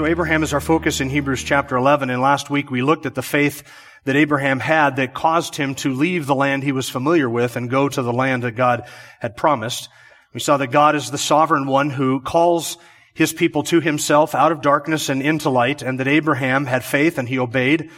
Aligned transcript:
So 0.00 0.06
Abraham 0.06 0.42
is 0.42 0.54
our 0.54 0.62
focus 0.62 1.02
in 1.02 1.10
Hebrews 1.10 1.42
chapter 1.42 1.76
11, 1.76 2.08
and 2.08 2.22
last 2.22 2.48
week 2.48 2.70
we 2.70 2.80
looked 2.80 3.04
at 3.04 3.14
the 3.14 3.20
faith 3.20 3.62
that 4.04 4.16
Abraham 4.16 4.58
had 4.58 4.96
that 4.96 5.12
caused 5.12 5.56
him 5.56 5.74
to 5.74 5.92
leave 5.92 6.24
the 6.24 6.34
land 6.34 6.62
he 6.62 6.72
was 6.72 6.88
familiar 6.88 7.28
with 7.28 7.54
and 7.54 7.68
go 7.68 7.86
to 7.86 8.00
the 8.00 8.10
land 8.10 8.42
that 8.44 8.52
God 8.52 8.88
had 9.18 9.36
promised. 9.36 9.90
We 10.32 10.40
saw 10.40 10.56
that 10.56 10.68
God 10.68 10.96
is 10.96 11.10
the 11.10 11.18
sovereign 11.18 11.66
one 11.66 11.90
who 11.90 12.20
calls 12.20 12.78
his 13.12 13.34
people 13.34 13.62
to 13.64 13.82
himself 13.82 14.34
out 14.34 14.52
of 14.52 14.62
darkness 14.62 15.10
and 15.10 15.20
into 15.20 15.50
light, 15.50 15.82
and 15.82 16.00
that 16.00 16.08
Abraham 16.08 16.64
had 16.64 16.82
faith 16.82 17.18
and 17.18 17.28
he 17.28 17.38
obeyed. 17.38 17.90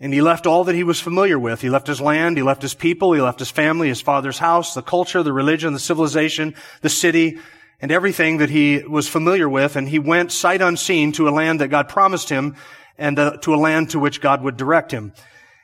And 0.00 0.12
he 0.12 0.22
left 0.22 0.44
all 0.44 0.64
that 0.64 0.74
he 0.74 0.82
was 0.82 1.00
familiar 1.00 1.38
with. 1.38 1.60
He 1.60 1.70
left 1.70 1.86
his 1.86 2.00
land, 2.00 2.36
he 2.36 2.42
left 2.42 2.62
his 2.62 2.74
people, 2.74 3.12
he 3.12 3.20
left 3.20 3.38
his 3.38 3.52
family, 3.52 3.86
his 3.86 4.02
father's 4.02 4.38
house, 4.40 4.74
the 4.74 4.82
culture, 4.82 5.22
the 5.22 5.32
religion, 5.32 5.72
the 5.72 5.78
civilization, 5.78 6.56
the 6.80 6.88
city, 6.88 7.38
and 7.80 7.92
everything 7.92 8.38
that 8.38 8.50
he 8.50 8.82
was 8.82 9.08
familiar 9.08 9.48
with, 9.48 9.76
and 9.76 9.88
he 9.88 9.98
went 9.98 10.32
sight 10.32 10.60
unseen 10.60 11.12
to 11.12 11.28
a 11.28 11.30
land 11.30 11.60
that 11.60 11.68
God 11.68 11.88
promised 11.88 12.28
him 12.28 12.56
and 12.96 13.18
uh, 13.18 13.36
to 13.38 13.54
a 13.54 13.56
land 13.56 13.90
to 13.90 14.00
which 14.00 14.20
God 14.20 14.42
would 14.42 14.56
direct 14.56 14.90
him. 14.90 15.12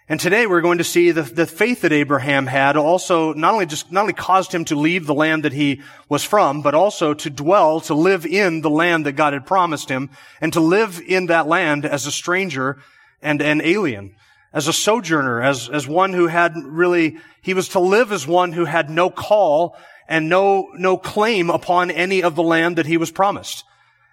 And 0.07 0.21
today 0.21 0.47
we're 0.47 0.61
going 0.61 0.79
to 0.79 0.85
see 0.85 1.13
the, 1.13 1.23
the 1.23 1.47
faith 1.47 1.81
that 1.81 1.93
Abraham 1.93 2.47
had 2.47 2.77
also 2.77 3.33
not 3.33 3.55
only 3.55 3.65
just, 3.65 3.91
not 3.91 4.03
only 4.03 4.13
caused 4.13 4.53
him 4.53 4.67
to 4.67 4.77
leave 4.77 5.07
the 5.07 5.15
land 5.15 5.45
that 5.45 5.55
he 5.55 5.81
was 6.11 6.23
from, 6.23 6.61
but 6.61 6.75
also 6.75 7.15
to 7.15 7.31
dwell, 7.31 7.81
to 7.81 7.95
live 7.95 8.27
in 8.27 8.61
the 8.61 8.71
land 8.71 9.07
that 9.07 9.13
God 9.13 9.33
had 9.33 9.47
promised 9.47 9.89
him, 9.89 10.11
and 10.43 10.53
to 10.53 10.61
live 10.61 11.01
in 11.01 11.27
that 11.27 11.47
land 11.47 11.87
as 11.87 12.05
a 12.05 12.13
stranger 12.13 12.79
and 13.23 13.41
an 13.41 13.63
alien, 13.63 14.15
as 14.53 14.69
a 14.69 14.75
sojourner, 14.75 15.43
as, 15.43 15.71
as 15.71 15.89
one 15.89 16.13
who 16.13 16.27
had 16.27 16.53
really, 16.55 17.17
he 17.41 17.55
was 17.55 17.71
to 17.71 17.81
live 17.81 18.13
as 18.13 18.27
one 18.27 18.53
who 18.53 18.67
had 18.67 18.91
no 18.91 19.09
call 19.09 19.75
and 20.09 20.29
no, 20.29 20.71
no 20.75 20.97
claim 20.97 21.51
upon 21.51 21.91
any 21.91 22.23
of 22.23 22.35
the 22.35 22.43
land 22.43 22.77
that 22.77 22.87
he 22.87 22.97
was 22.97 23.11
promised. 23.11 23.65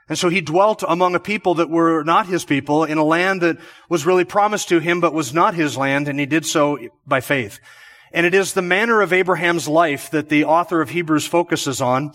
And 0.09 0.17
so 0.17 0.29
he 0.29 0.41
dwelt 0.41 0.83
among 0.87 1.15
a 1.15 1.19
people 1.19 1.55
that 1.55 1.69
were 1.69 2.03
not 2.03 2.27
his 2.27 2.43
people 2.43 2.83
in 2.83 2.97
a 2.97 3.03
land 3.03 3.41
that 3.41 3.57
was 3.87 4.05
really 4.05 4.25
promised 4.25 4.69
to 4.69 4.79
him, 4.79 4.99
but 4.99 5.13
was 5.13 5.33
not 5.33 5.53
his 5.53 5.77
land, 5.77 6.07
and 6.07 6.19
he 6.19 6.25
did 6.25 6.45
so 6.45 6.79
by 7.07 7.21
faith. 7.21 7.59
And 8.11 8.25
it 8.25 8.33
is 8.33 8.53
the 8.53 8.61
manner 8.61 9.01
of 9.01 9.13
Abraham's 9.13 9.69
life 9.69 10.11
that 10.11 10.27
the 10.27 10.43
author 10.43 10.81
of 10.81 10.89
Hebrews 10.89 11.27
focuses 11.27 11.81
on, 11.81 12.11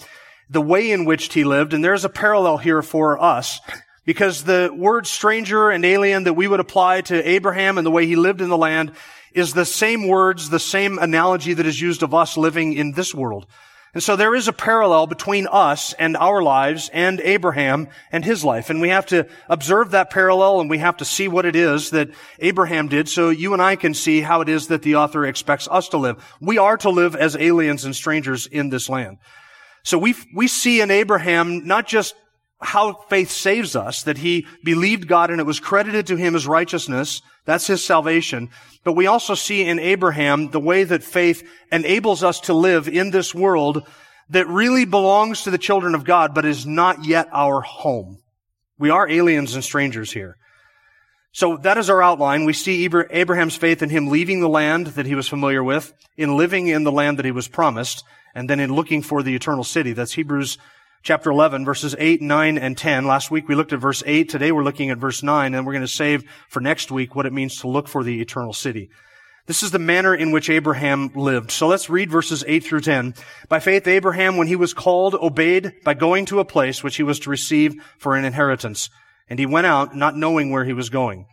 the 0.51 0.61
way 0.61 0.91
in 0.91 1.07
which 1.07 1.33
he 1.33 1.45
lived, 1.45 1.73
and 1.73 1.83
there's 1.83 2.05
a 2.05 2.11
parallel 2.11 2.59
here 2.59 2.83
for 2.83 3.21
us, 3.21 3.61
because 4.05 4.45
the 4.45 4.71
word 4.77 5.07
stranger 5.07 5.71
and 5.71 5.85
alien 5.85 6.25
that 6.25 6.35
we 6.35 6.47
would 6.47 6.61
apply 6.61 7.01
to 7.01 7.29
Abraham 7.29 7.79
and 7.79 7.87
the 7.87 7.91
way 7.91 8.07
he 8.07 8.15
lived 8.15 8.41
in 8.41 8.51
the 8.51 8.59
land 8.59 8.93
is 9.37 9.53
the 9.53 9.65
same 9.65 10.09
words, 10.09 10.48
the 10.48 10.59
same 10.59 10.98
analogy 10.98 11.53
that 11.55 11.67
is 11.67 11.81
used 11.81 12.03
of 12.03 12.15
us 12.15 12.37
living 12.37 12.73
in 12.73 12.92
this 12.92 13.15
world. 13.15 13.47
And 13.92 14.03
so 14.03 14.15
there 14.15 14.34
is 14.34 14.47
a 14.47 14.53
parallel 14.53 15.06
between 15.06 15.47
us 15.47 15.95
and 15.95 16.19
our 16.19 16.42
lives 16.42 16.91
and 16.92 17.20
Abraham 17.20 17.89
and 18.12 18.25
his 18.25 18.45
life. 18.45 18.69
And 18.69 18.81
we 18.81 18.91
have 18.91 19.07
to 19.07 19.27
observe 19.48 19.92
that 19.92 20.11
parallel 20.11 20.61
and 20.61 20.69
we 20.69 20.79
have 20.79 20.98
to 20.98 21.05
see 21.05 21.29
what 21.29 21.47
it 21.47 21.57
is 21.57 21.91
that 21.91 22.11
Abraham 22.39 22.89
did 22.89 23.09
so 23.09 23.31
you 23.31 23.55
and 23.55 23.62
I 23.62 23.77
can 23.77 23.95
see 23.95 24.20
how 24.20 24.42
it 24.42 24.51
is 24.51 24.67
that 24.69 24.83
the 24.83 24.97
author 24.97 25.25
expects 25.25 25.67
us 25.70 25.89
to 25.91 25.97
live. 25.97 26.23
We 26.41 26.58
are 26.58 26.77
to 26.79 26.91
live 26.91 27.17
as 27.17 27.36
aliens 27.36 27.86
and 27.86 27.97
strangers 27.97 28.47
in 28.47 28.68
this 28.68 28.89
land. 28.91 29.17
So 29.83 29.97
we, 29.97 30.14
we 30.35 30.48
see 30.48 30.80
in 30.80 30.91
Abraham 30.91 31.67
not 31.67 31.86
just 31.86 32.14
how 32.61 32.94
faith 33.11 33.30
saves 33.30 33.77
us, 33.77 34.02
that 34.05 34.18
he 34.18 34.46
believed 34.64 35.08
God 35.08 35.30
and 35.30 35.40
it 35.40 35.46
was 35.46 35.61
credited 35.61 36.06
to 36.06 36.17
him 36.17 36.34
as 36.34 36.46
righteousness. 36.46 37.20
That's 37.44 37.67
his 37.67 37.84
salvation. 37.84 38.48
But 38.83 38.94
we 38.94 39.06
also 39.06 39.34
see 39.34 39.62
in 39.62 39.78
Abraham 39.78 40.50
the 40.50 40.61
way 40.61 40.84
that 40.84 41.05
faith 41.05 41.46
enables 41.70 42.24
us 42.24 42.40
to 42.40 42.55
live 42.55 42.89
in 42.89 43.11
this 43.11 43.34
world 43.34 43.86
that 44.30 44.48
really 44.48 44.84
belongs 44.84 45.42
to 45.42 45.50
the 45.50 45.58
children 45.58 45.94
of 45.94 46.05
God, 46.05 46.34
but 46.34 46.44
is 46.44 46.67
not 46.67 47.05
yet 47.05 47.28
our 47.33 47.61
home. 47.61 48.18
We 48.78 48.90
are 48.90 49.08
aliens 49.08 49.55
and 49.55 49.62
strangers 49.62 50.12
here. 50.12 50.36
So 51.33 51.58
that 51.58 51.77
is 51.77 51.90
our 51.90 52.02
outline. 52.02 52.44
We 52.44 52.55
see 52.55 52.84
Abraham's 52.84 53.56
faith 53.56 53.83
in 53.83 53.90
him 53.90 54.08
leaving 54.08 54.40
the 54.40 54.48
land 54.48 54.88
that 54.88 55.06
he 55.06 55.14
was 55.14 55.28
familiar 55.28 55.62
with, 55.62 55.92
in 56.17 56.36
living 56.36 56.67
in 56.67 56.84
the 56.84 56.92
land 56.92 57.18
that 57.18 57.27
he 57.27 57.30
was 57.30 57.46
promised, 57.46 58.02
and 58.34 58.48
then 58.48 58.58
in 58.58 58.73
looking 58.73 59.02
for 59.02 59.23
the 59.23 59.34
eternal 59.34 59.64
city. 59.64 59.92
That's 59.92 60.14
Hebrews 60.14 60.56
chapter 61.02 61.30
11, 61.30 61.64
verses 61.64 61.95
8, 61.98 62.23
9, 62.23 62.58
and 62.58 62.77
10. 62.77 63.07
Last 63.07 63.30
week 63.30 63.48
we 63.48 63.55
looked 63.55 63.73
at 63.73 63.80
verse 63.80 64.02
8. 64.07 64.29
Today 64.29 64.52
we're 64.52 64.64
looking 64.64 64.90
at 64.90 64.98
verse 64.98 65.23
9, 65.23 65.55
and 65.55 65.67
we're 65.67 65.73
going 65.73 65.80
to 65.83 65.89
save 65.89 66.24
for 66.48 66.61
next 66.61 66.90
week 66.90 67.14
what 67.14 67.27
it 67.27 67.33
means 67.33 67.61
to 67.61 67.68
look 67.68 67.89
for 67.89 68.02
the 68.02 68.20
eternal 68.20 68.52
city. 68.52 68.90
This 69.46 69.62
is 69.62 69.70
the 69.70 69.79
manner 69.79 70.12
in 70.12 70.33
which 70.33 70.51
Abraham 70.51 71.12
lived. 71.14 71.52
So 71.52 71.68
let's 71.68 71.89
read 71.89 72.11
verses 72.11 72.42
8 72.48 72.64
through 72.64 72.80
10. 72.80 73.14
By 73.48 73.61
faith, 73.61 73.86
Abraham, 73.86 74.36
when 74.36 74.48
he 74.48 74.56
was 74.56 74.74
called, 74.74 75.14
obeyed 75.14 75.74
by 75.85 75.95
going 75.95 76.27
to 76.27 76.40
a 76.40 76.45
place 76.45 76.83
which 76.83 76.96
he 76.96 77.05
was 77.05 77.20
to 77.20 77.30
receive 77.30 77.74
for 77.96 78.17
an 78.17 78.24
inheritance. 78.24 78.90
And 79.29 79.39
he 79.39 79.46
went 79.46 79.67
out, 79.67 79.95
not 79.95 80.17
knowing 80.17 80.51
where 80.51 80.64
he 80.64 80.73
was 80.73 80.90
going. 80.90 81.27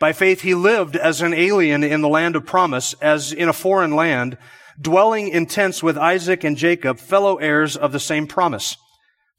By 0.00 0.12
faith, 0.12 0.40
he 0.40 0.56
lived 0.56 0.96
as 0.96 1.22
an 1.22 1.32
alien 1.32 1.84
in 1.84 2.00
the 2.00 2.08
land 2.08 2.34
of 2.34 2.44
promise, 2.44 2.94
as 2.94 3.32
in 3.32 3.48
a 3.48 3.52
foreign 3.52 3.94
land, 3.94 4.36
dwelling 4.80 5.28
in 5.28 5.46
tents 5.46 5.80
with 5.80 5.96
Isaac 5.96 6.42
and 6.42 6.56
Jacob, 6.56 6.98
fellow 6.98 7.36
heirs 7.36 7.76
of 7.76 7.92
the 7.92 8.00
same 8.00 8.26
promise. 8.26 8.76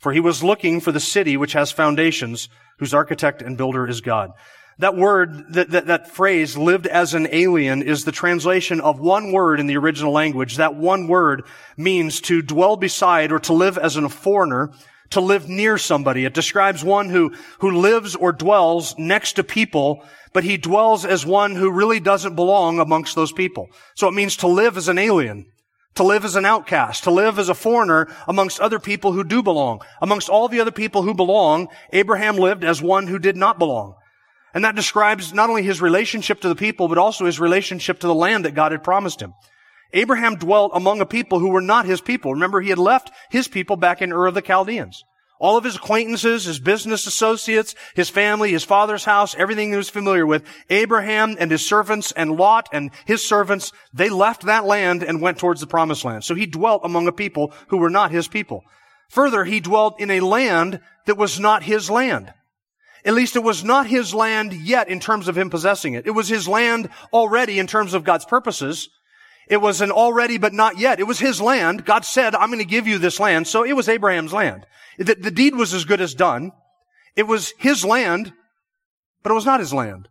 For 0.04 0.12
he 0.12 0.20
was 0.20 0.44
looking 0.44 0.82
for 0.82 0.92
the 0.92 1.00
city 1.00 1.38
which 1.38 1.54
has 1.54 1.72
foundations, 1.72 2.50
whose 2.78 2.94
architect 2.94 3.42
and 3.42 3.56
builder 3.56 3.88
is 3.88 4.02
God. 4.02 4.32
That 4.80 4.98
word, 4.98 5.54
that, 5.54 5.70
that, 5.70 5.88
that, 5.88 6.12
phrase, 6.12 6.58
lived 6.58 6.88
as 6.88 7.14
an 7.14 7.30
alien, 7.32 7.82
is 7.82 8.04
the 8.04 8.12
translation 8.12 8.82
of 8.82 9.00
one 9.00 9.32
word 9.32 9.62
in 9.62 9.68
the 9.68 9.78
original 9.78 10.12
language. 10.12 10.58
That 10.58 10.76
one 10.76 11.08
word 11.08 11.44
means 11.78 12.20
to 12.22 12.42
dwell 12.42 12.76
beside 12.76 13.32
or 13.32 13.40
to 13.40 13.54
live 13.54 13.78
as 13.78 13.96
a 13.96 14.10
foreigner, 14.10 14.74
to 15.12 15.22
live 15.22 15.48
near 15.48 15.78
somebody. 15.78 16.26
It 16.26 16.34
describes 16.34 16.84
one 16.84 17.10
who, 17.10 17.34
who 17.60 17.72
lives 17.72 18.14
or 18.14 18.34
dwells 18.34 18.96
next 18.98 19.34
to 19.34 19.44
people, 19.46 20.04
but 20.34 20.44
he 20.44 20.58
dwells 20.58 21.06
as 21.06 21.26
one 21.26 21.56
who 21.56 21.72
really 21.72 22.02
doesn't 22.02 22.36
belong 22.36 22.80
amongst 22.80 23.16
those 23.16 23.32
people. 23.32 23.70
So 23.96 24.10
it 24.10 24.14
means 24.14 24.36
to 24.38 24.48
live 24.48 24.76
as 24.76 24.90
an 24.90 24.98
alien 24.98 25.46
to 25.96 26.04
live 26.04 26.26
as 26.26 26.36
an 26.36 26.46
outcast, 26.46 27.04
to 27.04 27.12
live 27.12 27.38
as 27.38 27.50
a 27.50 27.54
foreigner 27.54 28.08
amongst 28.28 28.60
other 28.60 28.80
people 28.80 29.12
who 29.12 29.24
do 29.24 29.44
belong. 29.44 29.82
Amongst 30.02 30.30
all 30.30 30.48
the 30.48 30.60
other 30.60 30.72
people 30.72 31.04
who 31.04 31.14
belong, 31.14 31.68
Abraham 31.92 32.38
lived 32.38 32.64
as 32.64 32.82
one 32.82 33.08
who 33.08 33.20
did 33.20 33.38
not 33.38 33.60
belong. 33.60 33.96
And 34.54 34.64
that 34.66 34.76
describes 34.76 35.34
not 35.34 35.50
only 35.50 35.64
his 35.64 35.82
relationship 35.82 36.42
to 36.42 36.50
the 36.50 36.56
people, 36.56 36.88
but 36.88 36.98
also 36.98 37.26
his 37.26 37.40
relationship 37.40 38.00
to 38.00 38.08
the 38.08 38.16
land 38.16 38.46
that 38.46 38.56
God 38.56 38.72
had 38.72 38.84
promised 38.84 39.22
him. 39.22 39.34
Abraham 39.94 40.36
dwelt 40.36 40.72
among 40.74 41.02
a 41.02 41.06
people 41.06 41.40
who 41.40 41.50
were 41.50 41.62
not 41.62 41.86
his 41.86 42.02
people. 42.02 42.34
Remember, 42.34 42.62
he 42.62 42.70
had 42.70 42.80
left 42.80 43.12
his 43.30 43.48
people 43.48 43.76
back 43.76 44.02
in 44.02 44.12
Ur 44.12 44.28
of 44.28 44.34
the 44.34 44.42
Chaldeans. 44.42 45.04
All 45.44 45.58
of 45.58 45.66
his 45.66 45.76
acquaintances, 45.76 46.46
his 46.46 46.60
business 46.62 47.06
associates, 47.06 47.76
his 47.96 48.10
family, 48.10 48.54
his 48.54 48.64
father's 48.64 49.04
house, 49.04 49.36
everything 49.36 49.72
he 49.72 49.76
was 49.76 49.90
familiar 49.90 50.26
with, 50.26 50.46
Abraham 50.70 51.36
and 51.38 51.52
his 51.52 51.66
servants 51.66 52.14
and 52.14 52.38
Lot 52.38 52.70
and 52.72 52.92
his 53.06 53.28
servants, 53.28 53.74
they 53.94 54.08
left 54.08 54.44
that 54.44 54.64
land 54.64 55.04
and 55.04 55.22
went 55.22 55.40
towards 55.40 55.60
the 55.60 55.68
promised 55.68 56.06
land. 56.06 56.24
So 56.24 56.34
he 56.34 56.46
dwelt 56.46 56.84
among 56.86 57.10
a 57.10 57.12
people 57.12 57.52
who 57.68 57.76
were 57.76 57.90
not 57.90 58.12
his 58.12 58.30
people. 58.30 58.64
Further, 59.10 59.44
he 59.44 59.60
dwelt 59.60 60.00
in 60.00 60.12
a 60.12 60.22
land 60.22 60.80
that 61.08 61.18
was 61.18 61.42
not 61.42 61.64
his 61.64 61.90
land. 61.90 62.34
At 63.04 63.14
least 63.14 63.36
it 63.36 63.44
was 63.44 63.66
not 63.66 63.86
his 63.86 64.14
land 64.14 64.54
yet 64.54 64.88
in 64.88 65.02
terms 65.02 65.28
of 65.28 65.38
him 65.38 65.50
possessing 65.50 65.94
it. 65.94 66.08
It 66.08 66.12
was 66.12 66.30
his 66.30 66.48
land 66.48 66.88
already 67.12 67.60
in 67.60 67.68
terms 67.68 67.94
of 67.94 68.06
God's 68.06 68.24
purposes. 68.24 68.88
It 69.54 69.62
was 69.62 69.82
an 69.82 69.92
already 69.92 70.40
but 70.40 70.52
not 70.52 70.80
yet. 70.80 71.00
It 71.00 71.04
was 71.04 71.20
his 71.20 71.40
land. 71.40 71.86
God 71.86 72.06
said, 72.06 72.34
I'm 72.34 72.50
going 72.50 72.58
to 72.58 72.66
give 72.66 72.88
you 72.88 72.98
this 72.98 73.20
land. 73.20 73.48
So 73.48 73.64
it 73.64 73.74
was 73.74 73.88
Abraham's 73.88 74.34
land. 74.34 74.66
The, 74.98 75.14
the 75.14 75.30
deed 75.30 75.54
was 75.54 75.76
as 75.76 75.86
good 75.86 76.02
as 76.02 76.16
done. 76.16 76.54
It 77.16 77.28
was 77.28 77.54
his 77.60 77.86
land, 77.86 78.34
but 79.22 79.32
it 79.32 79.36
was 79.36 79.46
not 79.46 79.60
his 79.60 79.72
land. 79.72 80.08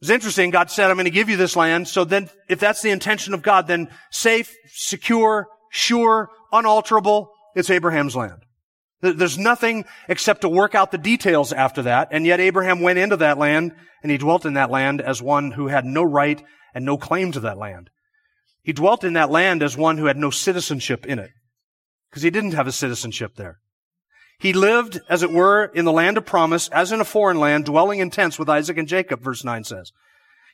It's 0.00 0.08
interesting. 0.08 0.48
God 0.48 0.70
said, 0.70 0.88
I'm 0.88 0.96
going 0.96 1.04
to 1.04 1.10
give 1.10 1.28
you 1.28 1.36
this 1.36 1.54
land. 1.54 1.86
So 1.86 2.04
then, 2.06 2.30
if 2.48 2.60
that's 2.60 2.80
the 2.80 2.88
intention 2.88 3.34
of 3.34 3.42
God, 3.42 3.66
then 3.66 3.90
safe, 4.10 4.56
secure, 4.68 5.48
sure, 5.68 6.30
unalterable, 6.50 7.30
it's 7.54 7.68
Abraham's 7.68 8.16
land. 8.16 8.40
There's 9.02 9.36
nothing 9.36 9.84
except 10.08 10.40
to 10.40 10.48
work 10.48 10.74
out 10.74 10.92
the 10.92 10.96
details 10.96 11.52
after 11.52 11.82
that. 11.82 12.08
And 12.10 12.24
yet 12.24 12.40
Abraham 12.40 12.80
went 12.80 12.98
into 12.98 13.18
that 13.18 13.36
land 13.36 13.74
and 14.02 14.10
he 14.10 14.16
dwelt 14.16 14.46
in 14.46 14.54
that 14.54 14.70
land 14.70 15.02
as 15.02 15.20
one 15.20 15.50
who 15.50 15.66
had 15.66 15.84
no 15.84 16.02
right 16.02 16.42
and 16.74 16.86
no 16.86 16.96
claim 16.96 17.32
to 17.32 17.40
that 17.40 17.58
land. 17.58 17.90
He 18.62 18.72
dwelt 18.72 19.04
in 19.04 19.14
that 19.14 19.30
land 19.30 19.62
as 19.62 19.76
one 19.76 19.98
who 19.98 20.06
had 20.06 20.16
no 20.16 20.30
citizenship 20.30 21.04
in 21.06 21.18
it 21.18 21.30
because 22.10 22.22
he 22.22 22.30
didn't 22.30 22.52
have 22.52 22.66
a 22.66 22.72
citizenship 22.72 23.36
there. 23.36 23.58
He 24.38 24.52
lived, 24.52 25.00
as 25.08 25.22
it 25.22 25.30
were, 25.30 25.64
in 25.66 25.84
the 25.84 25.92
land 25.92 26.18
of 26.18 26.26
promise, 26.26 26.68
as 26.68 26.92
in 26.92 27.00
a 27.00 27.04
foreign 27.04 27.38
land, 27.38 27.64
dwelling 27.64 28.00
in 28.00 28.10
tents 28.10 28.38
with 28.38 28.48
Isaac 28.48 28.76
and 28.76 28.88
Jacob, 28.88 29.22
verse 29.22 29.44
9 29.44 29.64
says. 29.64 29.92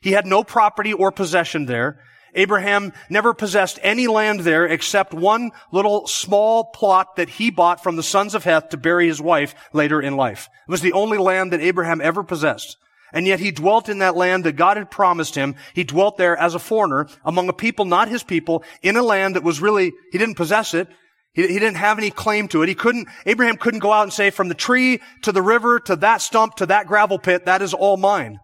He 0.00 0.12
had 0.12 0.26
no 0.26 0.44
property 0.44 0.92
or 0.92 1.10
possession 1.10 1.66
there. 1.66 2.00
Abraham 2.34 2.92
never 3.08 3.32
possessed 3.32 3.78
any 3.82 4.06
land 4.06 4.40
there 4.40 4.66
except 4.66 5.14
one 5.14 5.50
little 5.72 6.06
small 6.06 6.64
plot 6.64 7.16
that 7.16 7.30
he 7.30 7.50
bought 7.50 7.82
from 7.82 7.96
the 7.96 8.02
sons 8.02 8.34
of 8.34 8.44
Heth 8.44 8.68
to 8.68 8.76
bury 8.76 9.06
his 9.06 9.20
wife 9.20 9.54
later 9.72 10.00
in 10.00 10.16
life. 10.16 10.48
It 10.68 10.70
was 10.70 10.82
the 10.82 10.92
only 10.92 11.18
land 11.18 11.52
that 11.52 11.60
Abraham 11.60 12.00
ever 12.00 12.22
possessed. 12.22 12.76
And 13.12 13.26
yet 13.26 13.40
he 13.40 13.50
dwelt 13.50 13.88
in 13.88 13.98
that 13.98 14.16
land 14.16 14.44
that 14.44 14.56
God 14.56 14.76
had 14.76 14.90
promised 14.90 15.34
him. 15.34 15.56
He 15.74 15.84
dwelt 15.84 16.16
there 16.16 16.36
as 16.36 16.54
a 16.54 16.58
foreigner 16.58 17.08
among 17.24 17.48
a 17.48 17.52
people 17.52 17.84
not 17.84 18.08
his 18.08 18.22
people 18.22 18.64
in 18.82 18.96
a 18.96 19.02
land 19.02 19.36
that 19.36 19.42
was 19.42 19.60
really, 19.60 19.92
he 20.12 20.18
didn't 20.18 20.36
possess 20.36 20.74
it. 20.74 20.88
He, 21.32 21.46
he 21.46 21.58
didn't 21.58 21.76
have 21.76 21.98
any 21.98 22.10
claim 22.10 22.48
to 22.48 22.62
it. 22.62 22.68
He 22.68 22.74
couldn't, 22.74 23.08
Abraham 23.24 23.56
couldn't 23.56 23.80
go 23.80 23.92
out 23.92 24.02
and 24.02 24.12
say 24.12 24.30
from 24.30 24.48
the 24.48 24.54
tree 24.54 25.00
to 25.22 25.32
the 25.32 25.42
river 25.42 25.80
to 25.80 25.96
that 25.96 26.20
stump 26.20 26.56
to 26.56 26.66
that 26.66 26.86
gravel 26.86 27.18
pit, 27.18 27.46
that 27.46 27.62
is 27.62 27.74
all 27.74 27.96
mine. 27.96 28.38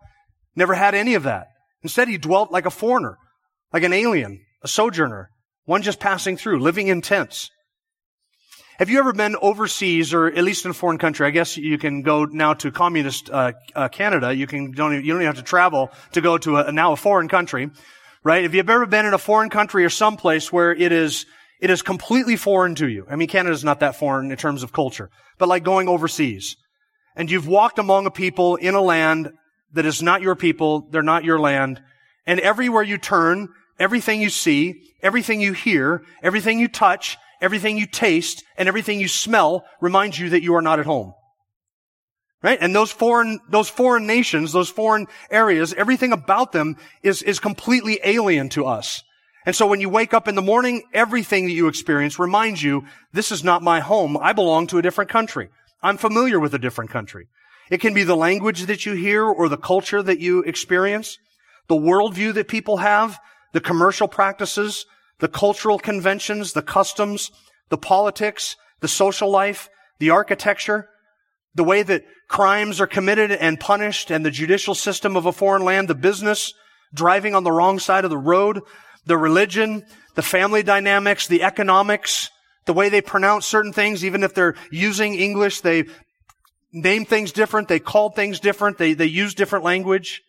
Never 0.56 0.74
had 0.74 0.94
any 0.94 1.14
of 1.14 1.24
that. 1.24 1.48
Instead, 1.82 2.08
he 2.08 2.16
dwelt 2.16 2.50
like 2.50 2.64
a 2.64 2.70
foreigner 2.70 3.18
like 3.74 3.82
an 3.82 3.92
alien, 3.92 4.40
a 4.62 4.68
sojourner, 4.68 5.30
one 5.64 5.82
just 5.82 5.98
passing 5.98 6.36
through, 6.36 6.60
living 6.60 6.86
in 6.86 7.02
tents. 7.02 7.50
Have 8.78 8.90
you 8.90 8.98
ever 8.98 9.12
been 9.12 9.36
overseas, 9.40 10.12
or 10.12 10.26
at 10.26 10.42
least 10.42 10.64
in 10.64 10.72
a 10.72 10.74
foreign 10.74 10.98
country? 10.98 11.24
I 11.24 11.30
guess 11.30 11.56
you 11.56 11.78
can 11.78 12.02
go 12.02 12.24
now 12.24 12.54
to 12.54 12.72
communist 12.72 13.30
uh, 13.30 13.52
uh, 13.72 13.86
Canada. 13.86 14.34
You 14.34 14.48
can 14.48 14.72
don't 14.72 14.94
even, 14.94 15.04
you 15.04 15.12
don't 15.12 15.22
even 15.22 15.32
have 15.32 15.36
to 15.36 15.48
travel 15.48 15.92
to 16.10 16.20
go 16.20 16.38
to 16.38 16.56
a, 16.56 16.72
now 16.72 16.90
a 16.90 16.96
foreign 16.96 17.28
country, 17.28 17.70
right? 18.24 18.42
If 18.42 18.52
you've 18.52 18.68
ever 18.68 18.84
been 18.86 19.06
in 19.06 19.14
a 19.14 19.18
foreign 19.18 19.48
country 19.48 19.84
or 19.84 19.90
someplace 19.90 20.52
where 20.52 20.72
it 20.72 20.90
is 20.90 21.24
it 21.60 21.70
is 21.70 21.82
completely 21.82 22.34
foreign 22.34 22.74
to 22.74 22.88
you. 22.88 23.06
I 23.08 23.14
mean, 23.14 23.28
Canada's 23.28 23.62
not 23.62 23.78
that 23.78 23.94
foreign 23.94 24.32
in 24.32 24.36
terms 24.36 24.64
of 24.64 24.72
culture, 24.72 25.08
but 25.38 25.48
like 25.48 25.62
going 25.62 25.88
overseas, 25.88 26.56
and 27.14 27.30
you've 27.30 27.46
walked 27.46 27.78
among 27.78 28.06
a 28.06 28.10
people 28.10 28.56
in 28.56 28.74
a 28.74 28.80
land 28.80 29.30
that 29.72 29.86
is 29.86 30.02
not 30.02 30.20
your 30.20 30.34
people, 30.34 30.88
they're 30.90 31.00
not 31.00 31.22
your 31.22 31.38
land, 31.38 31.80
and 32.26 32.40
everywhere 32.40 32.82
you 32.82 32.98
turn, 32.98 33.50
everything 33.78 34.20
you 34.20 34.30
see, 34.30 34.82
everything 35.00 35.40
you 35.40 35.52
hear, 35.52 36.02
everything 36.24 36.58
you 36.58 36.66
touch, 36.66 37.18
everything 37.44 37.78
you 37.78 37.86
taste, 37.86 38.42
and 38.56 38.68
everything 38.68 38.98
you 38.98 39.08
smell 39.08 39.64
reminds 39.80 40.18
you 40.18 40.30
that 40.30 40.42
you 40.42 40.54
are 40.54 40.62
not 40.62 40.80
at 40.80 40.86
home. 40.86 41.12
Right? 42.42 42.58
And 42.60 42.74
those 42.74 42.90
foreign, 42.90 43.40
those 43.48 43.68
foreign 43.68 44.06
nations, 44.06 44.52
those 44.52 44.68
foreign 44.68 45.06
areas, 45.30 45.72
everything 45.74 46.12
about 46.12 46.52
them 46.52 46.76
is, 47.02 47.22
is 47.22 47.38
completely 47.40 48.00
alien 48.02 48.48
to 48.50 48.66
us. 48.66 49.02
And 49.46 49.54
so 49.54 49.66
when 49.66 49.80
you 49.80 49.88
wake 49.88 50.14
up 50.14 50.26
in 50.26 50.34
the 50.34 50.42
morning, 50.42 50.82
everything 50.92 51.46
that 51.46 51.52
you 51.52 51.68
experience 51.68 52.18
reminds 52.18 52.62
you, 52.62 52.84
this 53.12 53.30
is 53.30 53.44
not 53.44 53.62
my 53.62 53.80
home. 53.80 54.16
I 54.16 54.32
belong 54.32 54.66
to 54.68 54.78
a 54.78 54.82
different 54.82 55.10
country. 55.10 55.50
I'm 55.82 55.98
familiar 55.98 56.40
with 56.40 56.54
a 56.54 56.58
different 56.58 56.90
country. 56.90 57.28
It 57.70 57.80
can 57.80 57.94
be 57.94 58.04
the 58.04 58.16
language 58.16 58.62
that 58.66 58.86
you 58.86 58.94
hear 58.94 59.24
or 59.24 59.48
the 59.48 59.58
culture 59.58 60.02
that 60.02 60.18
you 60.18 60.42
experience, 60.42 61.18
the 61.68 61.76
worldview 61.76 62.34
that 62.34 62.48
people 62.48 62.78
have, 62.78 63.18
the 63.52 63.60
commercial 63.60 64.08
practices, 64.08 64.86
the 65.20 65.28
cultural 65.28 65.78
conventions, 65.78 66.52
the 66.52 66.62
customs, 66.62 67.30
the 67.68 67.78
politics, 67.78 68.56
the 68.80 68.88
social 68.88 69.30
life, 69.30 69.68
the 69.98 70.10
architecture, 70.10 70.88
the 71.54 71.64
way 71.64 71.82
that 71.82 72.04
crimes 72.28 72.80
are 72.80 72.86
committed 72.86 73.30
and 73.30 73.60
punished 73.60 74.10
and 74.10 74.24
the 74.24 74.30
judicial 74.30 74.74
system 74.74 75.16
of 75.16 75.26
a 75.26 75.32
foreign 75.32 75.62
land, 75.62 75.88
the 75.88 75.94
business, 75.94 76.52
driving 76.92 77.34
on 77.34 77.44
the 77.44 77.52
wrong 77.52 77.78
side 77.78 78.04
of 78.04 78.10
the 78.10 78.18
road, 78.18 78.60
the 79.06 79.16
religion, 79.16 79.84
the 80.14 80.22
family 80.22 80.62
dynamics, 80.62 81.26
the 81.26 81.42
economics, 81.42 82.30
the 82.66 82.72
way 82.72 82.88
they 82.88 83.00
pronounce 83.00 83.46
certain 83.46 83.72
things, 83.72 84.04
even 84.04 84.22
if 84.22 84.34
they're 84.34 84.54
using 84.70 85.14
English, 85.14 85.60
they 85.60 85.84
name 86.72 87.04
things 87.04 87.32
different, 87.32 87.68
they 87.68 87.78
call 87.78 88.10
things 88.10 88.40
different, 88.40 88.78
they, 88.78 88.94
they 88.94 89.06
use 89.06 89.34
different 89.34 89.64
language. 89.64 90.22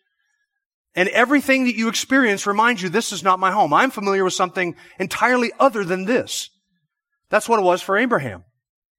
And 0.96 1.10
everything 1.10 1.66
that 1.66 1.76
you 1.76 1.88
experience 1.88 2.46
reminds 2.46 2.82
you 2.82 2.88
this 2.88 3.12
is 3.12 3.22
not 3.22 3.38
my 3.38 3.52
home. 3.52 3.72
I'm 3.74 3.90
familiar 3.90 4.24
with 4.24 4.32
something 4.32 4.74
entirely 4.98 5.52
other 5.60 5.84
than 5.84 6.06
this. 6.06 6.48
That's 7.28 7.48
what 7.48 7.60
it 7.60 7.64
was 7.64 7.82
for 7.82 7.98
Abraham. 7.98 8.44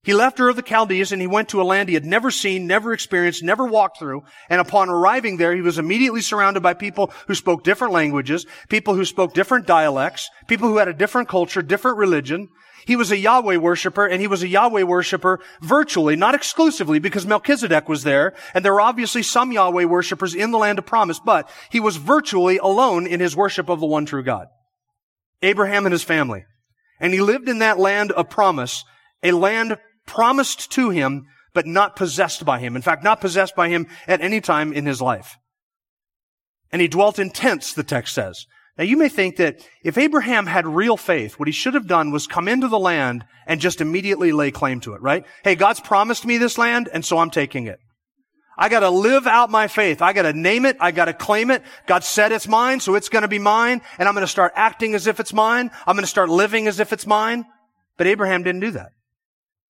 He 0.04 0.14
left 0.14 0.40
Ur 0.40 0.50
of 0.50 0.56
the 0.56 0.62
Chaldees 0.66 1.12
and 1.12 1.20
he 1.20 1.28
went 1.28 1.50
to 1.50 1.62
a 1.62 1.64
land 1.64 1.90
he 1.90 1.96
had 1.96 2.06
never 2.06 2.32
seen, 2.32 2.66
never 2.66 2.94
experienced, 2.94 3.44
never 3.44 3.66
walked 3.66 4.00
through. 4.00 4.24
And 4.50 4.62
upon 4.62 4.90
arriving 4.90 5.36
there, 5.36 5.54
he 5.54 5.62
was 5.62 5.80
immediately 5.80 6.22
surrounded 6.22 6.64
by 6.64 6.76
people 6.76 7.12
who 7.28 7.36
spoke 7.36 7.64
different 7.64 7.94
languages, 7.94 8.46
people 8.70 8.94
who 8.94 9.04
spoke 9.04 9.34
different 9.34 9.68
dialects, 9.68 10.30
people 10.48 10.70
who 10.70 10.78
had 10.78 10.88
a 10.88 10.94
different 10.94 11.28
culture, 11.28 11.62
different 11.62 11.98
religion. 11.98 12.48
He 12.86 12.96
was 12.96 13.12
a 13.12 13.18
Yahweh 13.18 13.58
worshiper 13.58 14.06
and 14.06 14.22
he 14.22 14.28
was 14.28 14.44
a 14.44 14.48
Yahweh 14.48 14.84
worshiper 14.84 15.40
virtually, 15.62 16.16
not 16.16 16.36
exclusively 16.36 17.00
because 17.00 17.26
Melchizedek 17.26 17.90
was 17.90 18.04
there 18.04 18.34
and 18.54 18.64
there 18.64 18.74
were 18.74 18.82
obviously 18.82 19.24
some 19.24 19.52
Yahweh 19.52 19.86
worshipers 19.86 20.36
in 20.36 20.52
the 20.52 20.58
land 20.58 20.80
of 20.80 20.86
promise, 20.86 21.20
but 21.20 21.50
he 21.70 21.80
was 21.80 21.98
virtually 21.98 22.58
alone 22.58 23.08
in 23.08 23.20
his 23.20 23.36
worship 23.36 23.70
of 23.70 23.80
the 23.80 23.86
one 23.86 24.06
true 24.06 24.24
God. 24.24 24.48
Abraham 25.42 25.86
and 25.86 25.94
his 25.94 26.04
family. 26.04 26.46
And 27.00 27.14
he 27.14 27.22
lived 27.22 27.48
in 27.48 27.60
that 27.60 27.80
land 27.80 28.12
of 28.12 28.30
promise, 28.30 28.84
a 29.22 29.32
land 29.32 29.78
promised 30.06 30.72
to 30.72 30.90
him, 30.90 31.26
but 31.54 31.68
not 31.68 31.96
possessed 31.96 32.46
by 32.46 32.60
him. 32.60 32.76
In 32.76 32.82
fact, 32.82 33.04
not 33.04 33.22
possessed 33.22 33.56
by 33.56 33.70
him 33.70 33.88
at 34.08 34.22
any 34.22 34.42
time 34.42 34.74
in 34.74 34.86
his 34.86 35.02
life. 35.02 35.38
And 36.72 36.82
he 36.82 36.88
dwelt 36.88 37.20
in 37.20 37.30
tents, 37.30 37.74
the 37.74 37.84
text 37.84 38.14
says. 38.14 38.46
Now 38.78 38.84
you 38.84 38.98
may 38.98 39.10
think 39.10 39.38
that 39.38 39.68
if 39.84 39.98
Abraham 39.98 40.46
had 40.46 40.68
real 40.68 40.98
faith, 40.98 41.40
what 41.40 41.48
he 41.48 41.52
should 41.52 41.74
have 41.74 41.88
done 41.88 42.12
was 42.12 42.28
come 42.28 42.48
into 42.48 42.68
the 42.68 42.78
land 42.78 43.26
and 43.48 43.60
just 43.60 43.82
immediately 43.82 44.32
lay 44.32 44.52
claim 44.52 44.80
to 44.82 44.94
it, 44.94 45.02
right? 45.02 45.26
Hey, 45.44 45.56
God's 45.56 45.80
promised 45.80 46.26
me 46.26 46.38
this 46.38 46.58
land, 46.58 46.90
and 46.94 47.04
so 47.04 47.18
I'm 47.18 47.32
taking 47.32 47.66
it. 47.66 47.80
I 48.58 48.70
gotta 48.70 48.90
live 48.90 49.28
out 49.28 49.52
my 49.52 49.68
faith. 49.68 50.02
I 50.02 50.14
gotta 50.14 50.34
name 50.34 50.66
it. 50.66 50.78
I 50.80 50.92
gotta 50.92 51.14
claim 51.14 51.52
it. 51.52 51.64
God 51.86 52.04
said 52.04 52.32
it's 52.32 52.48
mine, 52.48 52.80
so 52.80 52.96
it's 52.96 53.10
gonna 53.10 53.28
be 53.28 53.40
mine, 53.40 53.82
and 53.98 54.08
I'm 54.08 54.16
gonna 54.16 54.28
start 54.28 54.54
acting 54.56 54.96
as 54.96 55.08
if 55.08 55.20
it's 55.20 55.34
mine. 55.34 55.72
I'm 55.86 55.96
gonna 55.96 56.08
start 56.08 56.30
living 56.30 56.68
as 56.68 56.80
if 56.80 56.92
it's 56.92 57.06
mine. 57.06 57.46
But 57.98 58.08
Abraham 58.08 58.44
didn't 58.44 58.62
do 58.62 58.72
that. 58.72 58.92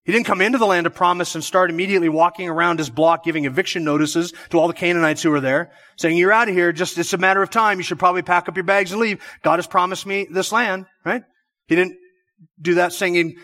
He 0.08 0.14
didn't 0.14 0.26
come 0.26 0.40
into 0.40 0.58
the 0.58 0.66
land 0.66 0.88
of 0.88 0.94
promise 0.94 1.36
and 1.36 1.44
start 1.44 1.70
immediately 1.70 2.08
walking 2.08 2.48
around 2.48 2.80
his 2.80 2.90
block 2.90 3.26
giving 3.26 3.44
eviction 3.44 3.84
notices 3.84 4.34
to 4.52 4.58
all 4.58 4.70
the 4.70 4.74
Canaanites 4.74 5.22
who 5.22 5.30
were 5.30 5.42
there, 5.42 5.70
saying, 5.98 6.16
you're 6.16 6.32
out 6.32 6.48
of 6.48 6.56
here, 6.56 6.72
just, 6.72 6.98
it's 6.98 7.12
a 7.12 7.18
matter 7.18 7.44
of 7.44 7.50
time, 7.50 7.78
you 7.78 7.84
should 7.84 8.00
probably 8.00 8.22
pack 8.22 8.48
up 8.48 8.56
your 8.56 8.64
bags 8.64 8.94
and 8.94 9.02
leave. 9.02 9.22
God 9.44 9.58
has 9.58 9.68
promised 9.68 10.06
me 10.06 10.26
this 10.32 10.54
land, 10.54 10.86
right? 11.04 11.24
He 11.68 11.76
didn't 11.76 11.98
do 12.62 12.76
that 12.76 12.94
singing, 12.94 13.36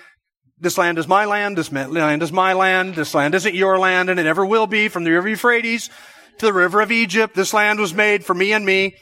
this 0.57 0.77
land 0.77 0.99
is 0.99 1.05
my 1.05 1.25
land, 1.25 1.57
this 1.57 1.69
land 1.69 2.23
is 2.23 2.31
my 2.31 2.53
land, 2.53 2.95
this 2.95 3.13
land 3.13 3.35
isn't 3.35 3.55
your 3.55 3.77
land, 3.77 4.09
and 4.09 4.17
it 4.17 4.23
never 4.23 4.45
will 4.45 4.65
be 4.65 4.87
from 4.87 5.03
the 5.03 5.11
river 5.11 5.27
Euphrates 5.27 5.89
to 6.37 6.45
the 6.45 6.53
river 6.53 6.79
of 6.79 6.93
Egypt. 6.93 7.35
This 7.35 7.53
land 7.53 7.77
was 7.77 7.93
made 7.93 8.23
for 8.23 8.33
me 8.33 8.53
and 8.53 8.65
me. 8.65 8.95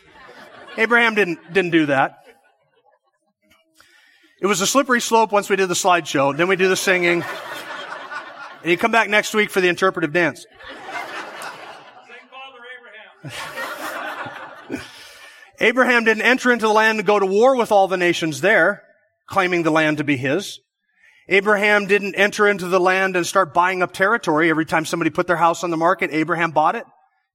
Abraham 0.77 1.13
didn't, 1.13 1.53
didn't 1.53 1.69
do 1.69 1.85
that. 1.85 2.17
It 4.41 4.47
was 4.47 4.61
a 4.61 4.65
slippery 4.65 5.01
slope 5.01 5.31
once 5.31 5.47
we 5.47 5.55
did 5.55 5.67
the 5.67 5.75
slideshow. 5.75 6.35
Then 6.35 6.47
we 6.47 6.55
do 6.55 6.67
the 6.67 6.75
singing. 6.75 7.23
And 8.61 8.69
you 8.69 8.77
come 8.77 8.91
back 8.91 9.09
next 9.09 9.33
week 9.33 9.49
for 9.49 9.59
the 9.59 9.69
interpretive 9.69 10.13
dance. 10.13 10.45
Abraham. 13.23 14.81
Abraham 15.59 16.03
didn't 16.03 16.23
enter 16.23 16.51
into 16.51 16.65
the 16.67 16.73
land 16.73 16.99
to 16.99 17.03
go 17.03 17.19
to 17.19 17.25
war 17.25 17.55
with 17.55 17.71
all 17.71 17.87
the 17.87 17.97
nations 17.97 18.41
there, 18.41 18.83
claiming 19.27 19.63
the 19.63 19.71
land 19.71 19.97
to 19.97 20.03
be 20.03 20.17
his. 20.17 20.59
Abraham 21.27 21.85
didn't 21.85 22.15
enter 22.15 22.47
into 22.47 22.67
the 22.67 22.79
land 22.79 23.15
and 23.15 23.25
start 23.25 23.53
buying 23.53 23.81
up 23.81 23.93
territory. 23.93 24.49
Every 24.49 24.65
time 24.65 24.85
somebody 24.85 25.09
put 25.11 25.27
their 25.27 25.37
house 25.37 25.63
on 25.63 25.69
the 25.69 25.77
market, 25.77 26.09
Abraham 26.11 26.51
bought 26.51 26.75
it. 26.75 26.83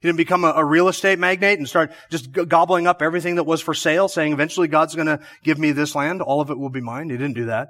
He 0.00 0.08
didn't 0.08 0.18
become 0.18 0.44
a, 0.44 0.50
a 0.50 0.64
real 0.64 0.88
estate 0.88 1.18
magnate 1.18 1.58
and 1.58 1.68
start 1.68 1.92
just 2.10 2.30
g- 2.30 2.44
gobbling 2.44 2.86
up 2.86 3.00
everything 3.00 3.36
that 3.36 3.44
was 3.44 3.62
for 3.62 3.74
sale, 3.74 4.08
saying 4.08 4.32
eventually 4.32 4.68
God's 4.68 4.94
going 4.94 5.06
to 5.06 5.20
give 5.42 5.58
me 5.58 5.72
this 5.72 5.94
land. 5.94 6.20
All 6.20 6.40
of 6.40 6.50
it 6.50 6.58
will 6.58 6.68
be 6.68 6.80
mine. 6.80 7.10
He 7.10 7.16
didn't 7.16 7.34
do 7.34 7.46
that. 7.46 7.68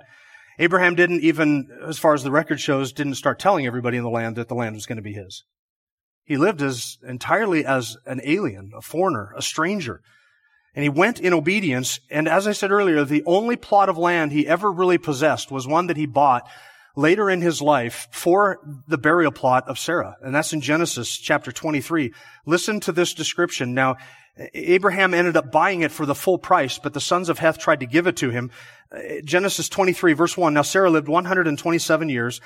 Abraham 0.59 0.95
didn't 0.95 1.23
even, 1.23 1.69
as 1.87 1.99
far 1.99 2.15
as 2.15 2.23
the 2.23 2.31
record 2.31 2.61
shows, 2.61 2.93
didn't 2.93 3.17
start 3.17 3.39
telling 3.39 3.67
everybody 3.67 3.97
in 3.97 4.03
the 4.03 4.11
land 4.11 4.37
that 4.37 4.49
the 4.49 4.55
land 4.55 4.75
was 4.75 4.87
going 4.87 4.97
to 4.97 5.03
be 5.03 5.13
his. 5.13 5.45
He 6.25 6.37
lived 6.37 6.63
as 6.63 6.99
entirely 7.07 7.65
as 7.65 7.97
an 8.07 8.21
alien, 8.25 8.73
a 8.77 8.83
foreigner, 8.83 9.33
a 9.37 9.43
stranger. 9.43 10.01
And 10.75 10.83
he 10.83 10.89
went 10.89 11.21
in 11.21 11.33
obedience. 11.33 12.01
And 12.11 12.29
as 12.29 12.47
I 12.47 12.53
said 12.53 12.71
earlier, 12.71 13.05
the 13.05 13.23
only 13.27 13.57
plot 13.57 13.89
of 13.89 13.97
land 13.97 14.33
he 14.33 14.47
ever 14.47 14.71
really 14.71 14.99
possessed 14.99 15.51
was 15.51 15.67
one 15.67 15.87
that 15.87 15.97
he 15.97 16.07
bought 16.07 16.49
later 16.97 17.31
in 17.31 17.43
his 17.43 17.63
life 17.63 18.09
for 18.11 18.59
the 18.89 18.99
burial 18.99 19.31
plot 19.31 19.69
of 19.69 19.79
Sarah. 19.79 20.17
And 20.23 20.35
that's 20.35 20.53
in 20.53 20.61
Genesis 20.61 21.17
chapter 21.17 21.53
23. 21.53 22.13
Listen 22.47 22.81
to 22.81 22.93
this 22.93 23.15
description. 23.15 23.75
Now, 23.75 23.97
Abraham 24.53 25.15
ended 25.15 25.37
up 25.37 25.51
buying 25.53 25.83
it 25.83 25.93
for 25.93 26.05
the 26.05 26.15
full 26.15 26.39
price, 26.39 26.79
but 26.79 26.93
the 26.93 27.01
sons 27.01 27.29
of 27.29 27.39
Heth 27.39 27.59
tried 27.59 27.81
to 27.81 27.87
give 27.87 28.07
it 28.07 28.17
to 28.19 28.31
him. 28.31 28.51
Genesis 29.25 29.69
23 29.69 30.12
verse 30.12 30.37
1. 30.37 30.55
Now 30.55 30.62
Sarah 30.62 30.90
lived 30.90 31.09
127 31.09 32.09
years. 32.09 32.40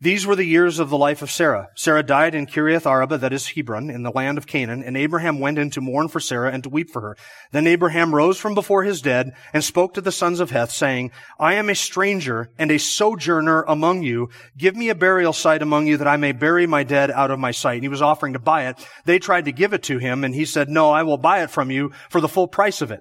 These 0.00 0.28
were 0.28 0.36
the 0.36 0.44
years 0.44 0.78
of 0.78 0.90
the 0.90 0.96
life 0.96 1.22
of 1.22 1.30
Sarah. 1.30 1.70
Sarah 1.74 2.04
died 2.04 2.32
in 2.36 2.46
Kiriath 2.46 2.86
Arba, 2.86 3.18
that 3.18 3.32
is 3.32 3.48
Hebron, 3.48 3.90
in 3.90 4.04
the 4.04 4.12
land 4.12 4.38
of 4.38 4.46
Canaan, 4.46 4.84
and 4.84 4.96
Abraham 4.96 5.40
went 5.40 5.58
in 5.58 5.70
to 5.70 5.80
mourn 5.80 6.06
for 6.06 6.20
Sarah 6.20 6.52
and 6.52 6.62
to 6.62 6.68
weep 6.68 6.90
for 6.90 7.00
her. 7.00 7.16
Then 7.50 7.66
Abraham 7.66 8.14
rose 8.14 8.38
from 8.38 8.54
before 8.54 8.84
his 8.84 9.02
dead 9.02 9.32
and 9.52 9.64
spoke 9.64 9.94
to 9.94 10.00
the 10.00 10.12
sons 10.12 10.38
of 10.38 10.52
Heth, 10.52 10.70
saying, 10.70 11.10
I 11.40 11.54
am 11.54 11.68
a 11.68 11.74
stranger 11.74 12.52
and 12.56 12.70
a 12.70 12.78
sojourner 12.78 13.62
among 13.62 14.04
you. 14.04 14.28
Give 14.56 14.76
me 14.76 14.88
a 14.88 14.94
burial 14.94 15.32
site 15.32 15.62
among 15.62 15.88
you 15.88 15.96
that 15.96 16.06
I 16.06 16.16
may 16.16 16.30
bury 16.30 16.68
my 16.68 16.84
dead 16.84 17.10
out 17.10 17.32
of 17.32 17.40
my 17.40 17.50
sight. 17.50 17.74
And 17.74 17.82
he 17.82 17.88
was 17.88 18.02
offering 18.02 18.34
to 18.34 18.38
buy 18.38 18.68
it. 18.68 18.76
They 19.04 19.18
tried 19.18 19.46
to 19.46 19.52
give 19.52 19.72
it 19.72 19.82
to 19.84 19.98
him, 19.98 20.22
and 20.22 20.32
he 20.32 20.44
said, 20.44 20.68
No, 20.68 20.92
I 20.92 21.02
will 21.02 21.18
buy 21.18 21.42
it 21.42 21.50
from 21.50 21.72
you 21.72 21.90
for 22.08 22.20
the 22.20 22.28
full 22.28 22.46
price 22.46 22.82
of 22.82 22.92
it. 22.92 23.00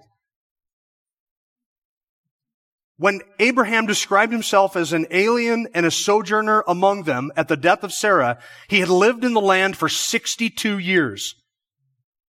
When 2.99 3.21
Abraham 3.37 3.85
described 3.85 4.31
himself 4.31 4.75
as 4.75 4.91
an 4.91 5.05
alien 5.11 5.67
and 5.75 5.85
a 5.85 5.91
sojourner 5.91 6.63
among 6.67 7.03
them 7.03 7.31
at 7.35 7.47
the 7.47 7.55
death 7.55 7.83
of 7.83 7.93
Sarah, 7.93 8.39
he 8.67 8.79
had 8.79 8.89
lived 8.89 9.23
in 9.23 9.33
the 9.33 9.41
land 9.41 9.77
for 9.77 9.87
62 9.87 10.79
years. 10.79 11.35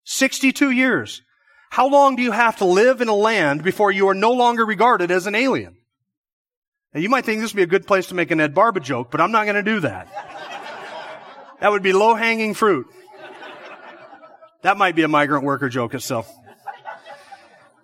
62 0.04 0.72
years. 0.72 1.22
How 1.70 1.88
long 1.88 2.18
do 2.18 2.22
you 2.24 2.32
have 2.32 2.58
to 2.58 2.66
live 2.66 3.00
in 3.00 3.08
a 3.08 3.16
land 3.16 3.64
before 3.64 3.92
you 3.92 4.10
are 4.10 4.14
no 4.14 4.34
longer 4.34 4.66
regarded 4.66 5.10
as 5.10 5.26
an 5.26 5.36
alien? 5.36 5.78
Now 6.94 7.00
you 7.00 7.10
might 7.10 7.24
think 7.24 7.42
this 7.42 7.54
would 7.54 7.58
be 7.58 7.64
a 7.64 7.68
good 7.68 7.88
place 7.88 8.08
to 8.08 8.16
make 8.16 8.32
an 8.32 8.42
Ed 8.42 8.54
Barba 8.54 8.82
joke, 8.82 9.10
but 9.10 9.22
I'm 9.22 9.32
not 9.32 9.46
going 9.46 9.56
to 9.56 9.64
do 9.64 9.80
that. 9.82 10.08
that 11.62 11.72
would 11.72 11.84
be 11.84 11.94
low 11.94 12.14
hanging 12.14 12.54
fruit. 12.54 12.88
That 14.64 14.78
might 14.78 14.96
be 14.96 15.04
a 15.04 15.08
migrant 15.08 15.46
worker 15.46 15.70
joke 15.70 15.94
itself. 15.94 16.30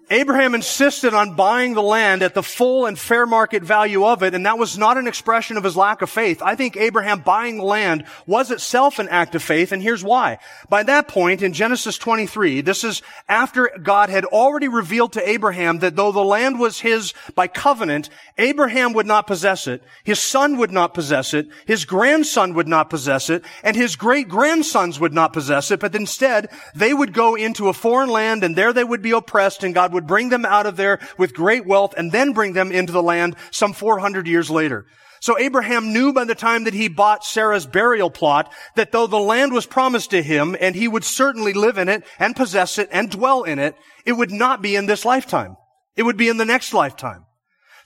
Abraham 0.10 0.53
insisted 0.53 1.13
on 1.13 1.36
buying 1.36 1.74
the 1.74 1.81
land 1.81 2.24
at 2.24 2.33
the 2.33 2.43
full 2.43 2.86
and 2.86 3.00
fair 3.00 3.25
market 3.25 3.63
value 3.63 4.05
of 4.05 4.22
it, 4.22 4.33
and 4.33 4.45
that 4.45 4.57
was 4.57 4.77
not 4.77 4.98
an 4.98 5.07
expression 5.07 5.55
of 5.55 5.63
his 5.63 5.77
lack 5.77 6.01
of 6.01 6.10
faith. 6.10 6.41
I 6.41 6.55
think 6.55 6.75
Abraham 6.75 7.22
buying 7.22 7.57
the 7.57 7.63
land 7.63 8.05
was 8.27 8.51
itself 8.51 9.00
an 9.00 9.07
act 9.10 9.33
of 9.33 9.41
faith, 9.41 9.72
and 9.72 9.81
here's 9.81 10.03
why. 10.03 10.39
By 10.67 10.83
that 10.83 11.07
point, 11.07 11.41
in 11.41 11.53
Genesis 11.53 11.98
23, 11.98 12.62
this 12.62 12.83
is 12.83 13.01
after 13.29 13.72
God 13.81 14.10
had 14.10 14.25
already 14.25 14.67
revealed 14.67 15.13
to 15.13 15.29
Abraham 15.29 15.79
that 15.79 15.95
though 15.95 16.12
the 16.12 16.24
land 16.24 16.60
was 16.60 16.81
his 16.81 17.13
by 17.33 17.48
covenant, 17.48 18.10
Abraham 18.38 18.93
would 18.93 19.07
not 19.07 19.25
possess 19.25 19.67
it, 19.67 19.83
his 20.03 20.19
son 20.19 20.57
would 20.57 20.72
not 20.72 20.93
possess 20.93 21.33
it, 21.33 21.48
his 21.65 21.86
grandson 21.86 22.53
would 22.55 22.67
not 22.67 22.89
possess 22.89 23.29
it, 23.29 23.43
and 23.63 23.75
his 23.75 23.95
great-grandsons 23.95 25.00
would 25.00 25.13
not 25.13 25.31
possess 25.31 25.72
it, 25.72 25.79
but 25.79 25.95
instead, 25.95 26.50
they 26.75 26.93
would 26.93 27.13
go 27.13 27.36
into 27.36 27.69
a 27.69 27.74
foreign 27.74 28.10
land, 28.10 28.43
and 28.43 28.55
there 28.55 28.74
they 28.74 28.83
would 28.83 29.01
be 29.01 29.12
oppressed, 29.12 29.63
and 29.63 29.74
God 29.74 29.93
would 29.94 30.08
bring 30.08 30.30
them 30.30 30.46
out 30.46 30.66
of 30.66 30.76
there 30.76 31.00
with 31.18 31.34
great 31.34 31.66
wealth 31.66 31.94
and 31.96 32.12
then 32.12 32.34
bring 32.34 32.54
them 32.54 32.72
into 32.72 32.92
the 32.92 33.04
land 33.04 33.36
some 33.52 33.74
400 33.74 34.28
years 34.28 34.50
later. 34.50 34.86
So 35.24 35.40
Abraham 35.40 35.94
knew 35.94 36.12
by 36.12 36.26
the 36.26 36.36
time 36.36 36.66
that 36.66 36.74
he 36.74 36.90
bought 36.90 37.24
Sarah's 37.24 37.66
burial 37.66 38.10
plot 38.10 38.52
that 38.76 38.92
though 38.92 39.08
the 39.08 39.18
land 39.18 39.54
was 39.54 39.66
promised 39.66 40.10
to 40.12 40.22
him 40.22 40.54
and 40.60 40.76
he 40.76 40.90
would 40.90 41.06
certainly 41.06 41.54
live 41.54 41.78
in 41.78 41.88
it 41.88 42.04
and 42.20 42.36
possess 42.36 42.78
it 42.78 42.90
and 42.92 43.10
dwell 43.10 43.44
in 43.44 43.58
it, 43.58 43.76
it 44.06 44.12
would 44.12 44.32
not 44.32 44.62
be 44.62 44.76
in 44.76 44.86
this 44.86 45.06
lifetime. 45.06 45.56
It 45.96 46.04
would 46.04 46.18
be 46.18 46.28
in 46.28 46.36
the 46.36 46.44
next 46.44 46.74
lifetime. 46.74 47.26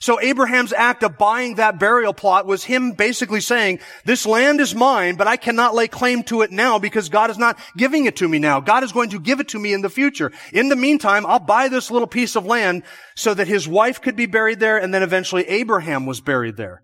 So 0.00 0.20
Abraham's 0.20 0.72
act 0.72 1.02
of 1.02 1.18
buying 1.18 1.56
that 1.56 1.78
burial 1.80 2.12
plot 2.12 2.46
was 2.46 2.64
him 2.64 2.92
basically 2.92 3.40
saying, 3.40 3.80
this 4.04 4.26
land 4.26 4.60
is 4.60 4.74
mine, 4.74 5.16
but 5.16 5.26
I 5.26 5.36
cannot 5.36 5.74
lay 5.74 5.88
claim 5.88 6.22
to 6.24 6.42
it 6.42 6.52
now 6.52 6.78
because 6.78 7.08
God 7.08 7.30
is 7.30 7.38
not 7.38 7.58
giving 7.76 8.06
it 8.06 8.16
to 8.16 8.28
me 8.28 8.38
now. 8.38 8.60
God 8.60 8.84
is 8.84 8.92
going 8.92 9.10
to 9.10 9.20
give 9.20 9.40
it 9.40 9.48
to 9.48 9.58
me 9.58 9.72
in 9.72 9.82
the 9.82 9.90
future. 9.90 10.32
In 10.52 10.68
the 10.68 10.76
meantime, 10.76 11.26
I'll 11.26 11.40
buy 11.40 11.68
this 11.68 11.90
little 11.90 12.06
piece 12.06 12.36
of 12.36 12.46
land 12.46 12.84
so 13.16 13.34
that 13.34 13.48
his 13.48 13.66
wife 13.66 14.00
could 14.00 14.14
be 14.14 14.26
buried 14.26 14.60
there 14.60 14.78
and 14.78 14.94
then 14.94 15.02
eventually 15.02 15.48
Abraham 15.48 16.06
was 16.06 16.20
buried 16.20 16.56
there. 16.56 16.82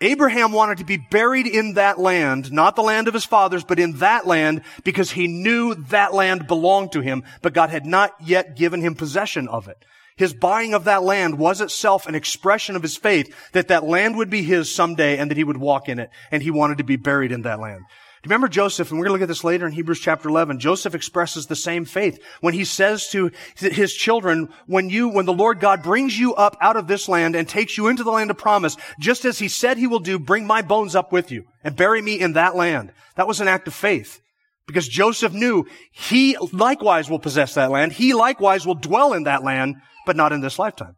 Abraham 0.00 0.52
wanted 0.52 0.78
to 0.78 0.84
be 0.84 0.98
buried 0.98 1.46
in 1.46 1.74
that 1.74 1.98
land, 1.98 2.52
not 2.52 2.76
the 2.76 2.82
land 2.82 3.08
of 3.08 3.14
his 3.14 3.24
fathers, 3.24 3.64
but 3.64 3.78
in 3.78 3.98
that 3.98 4.26
land 4.26 4.62
because 4.84 5.12
he 5.12 5.26
knew 5.26 5.74
that 5.74 6.12
land 6.12 6.46
belonged 6.46 6.92
to 6.92 7.00
him, 7.00 7.24
but 7.40 7.54
God 7.54 7.70
had 7.70 7.86
not 7.86 8.14
yet 8.20 8.56
given 8.56 8.82
him 8.82 8.94
possession 8.94 9.48
of 9.48 9.68
it. 9.68 9.82
His 10.16 10.32
buying 10.32 10.72
of 10.72 10.84
that 10.84 11.02
land 11.02 11.38
was 11.38 11.60
itself 11.60 12.06
an 12.06 12.14
expression 12.14 12.74
of 12.74 12.82
his 12.82 12.96
faith 12.96 13.34
that 13.52 13.68
that 13.68 13.84
land 13.84 14.16
would 14.16 14.30
be 14.30 14.42
his 14.42 14.74
someday 14.74 15.18
and 15.18 15.30
that 15.30 15.36
he 15.36 15.44
would 15.44 15.58
walk 15.58 15.90
in 15.90 15.98
it. 15.98 16.10
And 16.30 16.42
he 16.42 16.50
wanted 16.50 16.78
to 16.78 16.84
be 16.84 16.96
buried 16.96 17.32
in 17.32 17.42
that 17.42 17.60
land. 17.60 17.80
Do 18.26 18.28
you 18.28 18.30
remember 18.30 18.48
Joseph? 18.48 18.90
And 18.90 18.98
we're 18.98 19.04
going 19.04 19.18
to 19.18 19.20
look 19.20 19.28
at 19.28 19.28
this 19.28 19.44
later 19.44 19.66
in 19.66 19.72
Hebrews 19.72 20.00
chapter 20.00 20.30
11. 20.30 20.58
Joseph 20.58 20.94
expresses 20.94 21.46
the 21.46 21.54
same 21.54 21.84
faith 21.84 22.18
when 22.40 22.54
he 22.54 22.64
says 22.64 23.08
to 23.10 23.30
his 23.56 23.92
children, 23.92 24.48
when 24.66 24.88
you, 24.88 25.10
when 25.10 25.26
the 25.26 25.34
Lord 25.34 25.60
God 25.60 25.82
brings 25.82 26.18
you 26.18 26.34
up 26.34 26.56
out 26.62 26.76
of 26.76 26.88
this 26.88 27.10
land 27.10 27.36
and 27.36 27.46
takes 27.46 27.76
you 27.76 27.88
into 27.88 28.02
the 28.02 28.10
land 28.10 28.30
of 28.30 28.38
promise, 28.38 28.78
just 28.98 29.26
as 29.26 29.38
he 29.38 29.48
said 29.48 29.76
he 29.76 29.86
will 29.86 30.00
do, 30.00 30.18
bring 30.18 30.46
my 30.46 30.62
bones 30.62 30.96
up 30.96 31.12
with 31.12 31.30
you 31.30 31.44
and 31.62 31.76
bury 31.76 32.00
me 32.00 32.18
in 32.18 32.32
that 32.32 32.56
land. 32.56 32.90
That 33.16 33.28
was 33.28 33.42
an 33.42 33.48
act 33.48 33.68
of 33.68 33.74
faith. 33.74 34.20
Because 34.66 34.88
Joseph 34.88 35.34
knew 35.34 35.66
he 35.92 36.38
likewise 36.52 37.08
will 37.10 37.20
possess 37.20 37.54
that 37.54 37.70
land. 37.70 37.92
He 37.92 38.14
likewise 38.14 38.66
will 38.66 38.74
dwell 38.74 39.12
in 39.12 39.24
that 39.24 39.44
land 39.44 39.76
but 40.06 40.16
not 40.16 40.32
in 40.32 40.40
this 40.40 40.58
lifetime. 40.58 40.96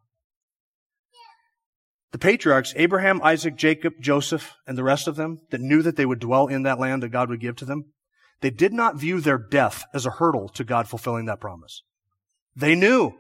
The 2.12 2.18
patriarchs, 2.18 2.72
Abraham, 2.76 3.20
Isaac, 3.22 3.56
Jacob, 3.56 3.94
Joseph, 4.00 4.54
and 4.66 4.78
the 4.78 4.84
rest 4.84 5.08
of 5.08 5.16
them 5.16 5.38
that 5.50 5.60
knew 5.60 5.82
that 5.82 5.96
they 5.96 6.06
would 6.06 6.20
dwell 6.20 6.46
in 6.46 6.62
that 6.62 6.78
land 6.78 7.02
that 7.02 7.10
God 7.10 7.28
would 7.28 7.40
give 7.40 7.56
to 7.56 7.64
them, 7.64 7.92
they 8.40 8.50
did 8.50 8.72
not 8.72 8.96
view 8.96 9.20
their 9.20 9.38
death 9.38 9.84
as 9.92 10.06
a 10.06 10.10
hurdle 10.10 10.48
to 10.50 10.64
God 10.64 10.88
fulfilling 10.88 11.26
that 11.26 11.40
promise. 11.40 11.82
They 12.56 12.74
knew 12.74 13.14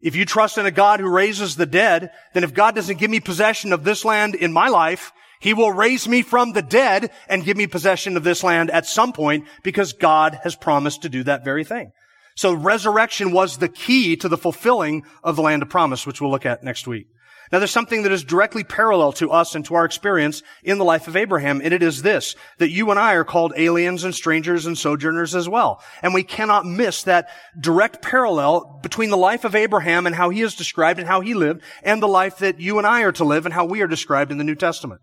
if 0.00 0.14
you 0.14 0.24
trust 0.24 0.58
in 0.58 0.66
a 0.66 0.70
God 0.70 1.00
who 1.00 1.08
raises 1.08 1.56
the 1.56 1.66
dead, 1.66 2.10
then 2.32 2.44
if 2.44 2.54
God 2.54 2.74
doesn't 2.74 2.98
give 2.98 3.10
me 3.10 3.20
possession 3.20 3.72
of 3.72 3.82
this 3.82 4.04
land 4.04 4.34
in 4.34 4.52
my 4.52 4.68
life, 4.68 5.10
He 5.40 5.54
will 5.54 5.72
raise 5.72 6.06
me 6.06 6.22
from 6.22 6.52
the 6.52 6.62
dead 6.62 7.10
and 7.28 7.44
give 7.44 7.56
me 7.56 7.66
possession 7.66 8.16
of 8.16 8.22
this 8.22 8.44
land 8.44 8.70
at 8.70 8.86
some 8.86 9.12
point 9.12 9.46
because 9.64 9.92
God 9.92 10.38
has 10.44 10.54
promised 10.54 11.02
to 11.02 11.08
do 11.08 11.24
that 11.24 11.44
very 11.44 11.64
thing. 11.64 11.90
So 12.38 12.52
resurrection 12.52 13.32
was 13.32 13.56
the 13.56 13.68
key 13.68 14.14
to 14.18 14.28
the 14.28 14.38
fulfilling 14.38 15.02
of 15.24 15.34
the 15.34 15.42
land 15.42 15.60
of 15.60 15.70
promise, 15.70 16.06
which 16.06 16.20
we'll 16.20 16.30
look 16.30 16.46
at 16.46 16.62
next 16.62 16.86
week. 16.86 17.08
Now 17.50 17.58
there's 17.58 17.72
something 17.72 18.04
that 18.04 18.12
is 18.12 18.22
directly 18.22 18.62
parallel 18.62 19.10
to 19.14 19.32
us 19.32 19.56
and 19.56 19.64
to 19.64 19.74
our 19.74 19.84
experience 19.84 20.44
in 20.62 20.78
the 20.78 20.84
life 20.84 21.08
of 21.08 21.16
Abraham, 21.16 21.60
and 21.60 21.74
it 21.74 21.82
is 21.82 22.02
this, 22.02 22.36
that 22.58 22.70
you 22.70 22.92
and 22.92 23.00
I 23.00 23.14
are 23.14 23.24
called 23.24 23.54
aliens 23.56 24.04
and 24.04 24.14
strangers 24.14 24.66
and 24.66 24.78
sojourners 24.78 25.34
as 25.34 25.48
well. 25.48 25.82
And 26.00 26.14
we 26.14 26.22
cannot 26.22 26.64
miss 26.64 27.02
that 27.02 27.28
direct 27.58 28.02
parallel 28.02 28.78
between 28.84 29.10
the 29.10 29.16
life 29.16 29.42
of 29.44 29.56
Abraham 29.56 30.06
and 30.06 30.14
how 30.14 30.30
he 30.30 30.42
is 30.42 30.54
described 30.54 31.00
and 31.00 31.08
how 31.08 31.20
he 31.20 31.34
lived, 31.34 31.62
and 31.82 32.00
the 32.00 32.06
life 32.06 32.38
that 32.38 32.60
you 32.60 32.78
and 32.78 32.86
I 32.86 33.02
are 33.02 33.12
to 33.12 33.24
live 33.24 33.46
and 33.46 33.52
how 33.52 33.64
we 33.64 33.82
are 33.82 33.88
described 33.88 34.30
in 34.30 34.38
the 34.38 34.44
New 34.44 34.54
Testament. 34.54 35.00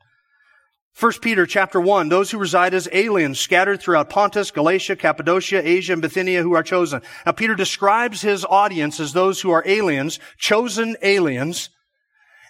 1 0.98 1.12
Peter 1.22 1.46
chapter 1.46 1.82
1, 1.82 2.08
those 2.08 2.32
who 2.32 2.38
reside 2.38 2.74
as 2.74 2.88
aliens 2.94 3.38
scattered 3.38 3.82
throughout 3.82 4.10
Pontus, 4.10 4.50
Galatia, 4.50 4.96
Cappadocia, 4.96 5.62
Asia, 5.62 5.92
and 5.92 6.02
Bithynia 6.02 6.42
who 6.42 6.54
are 6.54 6.64
chosen. 6.64 7.02
Now 7.26 7.34
Peter 7.34 7.54
describes 7.54 8.22
his 8.22 8.46
audience 8.46 9.02
as 9.02 9.12
those 9.12 9.42
who 9.42 9.52
are 9.52 9.64
aliens, 9.66 10.20
chosen 10.38 10.96
aliens, 11.02 11.70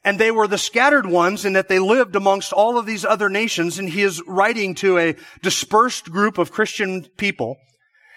and 0.04 0.20
they 0.20 0.30
were 0.30 0.48
the 0.48 0.60
scattered 0.60 1.08
ones 1.08 1.44
in 1.44 1.54
that 1.54 1.70
they 1.70 1.80
lived 1.80 2.16
amongst 2.16 2.54
all 2.54 2.78
of 2.78 2.86
these 2.86 3.04
other 3.04 3.30
nations, 3.30 3.80
and 3.80 3.90
he 3.90 4.04
is 4.04 4.22
writing 4.28 4.76
to 4.76 5.00
a 5.00 5.16
dispersed 5.42 6.12
group 6.12 6.38
of 6.38 6.52
Christian 6.52 7.04
people 7.18 7.58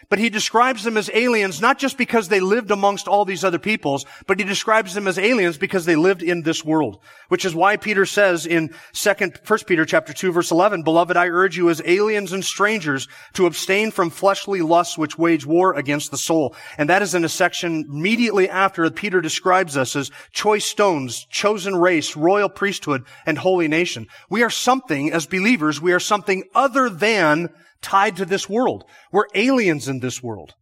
but 0.08 0.18
he 0.18 0.30
describes 0.30 0.84
them 0.84 0.96
as 0.96 1.10
aliens 1.12 1.60
not 1.60 1.78
just 1.78 1.98
because 1.98 2.28
they 2.28 2.40
lived 2.40 2.70
amongst 2.70 3.08
all 3.08 3.24
these 3.24 3.44
other 3.44 3.58
peoples, 3.58 4.06
but 4.26 4.38
he 4.38 4.44
describes 4.44 4.94
them 4.94 5.06
as 5.06 5.18
aliens 5.18 5.58
because 5.58 5.84
they 5.84 5.96
lived 5.96 6.22
in 6.22 6.42
this 6.42 6.64
world. 6.64 6.98
Which 7.28 7.44
is 7.44 7.54
why 7.54 7.76
Peter 7.76 8.06
says 8.06 8.46
in 8.46 8.74
second, 8.92 9.38
first 9.44 9.66
Peter 9.66 9.84
chapter 9.84 10.12
2 10.12 10.32
verse 10.32 10.50
11, 10.50 10.82
Beloved, 10.82 11.16
I 11.16 11.28
urge 11.28 11.56
you 11.56 11.68
as 11.68 11.82
aliens 11.84 12.32
and 12.32 12.44
strangers 12.44 13.08
to 13.34 13.46
abstain 13.46 13.90
from 13.90 14.10
fleshly 14.10 14.62
lusts 14.62 14.96
which 14.96 15.18
wage 15.18 15.44
war 15.44 15.74
against 15.74 16.10
the 16.10 16.18
soul. 16.18 16.54
And 16.78 16.88
that 16.88 17.02
is 17.02 17.14
in 17.14 17.24
a 17.24 17.28
section 17.28 17.86
immediately 17.88 18.48
after 18.48 18.88
Peter 18.90 19.20
describes 19.20 19.76
us 19.76 19.94
as 19.94 20.10
choice 20.32 20.64
stones, 20.64 21.26
chosen 21.26 21.76
race, 21.76 22.16
royal 22.16 22.48
priesthood, 22.48 23.04
and 23.26 23.36
holy 23.36 23.68
nation. 23.68 24.06
We 24.30 24.42
are 24.42 24.50
something 24.50 25.12
as 25.12 25.26
believers, 25.26 25.80
we 25.80 25.92
are 25.92 26.00
something 26.00 26.44
other 26.54 26.88
than 26.88 27.50
tied 27.82 28.16
to 28.16 28.24
this 28.24 28.48
world. 28.48 28.84
We're 29.12 29.26
aliens 29.34 29.88
in 29.88 30.00
this 30.00 30.22
world. 30.22 30.54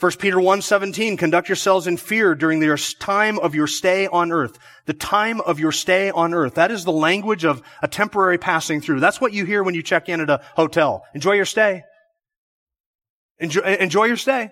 1 0.00 0.12
Peter 0.20 0.36
1:17 0.36 1.18
conduct 1.18 1.48
yourselves 1.48 1.88
in 1.88 1.96
fear 1.96 2.36
during 2.36 2.60
the 2.60 2.94
time 3.00 3.36
of 3.40 3.56
your 3.56 3.66
stay 3.66 4.06
on 4.06 4.30
earth. 4.30 4.56
The 4.86 4.94
time 4.94 5.40
of 5.40 5.58
your 5.58 5.72
stay 5.72 6.10
on 6.10 6.34
earth. 6.34 6.54
That 6.54 6.70
is 6.70 6.84
the 6.84 6.92
language 6.92 7.44
of 7.44 7.62
a 7.82 7.88
temporary 7.88 8.38
passing 8.38 8.80
through. 8.80 9.00
That's 9.00 9.20
what 9.20 9.32
you 9.32 9.44
hear 9.44 9.64
when 9.64 9.74
you 9.74 9.82
check 9.82 10.08
in 10.08 10.20
at 10.20 10.30
a 10.30 10.40
hotel. 10.54 11.04
Enjoy 11.14 11.32
your 11.32 11.44
stay. 11.44 11.82
Enjoy, 13.40 13.62
enjoy 13.62 14.04
your 14.04 14.16
stay. 14.16 14.50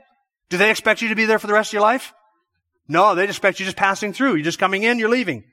Do 0.49 0.57
they 0.57 0.71
expect 0.71 1.01
you 1.01 1.09
to 1.09 1.15
be 1.15 1.27
there 1.27 1.39
for 1.39 1.47
the 1.47 1.53
rest 1.53 1.71
of 1.71 1.75
your 1.75 1.83
life? 1.83 2.13
No, 2.89 3.15
they 3.15 3.25
expect 3.25 3.61
you 3.61 3.67
just 3.67 3.77
passing 3.77 4.13
through. 4.13 4.35
You're 4.35 4.45
just 4.45 4.59
coming 4.59 4.83
in, 4.83 4.99
you're 4.99 5.09
leaving. 5.09 5.45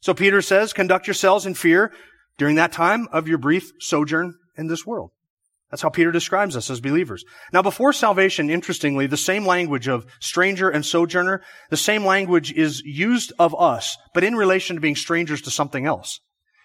So 0.00 0.14
Peter 0.14 0.40
says, 0.40 0.72
conduct 0.72 1.06
yourselves 1.06 1.44
in 1.44 1.54
fear 1.54 1.92
during 2.38 2.56
that 2.56 2.72
time 2.72 3.06
of 3.12 3.28
your 3.28 3.38
brief 3.38 3.70
sojourn 3.80 4.34
in 4.56 4.66
this 4.66 4.86
world. 4.86 5.10
That's 5.72 5.80
how 5.80 5.88
Peter 5.88 6.12
describes 6.12 6.54
us 6.54 6.68
as 6.68 6.82
believers. 6.82 7.24
Now, 7.50 7.62
before 7.62 7.94
salvation, 7.94 8.50
interestingly, 8.50 9.06
the 9.06 9.16
same 9.16 9.46
language 9.46 9.88
of 9.88 10.04
stranger 10.20 10.68
and 10.68 10.84
sojourner, 10.84 11.42
the 11.70 11.78
same 11.78 12.04
language 12.04 12.52
is 12.52 12.82
used 12.84 13.32
of 13.38 13.58
us, 13.58 13.96
but 14.12 14.22
in 14.22 14.36
relation 14.36 14.76
to 14.76 14.82
being 14.82 14.96
strangers 14.96 15.40
to 15.42 15.50
something 15.50 15.86
else. 15.86 16.20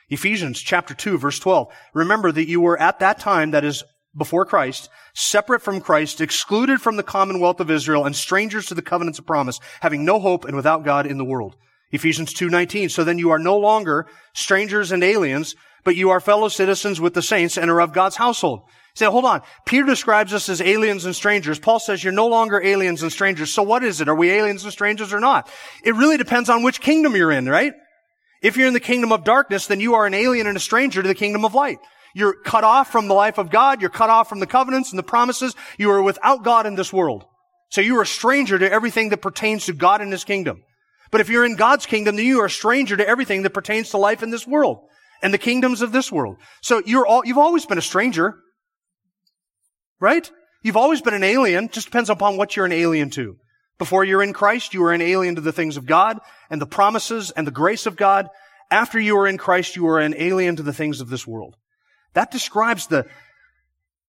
Ephesians 0.10 0.62
chapter 0.62 0.94
2 0.94 1.18
verse 1.18 1.40
12. 1.40 1.68
Remember 1.94 2.34
that 2.34 2.50
you 2.50 2.60
were 2.60 2.80
at 2.80 3.00
that 3.00 3.18
time, 3.18 3.52
that 3.52 3.64
is 3.64 3.84
before 4.16 4.46
Christ, 4.46 4.90
separate 5.14 5.62
from 5.62 5.80
Christ, 5.80 6.20
excluded 6.20 6.82
from 6.82 6.98
the 6.98 7.04
commonwealth 7.04 7.62
of 7.62 7.72
Israel, 7.72 8.06
and 8.06 8.16
strangers 8.16 8.66
to 8.66 8.76
the 8.76 8.82
covenants 8.82 9.20
of 9.20 9.26
promise, 9.26 9.60
having 9.80 10.04
no 10.04 10.20
hope 10.20 10.44
and 10.44 10.56
without 10.56 10.84
God 10.84 11.06
in 11.06 11.18
the 11.18 11.26
world. 11.26 11.56
Ephesians 11.92 12.34
2:19. 12.34 12.90
So 12.90 13.06
then 13.06 13.20
you 13.20 13.32
are 13.32 13.40
no 13.40 13.58
longer 13.58 14.06
strangers 14.34 14.92
and 14.92 15.02
aliens, 15.02 15.56
but 15.86 15.96
you 15.96 16.10
are 16.10 16.20
fellow 16.20 16.50
citizens 16.50 17.00
with 17.00 17.14
the 17.14 17.22
saints 17.22 17.58
and 17.58 17.72
are 17.72 17.80
of 17.80 17.94
God's 17.94 18.18
household. 18.18 18.64
Say, 18.98 19.06
hold 19.06 19.26
on. 19.26 19.44
Peter 19.64 19.86
describes 19.86 20.34
us 20.34 20.50
as 20.50 20.60
aliens 20.60 21.06
and 21.06 21.16
strangers. 21.16 21.60
Paul 21.60 21.78
says 21.78 22.04
you're 22.04 22.12
no 22.12 22.26
longer 22.26 22.60
aliens 22.60 23.04
and 23.04 23.12
strangers. 23.12 23.54
So 23.54 23.62
what 23.62 23.84
is 23.84 24.02
it? 24.02 24.10
Are 24.10 24.16
we 24.16 24.32
aliens 24.32 24.64
and 24.64 24.74
strangers 24.74 25.14
or 25.14 25.20
not? 25.20 25.48
It 25.84 25.94
really 25.94 26.18
depends 26.18 26.50
on 26.50 26.64
which 26.64 26.82
kingdom 26.82 27.16
you're 27.16 27.32
in, 27.32 27.48
right? 27.48 27.74
If 28.42 28.58
you're 28.58 28.66
in 28.66 28.74
the 28.74 28.80
kingdom 28.80 29.12
of 29.12 29.24
darkness, 29.24 29.68
then 29.68 29.80
you 29.82 29.94
are 29.94 30.08
an 30.08 30.16
alien 30.16 30.48
and 30.48 30.58
a 30.58 30.60
stranger 30.60 31.04
to 31.04 31.08
the 31.08 31.14
kingdom 31.14 31.46
of 31.46 31.54
light. 31.54 31.78
You're 32.16 32.42
cut 32.42 32.64
off 32.64 32.92
from 32.92 33.08
the 33.08 33.14
life 33.14 33.38
of 33.38 33.52
God. 33.52 33.82
You're 33.82 33.92
cut 33.92 34.10
off 34.10 34.30
from 34.30 34.40
the 34.40 34.48
covenants 34.48 34.90
and 34.90 34.98
the 34.98 35.04
promises. 35.04 35.56
You 35.78 35.92
are 35.92 36.02
without 36.02 36.44
God 36.44 36.66
in 36.66 36.74
this 36.74 36.92
world. 36.92 37.24
So 37.70 37.82
you 37.82 38.00
are 38.00 38.02
a 38.02 38.08
stranger 38.08 38.58
to 38.58 38.72
everything 38.72 39.10
that 39.10 39.22
pertains 39.22 39.68
to 39.68 39.74
God 39.74 40.02
and 40.02 40.12
His 40.12 40.24
kingdom. 40.24 40.64
But 41.12 41.22
if 41.22 41.30
you're 41.30 41.46
in 41.46 41.56
God's 41.56 41.86
kingdom, 41.86 42.16
then 42.16 42.26
you 42.26 42.42
are 42.42 42.48
a 42.48 42.50
stranger 42.50 42.98
to 42.98 43.08
everything 43.08 43.44
that 43.44 43.52
pertains 43.52 43.92
to 43.92 44.00
life 44.00 44.24
in 44.24 44.32
this 44.32 44.48
world 44.48 44.80
and 45.22 45.32
the 45.32 45.38
kingdoms 45.38 45.84
of 45.84 45.92
this 45.92 46.12
world. 46.12 46.38
So 46.64 46.82
you're 46.84 47.06
all, 47.06 47.22
you've 47.24 47.38
always 47.38 47.68
been 47.68 47.78
a 47.78 47.84
stranger. 47.84 48.40
Right? 50.00 50.30
You've 50.64 50.78
always 50.78 51.02
been 51.02 51.14
an 51.14 51.24
alien. 51.24 51.70
Just 51.70 51.88
depends 51.88 52.10
upon 52.10 52.38
what 52.38 52.56
you're 52.56 52.66
an 52.66 52.72
alien 52.72 53.10
to. 53.12 53.38
Before 53.78 54.04
you're 54.04 54.24
in 54.24 54.34
Christ, 54.34 54.74
you 54.74 54.84
are 54.84 54.94
an 54.94 55.02
alien 55.02 55.36
to 55.36 55.42
the 55.42 55.52
things 55.52 55.78
of 55.78 55.86
God 55.86 56.20
and 56.50 56.60
the 56.62 56.66
promises 56.66 57.32
and 57.32 57.46
the 57.46 57.52
grace 57.52 57.86
of 57.86 57.96
God. 57.96 58.28
After 58.72 59.00
you 59.00 59.18
are 59.18 59.28
in 59.28 59.38
Christ, 59.38 59.76
you 59.76 59.88
are 59.88 60.00
an 60.00 60.16
alien 60.18 60.56
to 60.56 60.64
the 60.64 60.74
things 60.74 61.00
of 61.00 61.10
this 61.10 61.28
world. 61.28 61.56
That 62.14 62.32
describes 62.32 62.88
the 62.88 63.06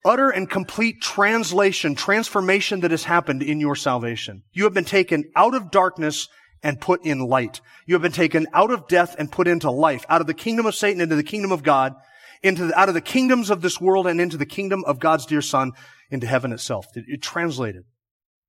utter 0.04 0.30
and 0.30 0.48
complete 0.48 1.00
translation, 1.02 1.94
transformation 1.94 2.80
that 2.80 2.90
has 2.90 3.04
happened 3.04 3.42
in 3.42 3.60
your 3.60 3.76
salvation. 3.76 4.42
You 4.52 4.64
have 4.64 4.74
been 4.74 4.84
taken 4.84 5.30
out 5.36 5.54
of 5.54 5.70
darkness 5.70 6.28
and 6.62 6.80
put 6.80 7.04
in 7.04 7.20
light. 7.20 7.60
You 7.86 7.94
have 7.94 8.02
been 8.02 8.12
taken 8.12 8.46
out 8.52 8.70
of 8.70 8.88
death 8.88 9.14
and 9.18 9.30
put 9.30 9.46
into 9.46 9.70
life, 9.70 10.04
out 10.08 10.20
of 10.20 10.26
the 10.26 10.34
kingdom 10.34 10.66
of 10.66 10.74
Satan 10.74 11.00
into 11.00 11.16
the 11.16 11.22
kingdom 11.22 11.52
of 11.52 11.62
God, 11.62 11.94
into 12.42 12.66
the, 12.66 12.78
out 12.78 12.88
of 12.88 12.94
the 12.94 13.00
kingdoms 13.00 13.50
of 13.50 13.62
this 13.62 13.80
world 13.80 14.06
and 14.06 14.20
into 14.20 14.36
the 14.36 14.46
kingdom 14.46 14.84
of 14.86 15.00
God's 15.00 15.26
dear 15.26 15.42
Son, 15.42 15.72
into 16.10 16.26
heaven 16.26 16.52
itself. 16.52 16.86
It, 16.94 17.04
it 17.06 17.22
translated. 17.22 17.84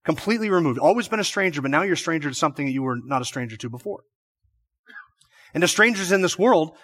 Completely 0.05 0.49
removed. 0.49 0.79
Always 0.79 1.07
been 1.07 1.19
a 1.19 1.25
stranger, 1.25 1.61
but 1.61 1.71
now 1.71 1.83
you're 1.83 1.93
a 1.93 1.97
stranger 1.97 2.29
to 2.29 2.35
something 2.35 2.65
that 2.65 2.71
you 2.71 2.83
were 2.83 2.97
not 3.03 3.21
a 3.21 3.25
stranger 3.25 3.57
to 3.57 3.69
before. 3.69 4.03
And 5.53 5.63
as 5.63 5.71
strangers 5.71 6.11
in 6.11 6.21
this 6.21 6.37
world, 6.37 6.77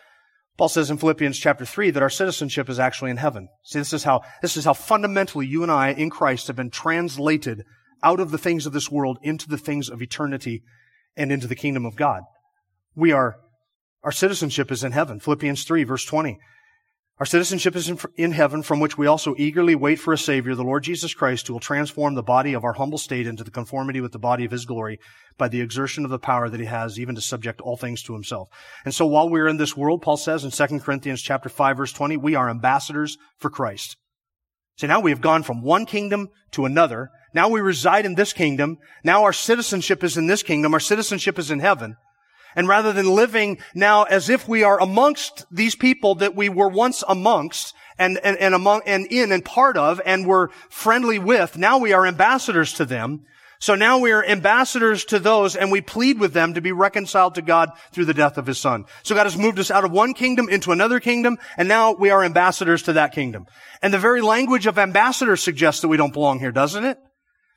Paul 0.58 0.70
says 0.70 0.90
in 0.90 0.98
Philippians 0.98 1.38
chapter 1.38 1.66
3 1.66 1.92
that 1.92 2.04
our 2.04 2.10
citizenship 2.10 2.70
is 2.70 2.80
actually 2.80 3.12
in 3.12 3.18
heaven. 3.18 3.50
See, 3.64 3.80
this 3.80 3.94
is 3.94 4.04
how, 4.04 4.22
this 4.42 4.58
is 4.58 4.66
how 4.66 4.74
fundamentally 4.74 5.46
you 5.46 5.64
and 5.64 5.72
I 5.72 5.90
in 5.90 6.10
Christ 6.10 6.48
have 6.48 6.56
been 6.56 6.72
translated 6.72 7.64
out 8.04 8.20
of 8.20 8.32
the 8.32 8.38
things 8.38 8.66
of 8.66 8.74
this 8.74 8.90
world 8.90 9.18
into 9.22 9.48
the 9.48 9.58
things 9.58 9.90
of 9.90 10.02
eternity 10.02 10.64
and 11.16 11.32
into 11.32 11.48
the 11.48 11.56
kingdom 11.56 11.86
of 11.86 11.96
God. 11.96 12.24
We 12.96 13.12
are, 13.12 13.36
our 14.04 14.12
citizenship 14.12 14.72
is 14.72 14.84
in 14.84 14.94
heaven. 14.94 15.20
Philippians 15.20 15.64
3 15.64 15.84
verse 15.84 16.06
20. 16.06 16.38
Our 17.17 17.25
citizenship 17.25 17.77
is 17.77 17.89
in, 18.17 18.34
heaven, 18.34 18.62
from 18.62 18.81
which 18.81 18.98
we 18.98 19.07
also 19.07 19.36
eagerly 19.38 19.74
wait 19.74 20.00
for 20.00 20.12
a 20.12 20.17
Savior, 20.17 20.53
the 20.53 20.65
Lord 20.65 20.84
Jesus 20.84 21.13
Christ, 21.13 21.48
who 21.48 21.53
will 21.53 21.62
transform 21.62 22.13
the 22.13 22.22
body 22.22 22.51
of 22.51 22.65
our 22.65 22.74
humble 22.74 22.98
state 22.98 23.25
into 23.25 23.45
the 23.45 23.51
conformity 23.51 24.01
with 24.01 24.12
the 24.12 24.19
body 24.19 24.43
of 24.43 24.51
His 24.51 24.65
glory 24.65 25.00
by 25.38 25.48
the 25.48 25.62
exertion 25.62 26.03
of 26.03 26.12
the 26.12 26.19
power 26.19 26.50
that 26.50 26.60
He 26.60 26.65
has, 26.65 27.00
even 27.00 27.15
to 27.15 27.22
subject 27.22 27.62
all 27.62 27.77
things 27.77 28.03
to 28.03 28.13
Himself. 28.13 28.50
And 28.84 28.93
so 28.93 29.05
while 29.05 29.29
we're 29.29 29.48
in 29.48 29.55
this 29.55 29.77
world, 29.77 30.01
Paul 30.01 30.17
says 30.17 30.43
in 30.43 30.51
2 30.51 30.79
Corinthians 30.81 31.22
chapter 31.22 31.48
5 31.48 31.77
verse 31.77 31.93
20, 31.93 32.17
we 32.17 32.36
are 32.36 32.50
ambassadors 32.50 33.17
for 33.38 33.50
Christ. 33.50 33.95
So 34.75 34.88
now 34.88 35.00
we 35.00 35.12
have 35.12 35.22
gone 35.22 35.43
from 35.43 35.62
one 35.62 35.86
kingdom 35.86 36.27
to 36.51 36.65
another. 36.65 37.12
Now 37.34 37.48
we 37.48 37.62
reside 37.62 38.05
in 38.05 38.15
this 38.15 38.34
kingdom. 38.34 38.77
Now 39.05 39.24
our 39.24 39.31
citizenship 39.31 40.03
is 40.03 40.17
in 40.17 40.27
this 40.27 40.43
kingdom. 40.43 40.74
Our 40.74 40.81
citizenship 40.81 41.39
is 41.39 41.50
in 41.50 41.62
heaven. 41.62 41.95
And 42.56 42.68
rather 42.68 42.94
than 42.94 43.14
living 43.14 43.60
now 43.74 44.04
as 44.04 44.30
if 44.30 44.48
we 44.48 44.64
are 44.64 44.82
amongst 44.82 45.46
these 45.52 45.76
people 45.76 46.16
that 46.16 46.36
we 46.36 46.50
were 46.50 46.70
once 46.70 47.04
amongst 47.08 47.74
and, 47.98 48.18
and, 48.24 48.38
and 48.38 48.54
among, 48.54 48.82
and 48.86 49.06
in 49.08 49.32
and 49.32 49.44
part 49.44 49.78
of 49.78 50.02
and 50.06 50.26
were 50.26 50.52
friendly 50.70 51.20
with, 51.20 51.58
now 51.58 51.78
we 51.78 51.94
are 51.94 52.06
ambassadors 52.06 52.74
to 52.74 52.86
them. 52.86 53.26
So 53.60 53.76
now 53.76 54.00
we 54.00 54.12
are 54.12 54.24
ambassadors 54.24 55.06
to 55.06 55.20
those 55.20 55.56
and 55.56 55.72
we 55.72 55.82
plead 55.82 56.20
with 56.20 56.34
them 56.34 56.54
to 56.54 56.62
be 56.62 56.72
reconciled 56.72 57.36
to 57.36 57.41
God 57.41 57.70
through 57.91 58.06
the 58.06 58.13
death 58.13 58.38
of 58.38 58.48
his 58.48 58.58
son. 58.58 58.86
So 59.04 59.15
God 59.15 59.26
has 59.26 59.38
moved 59.38 59.60
us 59.60 59.72
out 59.72 59.86
of 59.86 59.91
one 59.91 60.13
kingdom 60.13 60.50
into 60.50 60.72
another 60.72 61.00
kingdom 61.00 61.38
and 61.58 61.68
now 61.68 61.94
we 61.94 62.10
are 62.10 62.24
ambassadors 62.24 62.84
to 62.84 62.94
that 62.94 63.13
kingdom. 63.13 63.48
And 63.82 63.94
the 63.94 64.00
very 64.00 64.22
language 64.22 64.68
of 64.68 64.78
ambassador 64.78 65.36
suggests 65.38 65.82
that 65.82 65.88
we 65.88 65.98
don't 65.98 66.13
belong 66.13 66.39
here, 66.39 66.52
doesn't 66.52 66.84
it? 66.84 67.00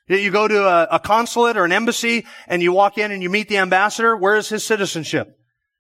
You 0.09 0.31
go 0.31 0.49
to 0.49 0.67
a, 0.67 0.85
a 0.93 0.99
consulate 0.99 1.57
or 1.57 1.65
an 1.65 1.73
embassy 1.73 2.27
and 2.47 2.63
you 2.63 2.73
walk 2.73 2.99
in 2.99 3.11
and 3.11 3.23
you 3.23 3.29
meet 3.29 3.49
the 3.49 3.59
ambassador. 3.59 4.17
Where 4.17 4.37
is 4.37 4.49
his 4.49 4.65
citizenship? 4.65 5.35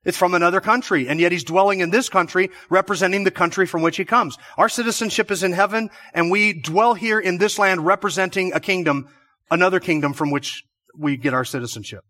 It's 0.04 0.16
from 0.16 0.34
another 0.34 0.60
country, 0.60 1.08
and 1.08 1.20
yet 1.20 1.32
he's 1.32 1.44
dwelling 1.44 1.80
in 1.80 1.90
this 1.90 2.08
country, 2.08 2.50
representing 2.70 3.24
the 3.24 3.30
country 3.30 3.66
from 3.66 3.82
which 3.82 3.96
he 3.96 4.04
comes. 4.04 4.38
Our 4.56 4.68
citizenship 4.68 5.30
is 5.30 5.42
in 5.42 5.52
heaven, 5.52 5.90
and 6.14 6.30
we 6.30 6.52
dwell 6.52 6.94
here 6.94 7.18
in 7.18 7.38
this 7.38 7.58
land 7.58 7.84
representing 7.84 8.52
a 8.52 8.60
kingdom, 8.60 9.08
another 9.50 9.80
kingdom 9.80 10.12
from 10.12 10.30
which 10.30 10.64
we 10.96 11.16
get 11.16 11.34
our 11.34 11.44
citizenship. 11.44 12.04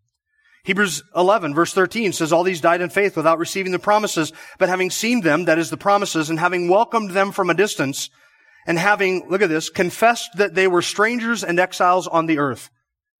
Hebrews 0.63 1.03
11 1.15 1.55
verse 1.55 1.73
13 1.73 2.13
says, 2.13 2.31
All 2.31 2.43
these 2.43 2.61
died 2.61 2.81
in 2.81 2.89
faith 2.89 3.17
without 3.17 3.39
receiving 3.39 3.71
the 3.71 3.79
promises, 3.79 4.31
but 4.59 4.69
having 4.69 4.91
seen 4.91 5.21
them, 5.21 5.45
that 5.45 5.57
is 5.57 5.69
the 5.69 5.77
promises, 5.77 6.29
and 6.29 6.39
having 6.39 6.69
welcomed 6.69 7.11
them 7.11 7.31
from 7.31 7.49
a 7.49 7.55
distance, 7.55 8.09
and 8.69 8.77
having, 8.77 9.27
look 9.27 9.41
at 9.41 9.49
this, 9.49 9.71
confessed 9.71 10.29
that 10.35 10.53
they 10.53 10.67
were 10.67 10.83
strangers 10.83 11.43
and 11.43 11.59
exiles 11.59 12.05
on 12.05 12.27
the 12.27 12.37
earth. 12.37 12.69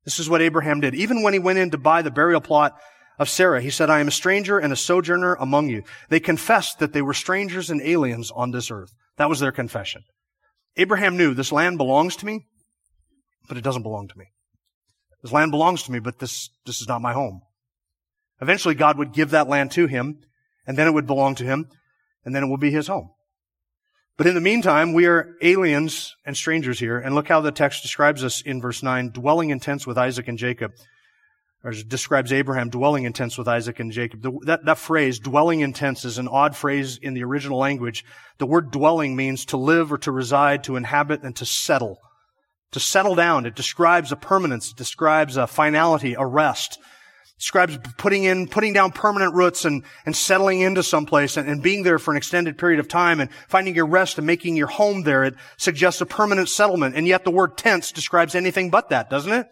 This 0.06 0.20
is 0.20 0.30
what 0.30 0.44
Abraham 0.44 0.80
did. 0.80 0.94
Even 0.94 1.24
when 1.24 1.34
he 1.34 1.40
went 1.40 1.58
in 1.58 1.72
to 1.72 1.78
buy 1.80 2.04
the 2.04 2.12
burial 2.12 2.40
plot 2.40 2.80
of 3.18 3.30
Sarah, 3.30 3.60
he 3.60 3.72
said, 3.72 3.90
I 3.90 4.00
am 4.00 4.08
a 4.08 4.12
stranger 4.12 4.60
and 4.60 4.72
a 4.72 4.76
sojourner 4.76 5.34
among 5.40 5.70
you. 5.70 5.82
They 6.10 6.20
confessed 6.20 6.78
that 6.78 6.94
they 6.94 7.02
were 7.02 7.16
strangers 7.16 7.72
and 7.72 7.82
aliens 7.82 8.30
on 8.30 8.52
this 8.52 8.70
earth. 8.70 8.94
That 9.18 9.28
was 9.28 9.40
their 9.40 9.52
confession. 9.52 10.04
Abraham 10.78 11.18
knew 11.18 11.34
this 11.34 11.52
land 11.52 11.80
belongs 11.80 12.16
to 12.18 12.28
me, 12.28 12.46
but 13.48 13.58
it 13.58 13.64
doesn't 13.64 13.82
belong 13.82 14.08
to 14.08 14.18
me. 14.20 14.26
This 15.24 15.32
land 15.32 15.50
belongs 15.50 15.82
to 15.84 15.92
me, 15.92 15.98
but 15.98 16.20
this, 16.20 16.52
this 16.68 16.80
is 16.80 16.88
not 16.88 17.02
my 17.02 17.14
home. 17.14 17.42
Eventually 18.40 18.76
God 18.76 19.00
would 19.00 19.14
give 19.14 19.32
that 19.32 19.50
land 19.50 19.72
to 19.72 19.88
him, 19.88 20.20
and 20.68 20.78
then 20.78 20.88
it 20.88 20.94
would 20.94 21.08
belong 21.08 21.34
to 21.36 21.44
him, 21.44 21.70
and 22.24 22.36
then 22.36 22.44
it 22.44 22.50
would 22.50 22.62
be 22.62 22.70
his 22.70 22.86
home. 22.86 23.10
But 24.20 24.28
in 24.28 24.36
the 24.36 24.42
meantime, 24.42 24.92
we 24.92 25.06
are 25.06 25.38
aliens 25.42 26.14
and 26.26 26.36
strangers 26.36 26.78
here. 26.78 27.00
And 27.00 27.16
look 27.16 27.30
how 27.30 27.40
the 27.40 27.54
text 27.54 27.84
describes 27.84 28.22
us 28.22 28.42
in 28.42 28.60
verse 28.60 28.84
9, 28.84 29.12
dwelling 29.12 29.50
in 29.50 29.62
tents 29.62 29.88
with 29.88 29.98
Isaac 29.98 30.28
and 30.28 30.38
Jacob. 30.38 30.74
Or 31.64 31.72
describes 31.72 32.34
Abraham 32.34 32.70
dwelling 32.70 33.06
in 33.06 33.14
tents 33.14 33.38
with 33.38 33.48
Isaac 33.48 33.80
and 33.80 33.94
Jacob. 33.94 34.22
The, 34.22 34.38
that, 34.44 34.66
that 34.66 34.78
phrase, 34.78 35.20
dwelling 35.20 35.62
in 35.62 35.72
tents, 35.72 36.04
is 36.04 36.18
an 36.18 36.28
odd 36.28 36.54
phrase 36.58 37.00
in 37.02 37.14
the 37.14 37.24
original 37.24 37.60
language. 37.60 38.04
The 38.40 38.46
word 38.46 38.72
dwelling 38.72 39.16
means 39.16 39.46
to 39.46 39.58
live 39.58 39.90
or 39.90 39.98
to 40.00 40.12
reside, 40.12 40.66
to 40.66 40.76
inhabit, 40.76 41.24
and 41.24 41.34
to 41.38 41.46
settle. 41.46 41.98
To 42.74 42.82
settle 42.82 43.16
down. 43.16 43.46
It 43.46 43.56
describes 43.56 44.12
a 44.12 44.18
permanence. 44.18 44.72
It 44.72 44.76
describes 44.76 45.38
a 45.38 45.48
finality, 45.48 46.16
a 46.16 46.26
rest 46.26 46.78
describes 47.40 47.78
putting 47.98 48.26
in, 48.26 48.48
putting 48.48 48.74
down 48.74 48.92
permanent 48.92 49.34
roots 49.34 49.64
and, 49.64 49.84
and 50.06 50.14
settling 50.14 50.60
into 50.60 50.84
someplace 50.84 51.38
and, 51.38 51.50
and 51.50 51.64
being 51.64 51.84
there 51.84 51.98
for 51.98 52.12
an 52.12 52.18
extended 52.18 52.58
period 52.58 52.82
of 52.82 52.88
time 52.90 53.22
and 53.22 53.32
finding 53.48 53.74
your 53.74 53.86
rest 53.86 54.18
and 54.18 54.28
making 54.28 54.58
your 54.58 54.68
home 54.68 55.04
there. 55.04 55.24
It 55.24 55.36
suggests 55.56 56.02
a 56.02 56.06
permanent 56.06 56.50
settlement. 56.50 56.96
And 56.96 57.08
yet 57.08 57.24
the 57.24 57.32
word 57.32 57.58
tents 57.58 57.94
describes 57.94 58.36
anything 58.36 58.70
but 58.70 58.90
that, 58.90 59.10
doesn't 59.10 59.32
it? 59.32 59.48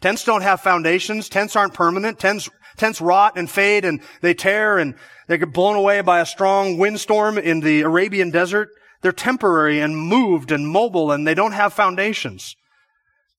Tents 0.00 0.24
don't 0.24 0.42
have 0.42 0.60
foundations. 0.60 1.28
Tents 1.28 1.54
aren't 1.54 1.72
permanent. 1.72 2.18
Tents, 2.18 2.50
tents 2.76 3.00
rot 3.00 3.38
and 3.38 3.48
fade 3.48 3.84
and 3.84 4.00
they 4.20 4.34
tear 4.34 4.78
and 4.78 4.96
they 5.28 5.38
get 5.38 5.52
blown 5.52 5.76
away 5.76 6.00
by 6.00 6.18
a 6.18 6.26
strong 6.26 6.78
windstorm 6.78 7.38
in 7.38 7.60
the 7.60 7.82
Arabian 7.82 8.32
desert. 8.32 8.70
They're 9.02 9.12
temporary 9.12 9.78
and 9.78 9.96
moved 9.96 10.50
and 10.50 10.66
mobile 10.66 11.12
and 11.12 11.24
they 11.24 11.34
don't 11.34 11.52
have 11.52 11.72
foundations. 11.72 12.56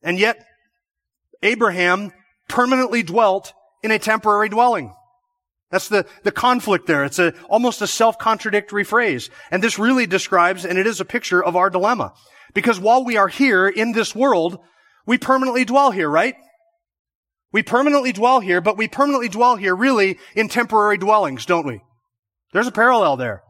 And 0.01 0.17
yet 0.17 0.45
Abraham 1.43 2.13
permanently 2.47 3.03
dwelt 3.03 3.53
in 3.85 3.91
a 3.91 3.99
temporary 3.99 4.49
dwelling. 4.49 4.93
That's 5.71 5.87
the, 5.87 6.05
the 6.23 6.31
conflict 6.31 6.87
there. 6.87 7.05
It's 7.05 7.19
a, 7.19 7.33
almost 7.49 7.81
a 7.81 7.87
self-contradictory 7.87 8.83
phrase. 8.83 9.29
And 9.51 9.63
this 9.63 9.79
really 9.79 10.07
describes, 10.07 10.65
and 10.65 10.77
it 10.77 10.87
is 10.87 10.99
a 10.99 11.05
picture 11.05 11.43
of 11.43 11.55
our 11.55 11.69
dilemma. 11.69 12.13
Because 12.53 12.79
while 12.79 13.05
we 13.05 13.17
are 13.17 13.27
here 13.27 13.67
in 13.67 13.91
this 13.91 14.15
world, 14.15 14.57
we 15.05 15.17
permanently 15.17 15.65
dwell 15.65 15.91
here, 15.91 16.09
right? 16.09 16.35
We 17.51 17.63
permanently 17.63 18.11
dwell 18.11 18.39
here, 18.39 18.59
but 18.59 18.77
we 18.77 18.87
permanently 18.87 19.29
dwell 19.29 19.55
here 19.55 19.75
really 19.75 20.17
in 20.35 20.49
temporary 20.49 20.97
dwellings, 20.97 21.45
don't 21.45 21.65
we? 21.65 21.81
There's 22.53 22.67
a 22.67 22.71
parallel 22.71 23.17
there. 23.17 23.43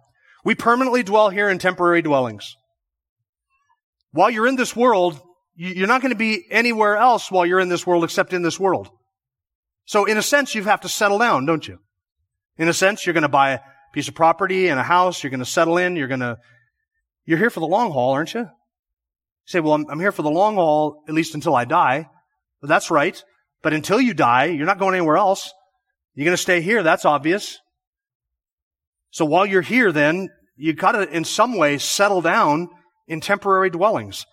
We 0.44 0.56
permanently 0.56 1.04
dwell 1.04 1.30
here 1.30 1.50
in 1.50 1.60
temporary 1.60 2.02
dwellings. 2.02 2.56
While 4.12 4.30
you're 4.30 4.48
in 4.48 4.58
this 4.58 4.76
world, 4.76 5.20
you're 5.56 5.88
not 5.88 6.02
going 6.02 6.14
to 6.14 6.18
be 6.18 6.46
anywhere 6.52 6.98
else 6.98 7.32
while 7.32 7.46
you're 7.46 7.60
in 7.60 7.70
this 7.70 7.88
world 7.88 8.04
except 8.04 8.34
in 8.34 8.42
this 8.42 8.60
world. 8.60 8.90
So 9.86 10.06
in 10.06 10.18
a 10.18 10.22
sense, 10.22 10.56
you 10.56 10.64
have 10.64 10.82
to 10.82 10.90
settle 10.90 11.20
down, 11.20 11.46
don't 11.46 11.68
you? 11.68 11.80
In 12.58 12.68
a 12.68 12.74
sense, 12.74 13.06
you're 13.06 13.14
going 13.14 13.24
to 13.24 13.30
buy 13.30 13.52
a 13.52 13.60
piece 13.94 14.08
of 14.08 14.16
property 14.16 14.68
and 14.68 14.80
a 14.80 14.84
house. 14.84 15.24
You're 15.24 15.30
going 15.30 15.40
to 15.40 15.46
settle 15.46 15.78
in. 15.78 15.96
You're 15.96 16.08
going 16.08 16.22
to, 16.22 16.38
you're 17.26 17.38
here 17.38 17.50
for 17.50 17.60
the 17.60 17.68
long 17.68 17.92
haul, 17.92 18.12
aren't 18.14 18.34
you? 18.34 18.42
You 18.42 18.48
say, 19.46 19.60
well, 19.60 19.74
I'm, 19.74 19.86
I'm 19.90 20.00
here 20.00 20.12
for 20.12 20.22
the 20.22 20.32
long 20.32 20.56
haul, 20.56 21.04
at 21.08 21.14
least 21.14 21.36
until 21.36 21.56
I 21.56 21.66
die. 21.66 22.10
Well, 22.62 22.68
that's 22.68 22.90
right. 22.90 23.22
But 23.62 23.74
until 23.74 24.00
you 24.02 24.14
die, 24.14 24.46
you're 24.46 24.66
not 24.66 24.80
going 24.80 24.96
anywhere 24.96 25.18
else. 25.18 25.52
You're 26.14 26.26
going 26.26 26.38
to 26.38 26.42
stay 26.42 26.62
here. 26.62 26.82
That's 26.82 27.06
obvious. 27.06 27.60
So 29.12 29.26
while 29.26 29.46
you're 29.46 29.62
here, 29.62 29.92
then, 29.92 30.30
you've 30.56 30.78
gotta, 30.78 31.10
in 31.10 31.26
some 31.26 31.58
way, 31.58 31.78
settle 31.78 32.22
down 32.22 32.70
in 33.08 33.22
temporary 33.22 33.70
dwellings. 33.70 34.26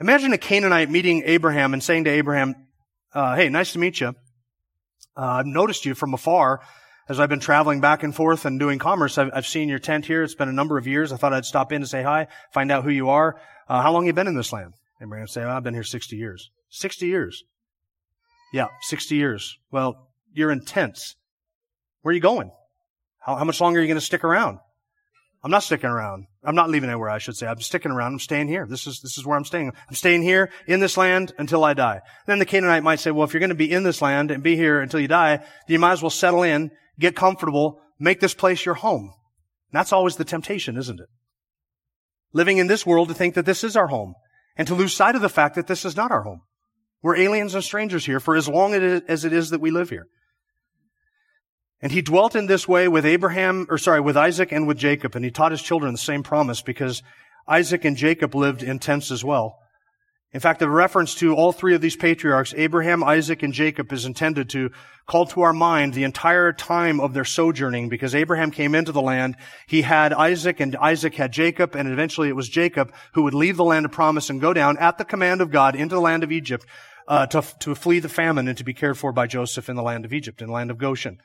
Imagine 0.00 0.32
a 0.32 0.38
Canaanite 0.38 0.90
meeting 0.90 1.22
Abraham 1.24 1.72
and 1.72 1.82
saying 1.82 2.04
to 2.04 2.10
Abraham, 2.10 2.54
uh, 3.14 3.34
hey, 3.34 3.48
nice 3.48 3.72
to 3.72 3.78
meet 3.78 4.00
you. 4.00 4.14
Uh, 5.18 5.40
I've 5.40 5.46
noticed 5.46 5.84
you 5.84 5.94
from 5.94 6.14
afar 6.14 6.60
as 7.08 7.18
I've 7.18 7.28
been 7.28 7.40
traveling 7.40 7.80
back 7.80 8.04
and 8.04 8.14
forth 8.14 8.44
and 8.44 8.60
doing 8.60 8.78
commerce. 8.78 9.18
I've, 9.18 9.30
I've, 9.34 9.46
seen 9.46 9.68
your 9.68 9.80
tent 9.80 10.06
here. 10.06 10.22
It's 10.22 10.36
been 10.36 10.48
a 10.48 10.52
number 10.52 10.78
of 10.78 10.86
years. 10.86 11.10
I 11.10 11.16
thought 11.16 11.32
I'd 11.32 11.44
stop 11.44 11.72
in 11.72 11.82
and 11.82 11.88
say 11.88 12.04
hi, 12.04 12.28
find 12.52 12.70
out 12.70 12.84
who 12.84 12.90
you 12.90 13.08
are. 13.08 13.40
Uh, 13.68 13.82
how 13.82 13.92
long 13.92 14.06
you 14.06 14.12
been 14.12 14.28
in 14.28 14.36
this 14.36 14.52
land? 14.52 14.74
Abraham 15.02 15.26
say, 15.26 15.42
oh, 15.42 15.50
I've 15.50 15.64
been 15.64 15.74
here 15.74 15.82
60 15.82 16.16
years. 16.16 16.50
60 16.70 17.06
years. 17.06 17.42
Yeah, 18.52 18.68
60 18.82 19.16
years. 19.16 19.58
Well, 19.72 20.08
you're 20.32 20.52
in 20.52 20.64
tents. 20.64 21.16
Where 22.02 22.12
are 22.12 22.14
you 22.14 22.20
going? 22.20 22.52
How, 23.18 23.36
how 23.36 23.44
much 23.44 23.60
longer 23.60 23.80
are 23.80 23.82
you 23.82 23.88
going 23.88 24.00
to 24.00 24.04
stick 24.04 24.22
around? 24.22 24.58
I'm 25.42 25.50
not 25.50 25.64
sticking 25.64 25.90
around. 25.90 26.26
I'm 26.48 26.54
not 26.54 26.70
leaving 26.70 26.88
anywhere, 26.88 27.10
I 27.10 27.18
should 27.18 27.36
say. 27.36 27.46
I'm 27.46 27.60
sticking 27.60 27.92
around. 27.92 28.14
I'm 28.14 28.18
staying 28.18 28.48
here. 28.48 28.66
This 28.66 28.86
is, 28.86 29.02
this 29.02 29.18
is 29.18 29.26
where 29.26 29.36
I'm 29.36 29.44
staying. 29.44 29.70
I'm 29.86 29.94
staying 29.94 30.22
here 30.22 30.48
in 30.66 30.80
this 30.80 30.96
land 30.96 31.34
until 31.36 31.62
I 31.62 31.74
die. 31.74 32.00
Then 32.24 32.38
the 32.38 32.46
Canaanite 32.46 32.82
might 32.82 33.00
say, 33.00 33.10
well, 33.10 33.26
if 33.26 33.34
you're 33.34 33.40
going 33.40 33.50
to 33.50 33.54
be 33.54 33.70
in 33.70 33.82
this 33.82 34.00
land 34.00 34.30
and 34.30 34.42
be 34.42 34.56
here 34.56 34.80
until 34.80 34.98
you 34.98 35.08
die, 35.08 35.36
then 35.36 35.46
you 35.66 35.78
might 35.78 35.92
as 35.92 36.02
well 36.02 36.08
settle 36.08 36.42
in, 36.42 36.70
get 36.98 37.14
comfortable, 37.14 37.82
make 37.98 38.20
this 38.20 38.32
place 38.32 38.64
your 38.64 38.76
home. 38.76 39.12
And 39.70 39.78
that's 39.78 39.92
always 39.92 40.16
the 40.16 40.24
temptation, 40.24 40.78
isn't 40.78 40.98
it? 40.98 41.08
Living 42.32 42.56
in 42.56 42.66
this 42.66 42.86
world 42.86 43.08
to 43.08 43.14
think 43.14 43.34
that 43.34 43.44
this 43.44 43.62
is 43.62 43.76
our 43.76 43.88
home 43.88 44.14
and 44.56 44.66
to 44.68 44.74
lose 44.74 44.94
sight 44.94 45.16
of 45.16 45.20
the 45.20 45.28
fact 45.28 45.54
that 45.56 45.66
this 45.66 45.84
is 45.84 45.98
not 45.98 46.10
our 46.10 46.22
home. 46.22 46.40
We're 47.02 47.16
aliens 47.16 47.54
and 47.54 47.62
strangers 47.62 48.06
here 48.06 48.20
for 48.20 48.36
as 48.36 48.48
long 48.48 48.72
as 48.72 49.26
it 49.26 49.34
is 49.34 49.50
that 49.50 49.60
we 49.60 49.70
live 49.70 49.90
here. 49.90 50.06
And 51.80 51.92
he 51.92 52.02
dwelt 52.02 52.34
in 52.34 52.46
this 52.46 52.66
way 52.66 52.88
with 52.88 53.06
Abraham, 53.06 53.66
or 53.70 53.78
sorry, 53.78 54.00
with 54.00 54.16
Isaac 54.16 54.50
and 54.50 54.66
with 54.66 54.78
Jacob, 54.78 55.14
and 55.14 55.24
he 55.24 55.30
taught 55.30 55.52
his 55.52 55.62
children 55.62 55.92
the 55.92 55.98
same 55.98 56.22
promise 56.22 56.60
because 56.60 57.02
Isaac 57.46 57.84
and 57.84 57.96
Jacob 57.96 58.34
lived 58.34 58.62
in 58.62 58.78
tents 58.78 59.10
as 59.10 59.24
well. 59.24 59.58
In 60.30 60.40
fact, 60.40 60.58
the 60.58 60.68
reference 60.68 61.14
to 61.16 61.34
all 61.34 61.52
three 61.52 61.74
of 61.74 61.80
these 61.80 61.96
patriarchs, 61.96 62.52
Abraham, 62.54 63.02
Isaac, 63.02 63.42
and 63.42 63.54
Jacob, 63.54 63.90
is 63.92 64.04
intended 64.04 64.50
to 64.50 64.70
call 65.06 65.24
to 65.26 65.40
our 65.40 65.54
mind 65.54 65.94
the 65.94 66.04
entire 66.04 66.52
time 66.52 67.00
of 67.00 67.14
their 67.14 67.24
sojourning 67.24 67.88
because 67.88 68.14
Abraham 68.14 68.50
came 68.50 68.74
into 68.74 68.92
the 68.92 69.00
land. 69.00 69.36
He 69.66 69.80
had 69.82 70.12
Isaac 70.12 70.60
and 70.60 70.76
Isaac 70.76 71.14
had 71.14 71.32
Jacob 71.32 71.74
and 71.74 71.90
eventually 71.90 72.28
it 72.28 72.36
was 72.36 72.50
Jacob 72.50 72.92
who 73.14 73.22
would 73.22 73.32
leave 73.32 73.56
the 73.56 73.64
land 73.64 73.86
of 73.86 73.92
promise 73.92 74.28
and 74.28 74.38
go 74.38 74.52
down 74.52 74.76
at 74.76 74.98
the 74.98 75.04
command 75.06 75.40
of 75.40 75.50
God 75.50 75.74
into 75.74 75.94
the 75.94 76.00
land 76.00 76.22
of 76.22 76.30
Egypt 76.30 76.66
uh, 77.06 77.26
to, 77.28 77.42
to 77.60 77.74
flee 77.74 78.00
the 78.00 78.10
famine 78.10 78.48
and 78.48 78.58
to 78.58 78.64
be 78.64 78.74
cared 78.74 78.98
for 78.98 79.12
by 79.12 79.26
Joseph 79.26 79.70
in 79.70 79.76
the 79.76 79.82
land 79.82 80.04
of 80.04 80.12
Egypt, 80.12 80.42
in 80.42 80.48
the 80.48 80.52
land 80.52 80.70
of 80.70 80.76
Goshen. 80.76 81.18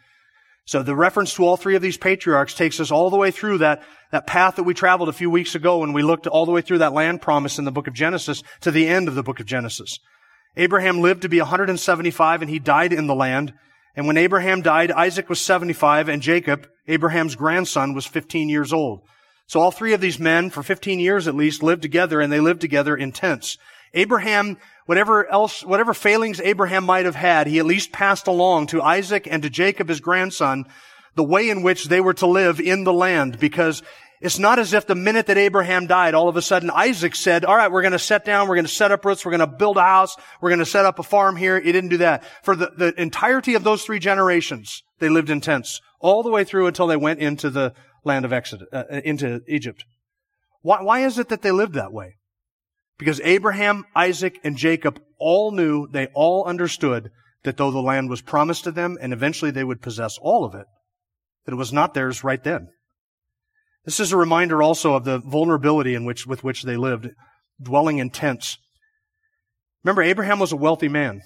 So 0.66 0.82
the 0.82 0.96
reference 0.96 1.34
to 1.36 1.46
all 1.46 1.58
three 1.58 1.76
of 1.76 1.82
these 1.82 1.98
patriarchs 1.98 2.54
takes 2.54 2.80
us 2.80 2.92
all 2.92 3.10
the 3.10 3.18
way 3.18 3.32
through 3.32 3.58
that, 3.60 3.84
that 4.12 4.28
path 4.28 4.56
that 4.56 4.64
we 4.64 4.74
traveled 4.74 5.10
a 5.10 5.14
few 5.14 5.30
weeks 5.30 5.56
ago 5.56 5.80
when 5.80 5.92
we 5.92 6.04
looked 6.04 6.26
all 6.26 6.46
the 6.46 6.54
way 6.54 6.62
through 6.62 6.78
that 6.78 6.94
land 6.94 7.22
promise 7.22 7.60
in 7.60 7.66
the 7.66 7.72
book 7.72 7.88
of 7.88 7.94
Genesis 7.94 8.44
to 8.62 8.72
the 8.72 8.88
end 8.88 9.08
of 9.08 9.16
the 9.16 9.24
book 9.24 9.42
of 9.42 9.46
Genesis. 9.46 10.00
Abraham 10.56 11.02
lived 11.02 11.24
to 11.24 11.30
be 11.30 11.40
175 11.40 12.42
and 12.42 12.50
he 12.50 12.60
died 12.60 12.94
in 12.94 13.08
the 13.08 13.16
land. 13.16 13.54
And 13.96 14.08
when 14.08 14.18
Abraham 14.18 14.62
died, 14.62 14.92
Isaac 14.92 15.28
was 15.30 15.42
75 15.42 16.08
and 16.08 16.22
Jacob, 16.22 16.68
Abraham's 16.88 17.36
grandson, 17.36 17.94
was 17.94 18.06
15 18.06 18.48
years 18.48 18.72
old. 18.72 19.02
So 19.48 19.60
all 19.60 19.72
three 19.72 19.94
of 19.94 20.02
these 20.02 20.20
men, 20.20 20.50
for 20.50 20.64
15 20.64 21.00
years 21.00 21.28
at 21.28 21.36
least, 21.36 21.62
lived 21.62 21.82
together 21.82 22.22
and 22.22 22.32
they 22.32 22.40
lived 22.40 22.62
together 22.62 22.96
in 22.96 23.12
tents. 23.12 23.58
Abraham 23.94 24.58
whatever 24.86 25.30
else, 25.30 25.64
whatever 25.64 25.94
failings 25.94 26.40
Abraham 26.40 26.84
might 26.86 27.06
have 27.06 27.16
had, 27.16 27.48
he 27.48 27.60
at 27.60 27.66
least 27.66 27.92
passed 27.92 28.28
along 28.28 28.68
to 28.68 28.82
Isaac 28.82 29.28
and 29.30 29.44
to 29.44 29.50
Jacob, 29.50 29.90
his 29.90 30.00
grandson, 30.00 30.66
the 31.16 31.24
way 31.24 31.50
in 31.50 31.64
which 31.64 31.86
they 31.86 32.02
were 32.02 32.14
to 32.16 32.28
live 32.28 32.60
in 32.60 32.84
the 32.84 32.94
land 32.94 33.40
because 33.40 33.84
it's 34.24 34.40
not 34.40 34.58
as 34.58 34.72
if 34.74 34.88
the 34.88 34.96
minute 34.96 35.26
that 35.26 35.38
Abraham 35.38 35.86
died, 35.86 36.14
all 36.14 36.30
of 36.30 36.38
a 36.38 36.42
sudden 36.42 36.70
Isaac 36.70 37.14
said, 37.14 37.44
all 37.44 37.58
right, 37.58 37.70
we're 37.70 37.82
going 37.82 37.92
to 37.92 38.00
set 38.00 38.24
down, 38.24 38.48
we're 38.48 38.56
going 38.56 38.66
to 38.66 38.72
set 38.72 38.92
up 38.92 39.04
roots, 39.04 39.26
we're 39.26 39.38
going 39.38 39.42
to 39.42 39.48
build 39.48 39.76
a 39.76 39.82
house, 39.82 40.16
we're 40.40 40.50
going 40.50 40.60
to 40.60 40.66
set 40.66 40.86
up 40.86 40.98
a 40.98 41.04
farm 41.04 41.36
here. 41.36 41.60
He 41.60 41.74
didn't 41.74 41.90
do 41.90 41.98
that. 41.98 42.24
For 42.42 42.56
the, 42.56 42.72
the 42.76 43.02
entirety 43.02 43.56
of 43.56 43.66
those 43.66 43.84
three 43.84 44.00
generations, 44.00 44.82
they 45.00 45.10
lived 45.10 45.30
in 45.30 45.42
tents 45.42 45.82
all 46.00 46.24
the 46.24 46.32
way 46.32 46.46
through 46.46 46.68
until 46.68 46.88
they 46.88 46.96
went 46.96 47.20
into 47.20 47.50
the 47.50 47.74
land 48.06 48.24
of 48.24 48.32
Exodus, 48.32 48.68
uh, 48.72 48.84
into 49.04 49.42
Egypt. 49.48 49.84
Why, 50.62 50.82
why 50.82 51.00
is 51.02 51.20
it 51.20 51.28
that 51.28 51.42
they 51.42 51.52
lived 51.52 51.74
that 51.74 51.92
way? 51.92 52.16
Because 52.98 53.20
Abraham, 53.22 53.86
Isaac, 53.96 54.40
and 54.44 54.56
Jacob 54.56 55.02
all 55.20 55.52
knew, 55.52 55.88
they 55.88 56.08
all 56.14 56.46
understood 56.46 57.10
that 57.44 57.58
though 57.58 57.72
the 57.72 57.80
land 57.80 58.10
was 58.10 58.22
promised 58.22 58.64
to 58.64 58.72
them 58.72 58.98
and 59.02 59.14
eventually 59.14 59.52
they 59.52 59.64
would 59.64 59.82
possess 59.82 60.18
all 60.22 60.46
of 60.46 60.56
it, 60.56 60.66
that 61.46 61.54
it 61.54 61.58
was 61.58 61.74
not 61.74 61.94
theirs 61.94 62.24
right 62.24 62.44
then. 62.44 62.70
This 63.86 64.00
is 64.00 64.12
a 64.12 64.18
reminder 64.18 64.64
also 64.64 64.94
of 64.94 65.04
the 65.04 65.20
vulnerability 65.20 65.94
in 65.94 66.06
which, 66.06 66.26
with 66.26 66.44
which 66.44 66.64
they 66.64 66.78
lived, 66.78 67.10
dwelling 67.62 67.98
in 67.98 68.10
tents. 68.10 68.58
Remember, 69.84 70.02
Abraham 70.02 70.40
was 70.40 70.54
a 70.54 70.58
wealthy 70.58 70.88
man. 70.88 71.22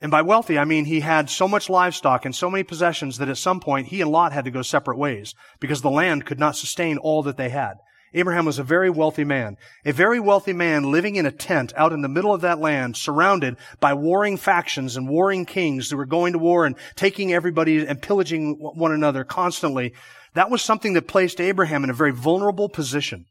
And 0.00 0.10
by 0.10 0.22
wealthy, 0.22 0.58
I 0.58 0.64
mean 0.64 0.84
he 0.84 1.00
had 1.00 1.28
so 1.28 1.48
much 1.48 1.68
livestock 1.68 2.24
and 2.24 2.34
so 2.34 2.50
many 2.50 2.62
possessions 2.62 3.18
that 3.18 3.28
at 3.28 3.36
some 3.36 3.60
point 3.60 3.88
he 3.88 4.00
and 4.00 4.10
Lot 4.10 4.32
had 4.32 4.44
to 4.44 4.50
go 4.50 4.62
separate 4.62 4.98
ways 4.98 5.34
because 5.60 5.82
the 5.82 5.90
land 5.90 6.24
could 6.24 6.38
not 6.38 6.56
sustain 6.56 6.98
all 6.98 7.22
that 7.24 7.36
they 7.36 7.48
had. 7.48 7.74
Abraham 8.14 8.46
was 8.46 8.58
a 8.58 8.64
very 8.64 8.90
wealthy 8.90 9.24
man. 9.24 9.56
A 9.84 9.92
very 9.92 10.18
wealthy 10.18 10.52
man 10.52 10.90
living 10.90 11.16
in 11.16 11.26
a 11.26 11.30
tent 11.30 11.72
out 11.76 11.92
in 11.92 12.02
the 12.02 12.08
middle 12.08 12.32
of 12.32 12.40
that 12.40 12.58
land, 12.58 12.96
surrounded 12.96 13.56
by 13.80 13.94
warring 13.94 14.36
factions 14.36 14.96
and 14.96 15.08
warring 15.08 15.44
kings 15.44 15.90
who 15.90 15.96
were 15.96 16.06
going 16.06 16.32
to 16.32 16.38
war 16.38 16.64
and 16.64 16.76
taking 16.96 17.32
everybody 17.32 17.86
and 17.86 18.02
pillaging 18.02 18.56
one 18.58 18.92
another 18.92 19.24
constantly. 19.24 19.94
That 20.34 20.50
was 20.50 20.62
something 20.62 20.92
that 20.94 21.08
placed 21.08 21.40
Abraham 21.40 21.84
in 21.84 21.90
a 21.90 21.94
very 21.94 22.12
vulnerable 22.12 22.68
position. 22.68 23.26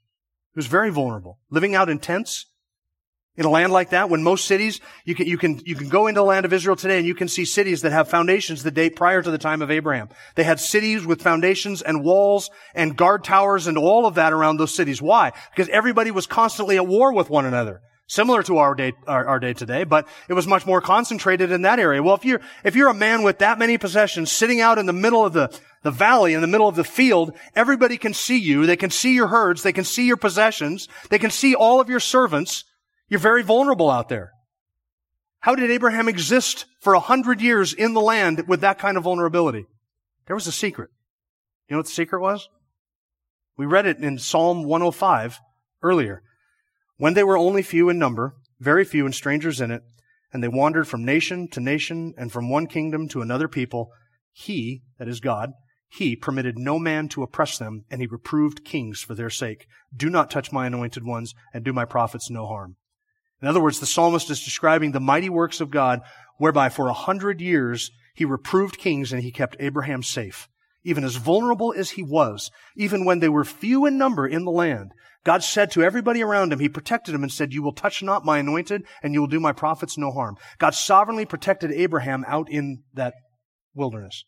He 0.54 0.58
was 0.58 0.68
very 0.68 0.90
vulnerable. 0.90 1.40
Living 1.50 1.76
out 1.76 1.90
in 1.90 2.00
tents, 2.00 2.46
in 3.38 3.46
a 3.46 3.50
land 3.50 3.72
like 3.72 3.92
that, 3.92 4.10
when 4.10 4.24
most 4.24 4.46
cities, 4.46 4.82
you 5.06 5.14
can, 5.14 5.28
you 5.28 5.38
can, 5.38 5.62
you 5.64 5.76
can 5.76 5.90
go 5.90 6.08
into 6.08 6.20
the 6.20 6.26
land 6.26 6.46
of 6.46 6.54
Israel 6.54 6.76
today 6.76 6.98
and 6.98 7.06
you 7.06 7.14
can 7.14 7.28
see 7.28 7.46
cities 7.46 7.84
that 7.84 7.92
have 7.92 8.10
foundations 8.10 8.64
that 8.64 8.72
date 8.72 8.96
prior 8.96 9.22
to 9.22 9.30
the 9.30 9.38
time 9.38 9.62
of 9.62 9.70
Abraham. 9.70 10.10
They 10.36 10.44
had 10.44 10.60
cities 10.60 11.06
with 11.06 11.22
foundations 11.22 11.84
and 11.84 12.04
walls 12.04 12.50
and 12.74 12.98
guard 12.98 13.24
towers 13.24 13.68
and 13.68 13.78
all 13.78 14.08
of 14.08 14.16
that 14.16 14.34
around 14.34 14.58
those 14.58 14.74
cities. 14.74 15.02
Why? 15.04 15.34
Because 15.56 15.70
everybody 15.70 16.10
was 16.10 16.26
constantly 16.26 16.78
at 16.78 16.88
war 16.88 17.14
with 17.14 17.30
one 17.30 17.46
another. 17.46 17.82
Similar 18.10 18.42
to 18.44 18.58
our 18.58 18.74
day, 18.74 18.94
our, 19.06 19.28
our 19.28 19.40
day 19.40 19.54
today, 19.54 19.84
but 19.84 20.08
it 20.30 20.34
was 20.34 20.48
much 20.48 20.66
more 20.66 20.80
concentrated 20.80 21.52
in 21.52 21.64
that 21.64 21.78
area. 21.78 22.02
Well, 22.02 22.16
if 22.16 22.24
you're, 22.24 22.40
if 22.64 22.74
you're 22.74 22.90
a 22.90 22.94
man 22.94 23.22
with 23.22 23.40
that 23.40 23.60
many 23.60 23.78
possessions 23.78 24.32
sitting 24.32 24.62
out 24.62 24.78
in 24.78 24.86
the 24.86 24.94
middle 24.94 25.26
of 25.26 25.34
the, 25.34 25.54
the 25.84 25.92
valley, 25.92 26.34
in 26.34 26.40
the 26.40 26.48
middle 26.48 26.70
of 26.70 26.76
the 26.76 26.86
field, 26.86 27.34
everybody 27.54 27.98
can 27.98 28.14
see 28.14 28.38
you. 28.38 28.66
They 28.66 28.78
can 28.78 28.90
see 28.90 29.14
your 29.14 29.28
herds. 29.28 29.62
They 29.62 29.74
can 29.74 29.84
see 29.84 30.08
your 30.08 30.16
possessions. 30.16 30.88
They 31.10 31.20
can 31.20 31.32
see 31.32 31.54
all 31.54 31.82
of 31.82 31.90
your 31.90 32.00
servants. 32.00 32.64
You're 33.10 33.20
very 33.20 33.44
vulnerable 33.44 33.90
out 33.90 34.10
there. 34.10 34.32
How 35.40 35.56
did 35.56 35.72
Abraham 35.72 36.10
exist 36.10 36.66
for 36.82 36.94
a 36.94 37.00
hundred 37.00 37.42
years 37.42 37.74
in 37.74 37.94
the 37.94 38.02
land 38.02 38.48
with 38.48 38.62
that 38.62 38.80
kind 38.80 38.98
of 38.98 39.04
vulnerability? 39.04 39.66
There 40.26 40.36
was 40.36 40.48
a 40.48 40.52
secret. 40.52 40.90
You 41.68 41.76
know 41.76 41.80
what 41.80 41.86
the 41.86 41.92
secret 41.94 42.22
was? 42.22 42.50
We 43.58 43.66
read 43.66 43.86
it 43.86 43.98
in 43.98 44.20
Psalm 44.20 44.64
105 44.64 45.40
earlier. 45.82 46.22
When 46.98 47.14
they 47.14 47.24
were 47.24 47.38
only 47.38 47.62
few 47.62 47.90
in 47.90 47.98
number, 47.98 48.36
very 48.60 48.84
few 48.84 49.06
and 49.06 49.16
strangers 49.16 49.62
in 49.62 49.72
it, 49.72 49.84
and 50.34 50.44
they 50.44 50.48
wandered 50.48 50.88
from 50.88 51.06
nation 51.06 51.48
to 51.50 51.60
nation 51.60 52.14
and 52.18 52.32
from 52.32 52.50
one 52.50 52.68
kingdom 52.68 53.08
to 53.10 53.22
another 53.22 53.48
people, 53.48 53.92
he, 54.34 54.82
that 55.00 55.08
is 55.08 55.20
God, 55.20 55.54
he 55.90 56.16
permitted 56.16 56.58
no 56.58 56.78
man 56.78 57.08
to 57.10 57.24
oppress 57.24 57.58
them, 57.58 57.86
and 57.90 58.02
he 58.02 58.08
reproved 58.08 58.66
kings 58.66 59.02
for 59.02 59.16
their 59.16 59.30
sake. 59.30 59.68
Do 59.96 60.10
not 60.10 60.30
touch 60.30 60.52
my 60.52 60.68
anointed 60.68 61.06
ones, 61.06 61.34
and 61.54 61.64
do 61.64 61.72
my 61.72 61.86
prophets 61.86 62.30
no 62.30 62.46
harm. 62.46 62.76
In 63.42 63.48
other 63.48 63.62
words, 63.62 63.80
the 63.80 63.86
psalmist 63.86 64.30
is 64.30 64.44
describing 64.44 64.92
the 64.92 65.00
mighty 65.00 65.30
works 65.30 65.62
of 65.62 65.72
God, 65.72 66.02
whereby 66.38 66.70
for 66.70 66.88
a 66.88 66.94
hundred 66.94 67.40
years 67.42 67.92
he 68.16 68.26
reproved 68.26 68.78
kings 68.78 69.14
and 69.14 69.22
he 69.22 69.32
kept 69.32 69.56
Abraham 69.60 70.02
safe. 70.02 70.48
Even 70.84 71.04
as 71.04 71.18
vulnerable 71.18 71.74
as 71.76 71.92
he 71.92 72.04
was, 72.04 72.50
even 72.76 73.06
when 73.06 73.20
they 73.20 73.30
were 73.30 73.44
few 73.44 73.86
in 73.86 73.98
number 73.98 74.26
in 74.26 74.46
the 74.46 74.52
land, 74.52 74.92
God 75.24 75.44
said 75.44 75.72
to 75.72 75.84
everybody 75.84 76.24
around 76.24 76.54
him, 76.54 76.60
He 76.60 76.70
protected 76.70 77.14
him 77.14 77.22
and 77.22 77.32
said, 77.32 77.54
You 77.54 77.62
will 77.62 77.74
touch 77.74 78.02
not 78.02 78.24
my 78.24 78.38
anointed 78.38 78.84
and 79.04 79.14
you 79.14 79.20
will 79.20 79.28
do 79.28 79.42
my 79.42 79.52
prophets 79.52 79.98
no 79.98 80.12
harm. 80.12 80.38
God 80.58 80.74
sovereignly 80.74 81.26
protected 81.26 81.72
Abraham 81.72 82.24
out 82.28 82.50
in 82.50 82.84
that 82.94 83.14
wilderness. 83.76 84.24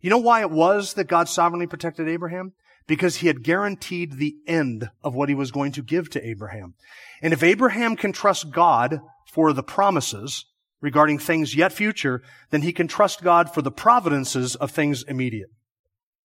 You 0.00 0.10
know 0.10 0.18
why 0.18 0.42
it 0.42 0.50
was 0.50 0.94
that 0.94 1.08
God 1.08 1.28
sovereignly 1.28 1.66
protected 1.66 2.08
Abraham? 2.08 2.52
Because 2.88 3.16
he 3.16 3.28
had 3.28 3.44
guaranteed 3.44 4.14
the 4.14 4.34
end 4.48 4.90
of 5.04 5.14
what 5.14 5.28
he 5.28 5.34
was 5.36 5.52
going 5.52 5.70
to 5.72 5.82
give 5.82 6.10
to 6.10 6.26
Abraham. 6.26 6.74
And 7.22 7.32
if 7.32 7.44
Abraham 7.44 7.94
can 7.94 8.12
trust 8.12 8.50
God 8.50 9.00
for 9.32 9.52
the 9.52 9.62
promises 9.62 10.44
regarding 10.80 11.20
things 11.20 11.54
yet 11.54 11.72
future, 11.72 12.22
then 12.50 12.62
he 12.62 12.72
can 12.72 12.88
trust 12.88 13.22
God 13.22 13.54
for 13.54 13.62
the 13.62 13.70
providences 13.70 14.56
of 14.56 14.72
things 14.72 15.04
immediate. 15.06 15.50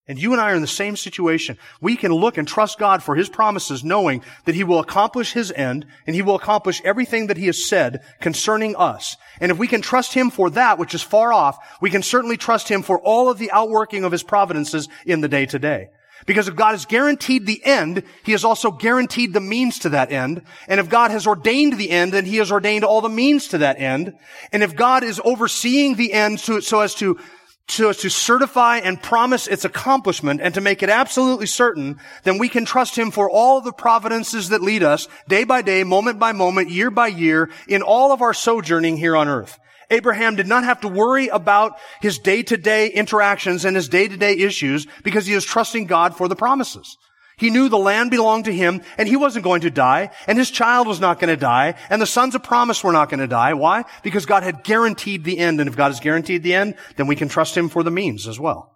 And 0.05 0.21
you 0.21 0.33
and 0.33 0.41
I 0.41 0.51
are 0.51 0.55
in 0.55 0.61
the 0.61 0.67
same 0.67 0.97
situation. 0.97 1.57
We 1.79 1.95
can 1.95 2.11
look 2.11 2.37
and 2.37 2.45
trust 2.45 2.77
God 2.77 3.01
for 3.01 3.15
His 3.15 3.29
promises 3.29 3.85
knowing 3.85 4.21
that 4.43 4.55
He 4.55 4.65
will 4.65 4.79
accomplish 4.79 5.31
His 5.31 5.49
end 5.53 5.85
and 6.05 6.13
He 6.13 6.21
will 6.21 6.35
accomplish 6.35 6.81
everything 6.83 7.27
that 7.27 7.37
He 7.37 7.45
has 7.45 7.65
said 7.65 8.01
concerning 8.19 8.75
us. 8.75 9.15
And 9.39 9.49
if 9.49 9.57
we 9.57 9.67
can 9.67 9.81
trust 9.81 10.13
Him 10.13 10.29
for 10.29 10.49
that, 10.51 10.77
which 10.77 10.93
is 10.93 11.01
far 11.01 11.31
off, 11.31 11.57
we 11.79 11.89
can 11.89 12.03
certainly 12.03 12.35
trust 12.35 12.67
Him 12.67 12.83
for 12.83 12.99
all 12.99 13.29
of 13.29 13.37
the 13.37 13.51
outworking 13.51 14.03
of 14.03 14.11
His 14.11 14.23
providences 14.23 14.89
in 15.05 15.21
the 15.21 15.29
day 15.29 15.45
to 15.45 15.57
day. 15.57 15.87
Because 16.25 16.47
if 16.47 16.55
God 16.55 16.71
has 16.71 16.85
guaranteed 16.85 17.45
the 17.45 17.63
end, 17.65 18.03
He 18.23 18.31
has 18.31 18.43
also 18.43 18.71
guaranteed 18.71 19.33
the 19.33 19.39
means 19.39 19.79
to 19.79 19.89
that 19.89 20.11
end. 20.11 20.43
And 20.67 20.79
if 20.79 20.89
God 20.89 21.11
has 21.11 21.27
ordained 21.27 21.77
the 21.77 21.89
end, 21.89 22.13
then 22.13 22.25
He 22.25 22.37
has 22.37 22.51
ordained 22.51 22.83
all 22.83 23.01
the 23.01 23.09
means 23.09 23.47
to 23.49 23.59
that 23.59 23.79
end. 23.79 24.13
And 24.51 24.63
if 24.63 24.75
God 24.75 25.03
is 25.03 25.21
overseeing 25.23 25.95
the 25.95 26.13
end 26.13 26.39
so, 26.39 26.59
so 26.59 26.81
as 26.81 26.95
to 26.95 27.17
to, 27.65 27.89
as 27.89 27.97
to 27.97 28.09
certify 28.09 28.77
and 28.77 29.01
promise 29.01 29.47
its 29.47 29.65
accomplishment 29.65 30.41
and 30.41 30.53
to 30.53 30.61
make 30.61 30.83
it 30.83 30.89
absolutely 30.89 31.45
certain, 31.45 31.97
then 32.23 32.37
we 32.37 32.49
can 32.49 32.65
trust 32.65 32.97
Him 32.97 33.09
for 33.09 33.29
all 33.29 33.61
the 33.61 33.71
providences 33.71 34.49
that 34.49 34.61
lead 34.61 34.83
us 34.83 35.07
day 35.27 35.43
by 35.43 35.61
day, 35.61 35.83
moment 35.83 36.19
by 36.19 36.33
moment, 36.33 36.69
year 36.69 36.91
by 36.91 37.07
year, 37.07 37.49
in 37.67 37.81
all 37.81 38.11
of 38.11 38.21
our 38.21 38.33
sojourning 38.33 38.97
here 38.97 39.15
on 39.15 39.27
earth. 39.27 39.59
Abraham 39.89 40.35
did 40.35 40.47
not 40.47 40.63
have 40.63 40.81
to 40.81 40.87
worry 40.87 41.27
about 41.27 41.77
his 42.01 42.19
day-to-day 42.19 42.89
interactions 42.89 43.65
and 43.65 43.75
his 43.75 43.89
day-to-day 43.89 44.37
issues 44.37 44.87
because 45.03 45.25
he 45.25 45.35
was 45.35 45.45
trusting 45.45 45.85
God 45.85 46.15
for 46.15 46.27
the 46.27 46.35
promises. 46.35 46.97
He 47.37 47.49
knew 47.49 47.67
the 47.67 47.77
land 47.77 48.11
belonged 48.11 48.45
to 48.45 48.53
him 48.53 48.81
and 48.97 49.07
he 49.07 49.15
wasn't 49.15 49.43
going 49.43 49.61
to 49.61 49.71
die 49.71 50.11
and 50.27 50.37
his 50.37 50.51
child 50.51 50.87
was 50.87 50.99
not 50.99 51.19
going 51.19 51.33
to 51.33 51.39
die 51.39 51.75
and 51.89 52.01
the 52.01 52.05
sons 52.05 52.35
of 52.35 52.43
promise 52.43 52.83
were 52.83 52.91
not 52.91 53.09
going 53.09 53.19
to 53.19 53.27
die. 53.27 53.53
Why? 53.53 53.85
Because 54.03 54.25
God 54.25 54.43
had 54.43 54.63
guaranteed 54.63 55.23
the 55.23 55.39
end 55.39 55.59
and 55.59 55.67
if 55.67 55.75
God 55.75 55.89
has 55.89 55.99
guaranteed 55.99 56.43
the 56.43 56.53
end, 56.53 56.75
then 56.95 57.07
we 57.07 57.15
can 57.15 57.29
trust 57.29 57.57
him 57.57 57.69
for 57.69 57.83
the 57.83 57.91
means 57.91 58.27
as 58.27 58.39
well. 58.39 58.71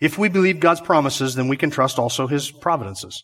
If 0.00 0.18
we 0.18 0.28
believe 0.28 0.58
God's 0.60 0.80
promises, 0.80 1.34
then 1.34 1.48
we 1.48 1.56
can 1.56 1.70
trust 1.70 1.98
also 1.98 2.26
his 2.26 2.50
providences. 2.50 3.22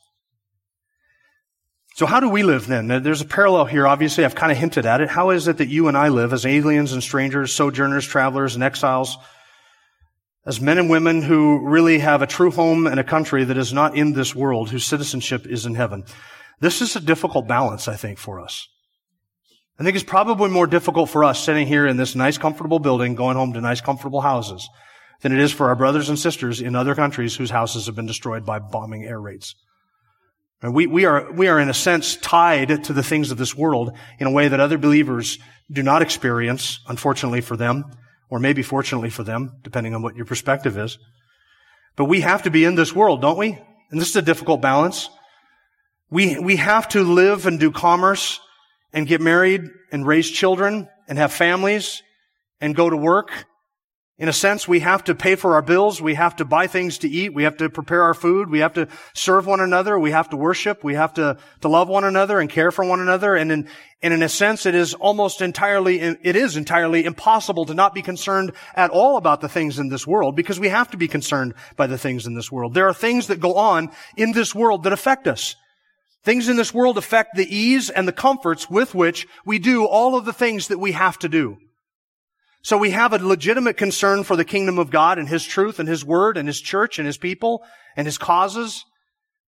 So 2.00 2.06
how 2.06 2.18
do 2.18 2.30
we 2.30 2.42
live 2.42 2.66
then? 2.66 2.88
There's 2.88 3.20
a 3.20 3.26
parallel 3.26 3.66
here. 3.66 3.86
Obviously, 3.86 4.24
I've 4.24 4.34
kind 4.34 4.50
of 4.50 4.56
hinted 4.56 4.86
at 4.86 5.02
it. 5.02 5.10
How 5.10 5.28
is 5.28 5.48
it 5.48 5.58
that 5.58 5.68
you 5.68 5.86
and 5.86 5.98
I 5.98 6.08
live 6.08 6.32
as 6.32 6.46
aliens 6.46 6.94
and 6.94 7.02
strangers, 7.02 7.52
sojourners, 7.52 8.06
travelers, 8.06 8.54
and 8.54 8.64
exiles? 8.64 9.18
as 10.46 10.62
men 10.62 10.78
and 10.78 10.88
women 10.88 11.20
who 11.20 11.68
really 11.68 11.98
have 11.98 12.22
a 12.22 12.26
true 12.26 12.50
home 12.50 12.86
and 12.86 12.98
a 12.98 13.04
country 13.04 13.44
that 13.44 13.58
is 13.58 13.74
not 13.74 13.94
in 13.94 14.14
this 14.14 14.34
world, 14.34 14.70
whose 14.70 14.86
citizenship 14.86 15.46
is 15.46 15.66
in 15.66 15.74
heaven. 15.74 16.02
This 16.58 16.80
is 16.80 16.96
a 16.96 17.00
difficult 17.00 17.46
balance, 17.46 17.86
I 17.86 17.96
think, 17.96 18.16
for 18.16 18.40
us. 18.40 18.66
I 19.78 19.84
think 19.84 19.94
it's 19.94 20.02
probably 20.02 20.48
more 20.48 20.66
difficult 20.66 21.10
for 21.10 21.22
us 21.22 21.38
sitting 21.38 21.66
here 21.66 21.86
in 21.86 21.98
this 21.98 22.14
nice, 22.14 22.38
comfortable 22.38 22.78
building, 22.78 23.14
going 23.14 23.36
home 23.36 23.52
to 23.52 23.60
nice, 23.60 23.82
comfortable 23.82 24.22
houses, 24.22 24.66
than 25.20 25.32
it 25.32 25.38
is 25.38 25.52
for 25.52 25.68
our 25.68 25.76
brothers 25.76 26.08
and 26.08 26.18
sisters 26.18 26.62
in 26.62 26.74
other 26.74 26.94
countries 26.94 27.36
whose 27.36 27.50
houses 27.50 27.84
have 27.84 27.94
been 27.94 28.06
destroyed 28.06 28.46
by 28.46 28.58
bombing 28.58 29.04
air 29.04 29.20
raids. 29.20 29.54
We, 30.62 30.86
we 30.86 31.06
are, 31.06 31.32
we 31.32 31.48
are 31.48 31.58
in 31.58 31.70
a 31.70 31.74
sense 31.74 32.16
tied 32.16 32.84
to 32.84 32.92
the 32.92 33.02
things 33.02 33.30
of 33.30 33.38
this 33.38 33.54
world 33.54 33.96
in 34.18 34.26
a 34.26 34.30
way 34.30 34.48
that 34.48 34.60
other 34.60 34.76
believers 34.76 35.38
do 35.70 35.82
not 35.82 36.02
experience, 36.02 36.80
unfortunately 36.86 37.40
for 37.40 37.56
them 37.56 37.84
or 38.30 38.38
maybe 38.38 38.62
fortunately 38.62 39.10
for 39.10 39.24
them, 39.24 39.58
depending 39.62 39.94
on 39.94 40.02
what 40.02 40.16
your 40.16 40.24
perspective 40.24 40.78
is. 40.78 40.98
But 41.96 42.04
we 42.04 42.20
have 42.20 42.44
to 42.44 42.50
be 42.50 42.64
in 42.64 42.76
this 42.76 42.94
world, 42.94 43.20
don't 43.20 43.36
we? 43.36 43.58
And 43.90 44.00
this 44.00 44.10
is 44.10 44.16
a 44.16 44.22
difficult 44.22 44.62
balance. 44.62 45.10
We, 46.10 46.38
we 46.38 46.56
have 46.56 46.88
to 46.90 47.02
live 47.02 47.46
and 47.46 47.58
do 47.58 47.72
commerce 47.72 48.40
and 48.92 49.06
get 49.06 49.20
married 49.20 49.62
and 49.90 50.06
raise 50.06 50.30
children 50.30 50.88
and 51.08 51.18
have 51.18 51.32
families 51.32 52.02
and 52.60 52.74
go 52.74 52.88
to 52.88 52.96
work 52.96 53.46
in 54.20 54.28
a 54.28 54.34
sense, 54.34 54.68
we 54.68 54.80
have 54.80 55.04
to 55.04 55.14
pay 55.14 55.34
for 55.34 55.54
our 55.54 55.62
bills. 55.62 56.02
We 56.02 56.12
have 56.12 56.36
to 56.36 56.44
buy 56.44 56.66
things 56.66 56.98
to 56.98 57.08
eat. 57.08 57.32
We 57.32 57.44
have 57.44 57.56
to 57.56 57.70
prepare 57.70 58.02
our 58.02 58.12
food. 58.12 58.50
We 58.50 58.58
have 58.58 58.74
to 58.74 58.86
serve 59.14 59.46
one 59.46 59.60
another. 59.60 59.98
We 59.98 60.10
have 60.10 60.28
to 60.28 60.36
worship. 60.36 60.84
We 60.84 60.92
have 60.92 61.14
to, 61.14 61.38
to 61.62 61.68
love 61.68 61.88
one 61.88 62.04
another 62.04 62.38
and 62.38 62.50
care 62.50 62.70
for 62.70 62.84
one 62.84 63.00
another. 63.00 63.34
And 63.34 63.50
in, 63.50 63.68
and 64.02 64.12
in 64.12 64.22
a 64.22 64.28
sense, 64.28 64.66
it 64.66 64.74
is 64.74 64.92
almost 64.92 65.40
entirely, 65.40 66.00
it 66.00 66.36
is 66.36 66.58
entirely 66.58 67.06
impossible 67.06 67.64
to 67.64 67.72
not 67.72 67.94
be 67.94 68.02
concerned 68.02 68.52
at 68.74 68.90
all 68.90 69.16
about 69.16 69.40
the 69.40 69.48
things 69.48 69.78
in 69.78 69.88
this 69.88 70.06
world 70.06 70.36
because 70.36 70.60
we 70.60 70.68
have 70.68 70.90
to 70.90 70.98
be 70.98 71.08
concerned 71.08 71.54
by 71.78 71.86
the 71.86 71.96
things 71.96 72.26
in 72.26 72.34
this 72.34 72.52
world. 72.52 72.74
There 72.74 72.88
are 72.88 72.94
things 72.94 73.28
that 73.28 73.40
go 73.40 73.54
on 73.54 73.90
in 74.18 74.32
this 74.32 74.54
world 74.54 74.82
that 74.82 74.92
affect 74.92 75.28
us. 75.28 75.56
Things 76.24 76.50
in 76.50 76.56
this 76.56 76.74
world 76.74 76.98
affect 76.98 77.36
the 77.36 77.56
ease 77.56 77.88
and 77.88 78.06
the 78.06 78.12
comforts 78.12 78.68
with 78.68 78.94
which 78.94 79.26
we 79.46 79.58
do 79.58 79.86
all 79.86 80.14
of 80.14 80.26
the 80.26 80.34
things 80.34 80.68
that 80.68 80.78
we 80.78 80.92
have 80.92 81.18
to 81.20 81.28
do. 81.30 81.56
So 82.62 82.76
we 82.76 82.90
have 82.90 83.12
a 83.12 83.18
legitimate 83.18 83.76
concern 83.76 84.22
for 84.22 84.36
the 84.36 84.44
kingdom 84.44 84.78
of 84.78 84.90
God 84.90 85.18
and 85.18 85.28
His 85.28 85.44
truth 85.44 85.78
and 85.78 85.88
His 85.88 86.04
word 86.04 86.36
and 86.36 86.46
His 86.46 86.60
church 86.60 86.98
and 86.98 87.06
His 87.06 87.16
people 87.16 87.62
and 87.96 88.06
His 88.06 88.18
causes 88.18 88.84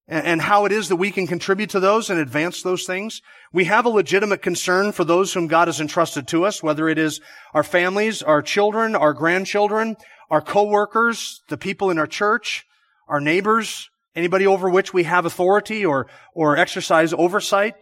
and 0.10 0.41
how 0.41 0.63
it 0.65 0.72
is 0.72 0.88
that 0.88 0.96
we 0.96 1.12
can 1.12 1.28
contribute 1.28 1.70
to 1.72 1.82
those 1.82 2.10
and 2.10 2.17
advance 2.20 2.62
those 2.62 2.86
things. 2.86 3.22
We 3.52 3.65
have 3.65 3.86
a 3.86 3.89
legitimate 3.89 4.41
concern 4.41 4.93
for 4.93 5.04
those 5.04 5.34
whom 5.34 5.48
God 5.48 5.67
has 5.67 5.82
entrusted 5.82 6.28
to 6.30 6.46
us, 6.46 6.63
whether 6.63 6.88
it 6.88 6.98
is 6.98 7.20
our 7.54 7.63
families, 7.63 8.24
our 8.24 8.41
children, 8.41 8.96
our 8.96 9.13
grandchildren, 9.13 9.98
our 10.30 10.41
co-workers, 10.41 11.41
the 11.50 11.58
people 11.58 11.89
in 11.89 12.00
our 12.00 12.08
church, 12.08 12.65
our 13.10 13.20
neighbors, 13.20 13.89
anybody 14.15 14.48
over 14.48 14.70
which 14.70 14.93
we 14.93 15.04
have 15.04 15.26
authority 15.26 15.86
or, 15.86 16.08
or 16.34 16.56
exercise 16.58 17.13
oversight. 17.13 17.76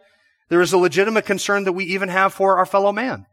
There 0.49 0.61
is 0.61 0.73
a 0.73 0.79
legitimate 0.79 1.25
concern 1.25 1.63
that 1.65 1.73
we 1.73 1.85
even 1.85 2.09
have 2.09 2.33
for 2.33 2.57
our 2.57 2.65
fellow 2.65 2.91
man. 2.91 3.27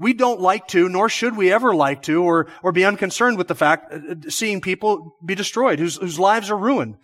We 0.00 0.14
don't 0.14 0.40
like 0.40 0.66
to, 0.68 0.88
nor 0.88 1.10
should 1.10 1.36
we 1.36 1.52
ever 1.52 1.74
like 1.74 2.00
to, 2.04 2.24
or, 2.24 2.46
or 2.62 2.72
be 2.72 2.86
unconcerned 2.86 3.36
with 3.36 3.48
the 3.48 3.54
fact, 3.54 3.92
uh, 3.92 4.12
uh, 4.12 4.30
seeing 4.30 4.62
people 4.62 5.14
be 5.22 5.34
destroyed, 5.34 5.78
whose, 5.78 5.96
whose 5.96 6.18
lives 6.18 6.50
are 6.50 6.56
ruined, 6.56 6.96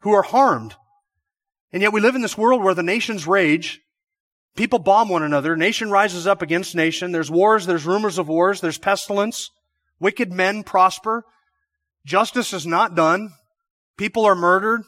who 0.00 0.10
are 0.12 0.22
harmed. 0.22 0.74
And 1.72 1.80
yet 1.80 1.92
we 1.92 2.00
live 2.00 2.16
in 2.16 2.20
this 2.20 2.36
world 2.36 2.60
where 2.60 2.74
the 2.74 2.82
nations 2.82 3.28
rage, 3.28 3.80
people 4.56 4.80
bomb 4.80 5.08
one 5.08 5.22
another, 5.22 5.56
nation 5.56 5.92
rises 5.92 6.26
up 6.26 6.42
against 6.42 6.74
nation, 6.74 7.12
there's 7.12 7.30
wars, 7.30 7.66
there's 7.66 7.86
rumors 7.86 8.18
of 8.18 8.26
wars, 8.26 8.60
there's 8.60 8.78
pestilence, 8.78 9.50
wicked 10.00 10.32
men 10.32 10.64
prosper, 10.64 11.24
justice 12.04 12.52
is 12.52 12.66
not 12.66 12.96
done, 12.96 13.30
people 13.96 14.24
are 14.24 14.34
murdered, 14.34 14.82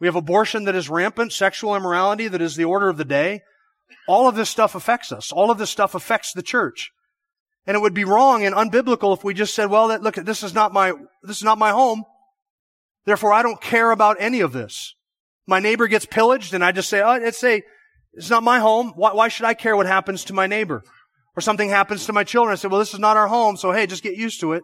we 0.00 0.06
have 0.06 0.16
abortion 0.16 0.64
that 0.64 0.74
is 0.74 0.88
rampant, 0.88 1.34
sexual 1.34 1.76
immorality 1.76 2.28
that 2.28 2.40
is 2.40 2.56
the 2.56 2.64
order 2.64 2.88
of 2.88 2.96
the 2.96 3.04
day. 3.04 3.42
All 4.08 4.28
of 4.28 4.36
this 4.36 4.50
stuff 4.50 4.74
affects 4.74 5.12
us. 5.12 5.32
All 5.32 5.50
of 5.50 5.58
this 5.58 5.70
stuff 5.70 5.94
affects 5.94 6.32
the 6.32 6.42
church. 6.42 6.92
And 7.66 7.76
it 7.76 7.80
would 7.80 7.94
be 7.94 8.04
wrong 8.04 8.44
and 8.44 8.54
unbiblical 8.54 9.16
if 9.16 9.24
we 9.24 9.34
just 9.34 9.54
said, 9.54 9.70
well, 9.70 9.88
look, 9.98 10.14
this 10.14 10.42
is 10.42 10.54
not 10.54 10.72
my, 10.72 10.92
this 11.22 11.38
is 11.38 11.42
not 11.42 11.58
my 11.58 11.70
home. 11.70 12.04
Therefore, 13.04 13.32
I 13.32 13.42
don't 13.42 13.60
care 13.60 13.90
about 13.90 14.16
any 14.20 14.40
of 14.40 14.52
this. 14.52 14.94
My 15.46 15.58
neighbor 15.58 15.88
gets 15.88 16.06
pillaged 16.06 16.54
and 16.54 16.64
I 16.64 16.72
just 16.72 16.88
say, 16.88 17.02
oh, 17.02 17.14
it's 17.14 17.42
a, 17.42 17.62
it's 18.12 18.30
not 18.30 18.42
my 18.42 18.60
home. 18.60 18.92
Why, 18.96 19.12
why 19.12 19.28
should 19.28 19.46
I 19.46 19.54
care 19.54 19.76
what 19.76 19.86
happens 19.86 20.24
to 20.24 20.32
my 20.32 20.46
neighbor? 20.46 20.82
Or 21.36 21.40
something 21.40 21.68
happens 21.68 22.06
to 22.06 22.12
my 22.12 22.24
children. 22.24 22.52
I 22.52 22.56
say, 22.56 22.68
well, 22.68 22.80
this 22.80 22.94
is 22.94 23.00
not 23.00 23.16
our 23.16 23.28
home. 23.28 23.56
So 23.56 23.72
hey, 23.72 23.86
just 23.86 24.02
get 24.02 24.16
used 24.16 24.40
to 24.40 24.52
it. 24.52 24.62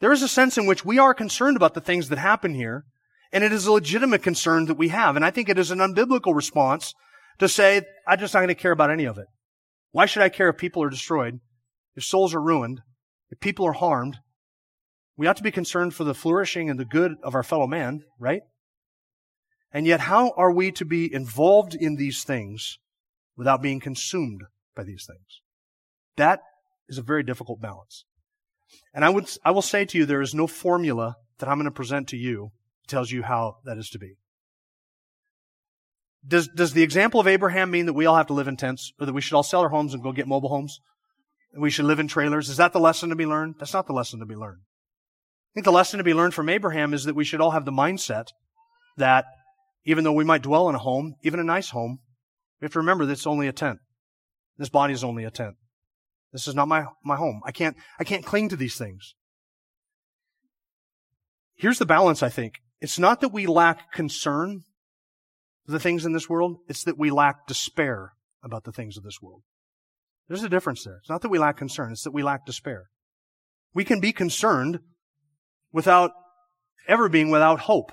There 0.00 0.12
is 0.12 0.22
a 0.22 0.28
sense 0.28 0.56
in 0.56 0.66
which 0.66 0.84
we 0.84 0.98
are 0.98 1.14
concerned 1.14 1.56
about 1.56 1.74
the 1.74 1.80
things 1.80 2.08
that 2.08 2.18
happen 2.18 2.54
here. 2.54 2.84
And 3.32 3.44
it 3.44 3.52
is 3.52 3.66
a 3.66 3.72
legitimate 3.72 4.22
concern 4.22 4.66
that 4.66 4.78
we 4.78 4.88
have. 4.88 5.16
And 5.16 5.24
I 5.24 5.30
think 5.30 5.48
it 5.48 5.58
is 5.58 5.70
an 5.70 5.78
unbiblical 5.78 6.34
response 6.34 6.94
to 7.38 7.48
say, 7.48 7.82
I'm 8.06 8.18
just 8.18 8.34
not 8.34 8.40
going 8.40 8.48
to 8.48 8.54
care 8.54 8.72
about 8.72 8.90
any 8.90 9.04
of 9.04 9.18
it. 9.18 9.26
Why 9.92 10.06
should 10.06 10.22
I 10.22 10.28
care 10.28 10.48
if 10.48 10.56
people 10.56 10.82
are 10.82 10.90
destroyed, 10.90 11.40
if 11.96 12.04
souls 12.04 12.34
are 12.34 12.40
ruined, 12.40 12.80
if 13.30 13.40
people 13.40 13.66
are 13.66 13.72
harmed? 13.72 14.18
We 15.16 15.26
ought 15.26 15.36
to 15.36 15.42
be 15.42 15.50
concerned 15.50 15.94
for 15.94 16.04
the 16.04 16.14
flourishing 16.14 16.70
and 16.70 16.78
the 16.78 16.84
good 16.84 17.12
of 17.22 17.34
our 17.34 17.42
fellow 17.42 17.66
man, 17.66 18.04
right? 18.18 18.42
And 19.72 19.86
yet, 19.86 20.00
how 20.00 20.32
are 20.36 20.52
we 20.52 20.72
to 20.72 20.84
be 20.84 21.12
involved 21.12 21.74
in 21.74 21.96
these 21.96 22.24
things 22.24 22.78
without 23.36 23.62
being 23.62 23.80
consumed 23.80 24.42
by 24.74 24.82
these 24.82 25.06
things? 25.06 25.42
That 26.16 26.40
is 26.88 26.98
a 26.98 27.02
very 27.02 27.22
difficult 27.22 27.60
balance. 27.60 28.04
And 28.92 29.04
I 29.04 29.10
would, 29.10 29.30
I 29.44 29.50
will 29.52 29.62
say 29.62 29.84
to 29.84 29.98
you, 29.98 30.06
there 30.06 30.22
is 30.22 30.34
no 30.34 30.46
formula 30.46 31.16
that 31.38 31.48
I'm 31.48 31.56
going 31.56 31.64
to 31.66 31.70
present 31.70 32.08
to 32.08 32.16
you 32.16 32.50
that 32.82 32.88
tells 32.88 33.10
you 33.10 33.22
how 33.22 33.58
that 33.64 33.78
is 33.78 33.90
to 33.90 33.98
be. 33.98 34.16
Does, 36.26 36.48
does 36.48 36.72
the 36.72 36.82
example 36.82 37.20
of 37.20 37.26
Abraham 37.26 37.70
mean 37.70 37.86
that 37.86 37.94
we 37.94 38.06
all 38.06 38.16
have 38.16 38.26
to 38.26 38.34
live 38.34 38.48
in 38.48 38.56
tents 38.56 38.92
or 39.00 39.06
that 39.06 39.12
we 39.12 39.20
should 39.20 39.34
all 39.34 39.42
sell 39.42 39.62
our 39.62 39.70
homes 39.70 39.94
and 39.94 40.02
go 40.02 40.12
get 40.12 40.28
mobile 40.28 40.50
homes? 40.50 40.80
We 41.58 41.70
should 41.70 41.86
live 41.86 41.98
in 41.98 42.08
trailers? 42.08 42.48
Is 42.48 42.58
that 42.58 42.72
the 42.72 42.80
lesson 42.80 43.08
to 43.08 43.16
be 43.16 43.26
learned? 43.26 43.56
That's 43.58 43.72
not 43.72 43.86
the 43.86 43.92
lesson 43.92 44.20
to 44.20 44.26
be 44.26 44.36
learned. 44.36 44.60
I 44.60 45.52
think 45.54 45.64
the 45.64 45.72
lesson 45.72 45.98
to 45.98 46.04
be 46.04 46.14
learned 46.14 46.34
from 46.34 46.48
Abraham 46.48 46.94
is 46.94 47.04
that 47.04 47.16
we 47.16 47.24
should 47.24 47.40
all 47.40 47.50
have 47.50 47.64
the 47.64 47.72
mindset 47.72 48.26
that 48.96 49.24
even 49.84 50.04
though 50.04 50.12
we 50.12 50.24
might 50.24 50.42
dwell 50.42 50.68
in 50.68 50.74
a 50.74 50.78
home, 50.78 51.16
even 51.22 51.40
a 51.40 51.44
nice 51.44 51.70
home, 51.70 51.98
we 52.60 52.66
have 52.66 52.72
to 52.72 52.78
remember 52.78 53.06
that 53.06 53.12
it's 53.12 53.26
only 53.26 53.48
a 53.48 53.52
tent. 53.52 53.78
This 54.58 54.68
body 54.68 54.92
is 54.92 55.02
only 55.02 55.24
a 55.24 55.30
tent. 55.30 55.56
This 56.32 56.46
is 56.46 56.54
not 56.54 56.68
my, 56.68 56.84
my 57.04 57.16
home. 57.16 57.40
I 57.44 57.50
can't, 57.50 57.76
I 57.98 58.04
can't 58.04 58.24
cling 58.24 58.50
to 58.50 58.56
these 58.56 58.76
things. 58.76 59.14
Here's 61.56 61.78
the 61.78 61.86
balance, 61.86 62.22
I 62.22 62.28
think. 62.28 62.60
It's 62.80 62.98
not 62.98 63.20
that 63.20 63.30
we 63.30 63.46
lack 63.46 63.92
concern 63.92 64.62
the 65.66 65.80
things 65.80 66.04
in 66.04 66.12
this 66.12 66.28
world, 66.28 66.58
it's 66.68 66.84
that 66.84 66.98
we 66.98 67.10
lack 67.10 67.46
despair 67.46 68.12
about 68.42 68.64
the 68.64 68.72
things 68.72 68.96
of 68.96 69.04
this 69.04 69.20
world. 69.20 69.42
There's 70.28 70.42
a 70.42 70.48
difference 70.48 70.84
there. 70.84 70.98
It's 70.98 71.10
not 71.10 71.22
that 71.22 71.28
we 71.28 71.38
lack 71.38 71.56
concern, 71.56 71.92
it's 71.92 72.04
that 72.04 72.14
we 72.14 72.22
lack 72.22 72.46
despair. 72.46 72.88
We 73.74 73.84
can 73.84 74.00
be 74.00 74.12
concerned 74.12 74.80
without 75.72 76.12
ever 76.88 77.08
being 77.08 77.30
without 77.30 77.60
hope. 77.60 77.92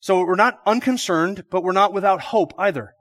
So 0.00 0.24
we're 0.24 0.34
not 0.34 0.60
unconcerned, 0.66 1.44
but 1.50 1.62
we're 1.62 1.72
not 1.72 1.92
without 1.92 2.20
hope 2.20 2.52
either. 2.58 2.94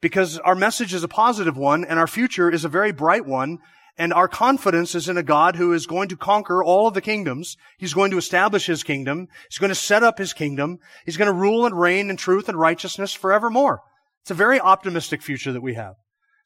Because 0.00 0.38
our 0.38 0.54
message 0.54 0.94
is 0.94 1.02
a 1.02 1.08
positive 1.08 1.56
one 1.56 1.84
and 1.84 1.98
our 1.98 2.06
future 2.06 2.50
is 2.50 2.64
a 2.64 2.68
very 2.68 2.92
bright 2.92 3.26
one 3.26 3.58
and 4.00 4.14
our 4.14 4.28
confidence 4.28 4.94
is 4.94 5.10
in 5.10 5.18
a 5.18 5.22
God 5.22 5.56
who 5.56 5.74
is 5.74 5.86
going 5.86 6.08
to 6.08 6.16
conquer 6.16 6.64
all 6.64 6.88
of 6.88 6.94
the 6.94 7.02
kingdoms. 7.02 7.58
He's 7.76 7.92
going 7.92 8.10
to 8.12 8.16
establish 8.16 8.64
his 8.64 8.82
kingdom. 8.82 9.28
He's 9.50 9.58
going 9.58 9.68
to 9.68 9.74
set 9.74 10.02
up 10.02 10.16
his 10.16 10.32
kingdom. 10.32 10.78
He's 11.04 11.18
going 11.18 11.26
to 11.26 11.38
rule 11.38 11.66
and 11.66 11.78
reign 11.78 12.08
in 12.08 12.16
truth 12.16 12.48
and 12.48 12.58
righteousness 12.58 13.12
forevermore. 13.12 13.82
It's 14.22 14.30
a 14.30 14.34
very 14.34 14.58
optimistic 14.58 15.20
future 15.20 15.52
that 15.52 15.60
we 15.60 15.74
have. 15.74 15.96